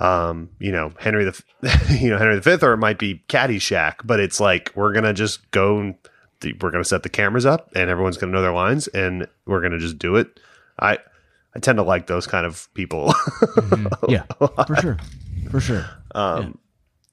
um, 0.01 0.51
you 0.59 0.73
know, 0.73 0.93
Henry 0.99 1.25
the, 1.25 1.43
you 2.01 2.11
know, 2.11 2.19
Henry 2.19 2.41
V, 2.41 2.59
or 2.63 2.73
it 2.73 2.79
might 2.79 2.99
be 2.99 3.23
Caddyshack, 3.29 3.97
but 4.05 4.21
it's 4.21 4.41
like 4.41 4.73
we're 4.75 4.93
gonna 4.93 5.15
just 5.15 5.51
go 5.51 5.95
th- 6.41 6.57
we're 6.61 6.71
gonna 6.71 6.85
set 6.85 7.03
the 7.03 7.09
cameras 7.09 7.47
up 7.47 7.71
and 7.75 7.91
everyone's 7.91 8.17
gonna 8.17 8.33
know 8.33 8.43
their 8.43 8.53
lines 8.53 8.89
and 8.89 9.27
we're 9.47 9.61
gonna 9.61 9.79
just 9.79 9.99
do 9.99 10.17
it. 10.17 10.41
I 10.79 10.99
I 11.55 11.61
tend 11.61 11.77
to 11.79 11.83
like 11.85 12.07
those 12.07 12.27
kind 12.27 12.47
of 12.47 12.69
people. 12.75 13.15
Yeah, 14.09 14.25
for 14.39 14.77
sure, 14.81 14.99
for 15.51 15.61
sure. 15.61 15.87
Um 16.15 16.59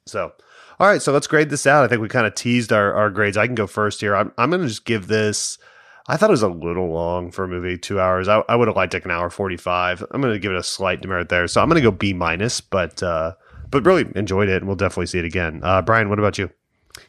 so, 0.06 0.34
all 0.80 0.88
right, 0.88 1.02
so 1.02 1.13
let's 1.13 1.28
grade 1.28 1.50
this 1.50 1.67
out. 1.67 1.84
I 1.84 1.88
think 1.88 2.02
we 2.02 2.10
kind 2.10 2.26
of 2.26 2.36
teased 2.36 2.74
our, 2.74 2.94
our 2.94 3.10
grades. 3.10 3.38
I 3.38 3.46
can 3.46 3.56
go 3.56 3.67
first 3.67 4.02
here. 4.02 4.15
I'm, 4.15 4.34
I'm 4.38 4.50
going 4.50 4.62
to 4.62 4.67
just 4.67 4.84
give 4.84 5.08
this. 5.08 5.58
I 6.08 6.18
thought 6.18 6.30
it 6.30 6.34
was 6.34 6.42
a 6.42 6.48
little 6.48 6.92
long 6.92 7.32
for 7.32 7.44
a 7.44 7.48
movie, 7.48 7.78
two 7.78 8.00
hours. 8.00 8.28
I, 8.28 8.44
I 8.50 8.56
would 8.56 8.68
have 8.68 8.76
liked 8.76 8.94
like 8.94 9.06
an 9.06 9.12
hour 9.12 9.30
45. 9.30 10.04
I'm 10.12 10.22
going 10.22 10.34
to 10.34 10.40
give 10.40 10.52
it 10.52 10.58
a 10.58 10.64
slight 10.64 11.02
demerit 11.02 11.30
there. 11.30 11.48
So 11.48 11.62
I'm 11.62 11.70
going 11.70 11.82
to 11.82 11.90
go 11.90 11.92
B 11.92 12.14
minus, 12.14 12.60
but, 12.60 13.02
uh, 13.04 13.34
but 13.70 13.86
really 13.86 14.08
enjoyed 14.16 14.50
it 14.50 14.58
and 14.58 14.68
we'll 14.68 14.76
definitely 14.76 15.06
see 15.06 15.20
it 15.20 15.26
again. 15.26 15.62
Uh, 15.64 15.82
Brian, 15.82 16.10
what 16.10 16.20
about 16.20 16.38
you? 16.38 16.50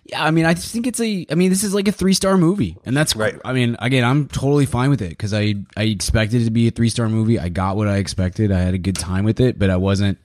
Yeah, 0.05 0.25
I 0.25 0.31
mean, 0.31 0.45
I 0.45 0.55
think 0.55 0.87
it's 0.87 1.01
a. 1.01 1.27
I 1.31 1.35
mean, 1.35 1.51
this 1.51 1.65
is 1.65 1.75
like 1.75 1.89
a 1.89 1.93
three 1.93 2.15
star 2.15 2.37
movie, 2.37 2.77
and 2.85 2.97
that's 2.97 3.17
Right. 3.17 3.37
I 3.45 3.53
mean, 3.53 3.77
again, 3.81 4.05
I'm 4.05 4.29
totally 4.29 4.67
fine 4.67 4.91
with 4.91 5.03
it 5.03 5.11
because 5.11 5.35
I 5.35 5.55
I 5.77 5.85
expected 5.85 6.43
it 6.43 6.45
to 6.47 6.51
be 6.51 6.69
a 6.69 6.71
three 6.71 6.89
star 6.89 7.09
movie. 7.09 7.39
I 7.39 7.49
got 7.49 7.77
what 7.77 7.89
I 7.89 7.97
expected. 7.97 8.53
I 8.53 8.61
had 8.61 8.75
a 8.75 8.79
good 8.79 8.97
time 8.97 9.25
with 9.25 9.41
it, 9.41 9.59
but 9.59 9.71
I 9.71 9.77
wasn't, 9.77 10.19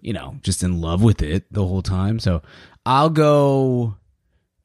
you 0.00 0.12
know, 0.12 0.36
just 0.42 0.62
in 0.62 0.80
love 0.80 1.02
with 1.02 1.22
it 1.22 1.44
the 1.52 1.64
whole 1.66 1.82
time. 1.82 2.18
So 2.18 2.42
I'll 2.86 3.10
go. 3.10 3.96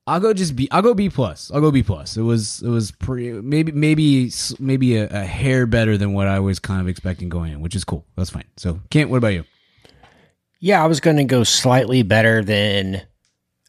I'll 0.05 0.19
go 0.19 0.33
just 0.33 0.55
B. 0.55 0.67
I'll 0.71 0.81
go 0.81 0.93
B 0.93 1.09
plus. 1.09 1.49
I'll 1.53 1.61
go 1.61 1.71
B 1.71 1.81
plus. 1.81 2.17
It 2.17 2.21
was 2.23 2.61
it 2.61 2.67
was 2.69 2.91
pretty 2.91 3.31
maybe 3.31 3.71
maybe 3.71 4.31
maybe 4.59 4.97
a, 4.97 5.07
a 5.07 5.23
hair 5.25 5.65
better 5.65 5.97
than 5.97 6.13
what 6.13 6.27
I 6.27 6.39
was 6.39 6.59
kind 6.59 6.81
of 6.81 6.87
expecting 6.87 7.29
going 7.29 7.53
in, 7.53 7.61
which 7.61 7.75
is 7.75 7.83
cool. 7.85 8.05
That's 8.17 8.29
fine. 8.29 8.43
So 8.57 8.81
Kent, 8.89 9.09
what 9.09 9.17
about 9.17 9.29
you? 9.33 9.45
Yeah, 10.59 10.83
I 10.83 10.87
was 10.87 10.99
going 10.99 11.17
to 11.17 11.23
go 11.25 11.43
slightly 11.43 12.03
better 12.03 12.43
than 12.43 13.01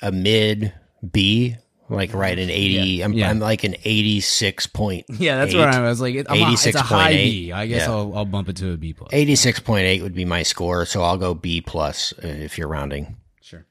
a 0.03 0.11
mid 0.13 0.73
B 1.13 1.57
like 1.89 2.13
right 2.15 2.39
an 2.39 2.51
eighty. 2.51 2.75
Yeah. 2.75 3.05
I'm, 3.05 3.13
Yeah. 3.13 3.31
I'm 3.31 3.39
like 3.39 3.63
an 3.63 3.77
eighty-six 3.85 4.67
point. 4.67 5.07
Yeah, 5.19 5.37
that's 5.37 5.55
what 5.55 5.69
I 5.69 5.83
was 5.83 6.01
like. 6.01 6.15
it- 6.17 6.27
I'm 6.29 6.41
a, 6.43 6.53
it's 6.53 6.67
a 6.75 6.81
high 6.83 7.13
86.8. 7.13 7.17
B. 7.25 7.53
I 7.53 7.67
guess 7.67 7.83
Yeah. 7.87 7.93
I'll, 7.93 8.17
I'll 8.17 8.25
bump 8.25 8.49
it 8.49 8.57
to 8.57 8.73
a 8.73 8.77
B 8.77 8.93
plus. 8.93 9.11
Eighty-six 9.13 9.61
point 9.61 9.85
eight 9.87 10.03
would 10.03 10.15
be 10.15 10.25
my 10.25 10.43
score, 10.43 10.85
so 10.87 11.03
I'll 11.03 11.19
go 11.19 11.35
B 11.35 11.61
plus 11.61 12.13
uh, 12.25 12.27
if 12.27 12.59
you're 12.59 12.69
rounding. 12.69 13.17
Sure. 13.41 13.67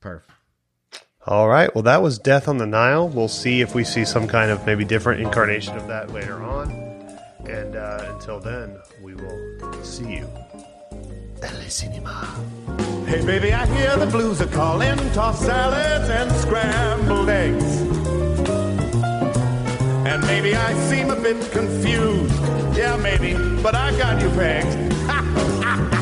Perfect. 0.00 0.30
All 1.26 1.48
right. 1.48 1.72
Well, 1.72 1.82
that 1.82 2.02
was 2.02 2.18
Death 2.18 2.48
on 2.48 2.58
the 2.58 2.66
Nile. 2.66 3.08
We'll 3.08 3.28
see 3.28 3.60
if 3.60 3.74
we 3.74 3.84
see 3.84 4.04
some 4.04 4.26
kind 4.26 4.50
of 4.50 4.66
maybe 4.66 4.84
different 4.84 5.20
incarnation 5.20 5.76
of 5.76 5.86
that 5.86 6.12
later 6.12 6.42
on. 6.42 6.70
And 7.46 7.76
uh, 7.76 8.12
until 8.14 8.40
then, 8.40 8.76
we 9.00 9.14
will 9.14 9.84
see 9.84 10.16
you. 10.16 10.28
LA 11.40 11.68
Cinema. 11.68 12.26
Hey, 13.06 13.24
baby, 13.24 13.52
I 13.52 13.66
hear 13.66 13.96
the 13.96 14.06
blues 14.06 14.40
are 14.40 14.46
calling. 14.48 14.96
Tossed 15.12 15.42
salads 15.42 16.08
and 16.08 16.30
scrambled 16.32 17.28
eggs. 17.28 17.80
And 20.04 20.22
maybe 20.26 20.56
I 20.56 20.74
seem 20.88 21.10
a 21.10 21.16
bit 21.16 21.52
confused. 21.52 22.34
Yeah, 22.76 22.96
maybe, 22.96 23.34
but 23.62 23.76
I 23.76 23.96
got 23.96 24.20
you 24.20 24.28
pegged. 24.30 25.98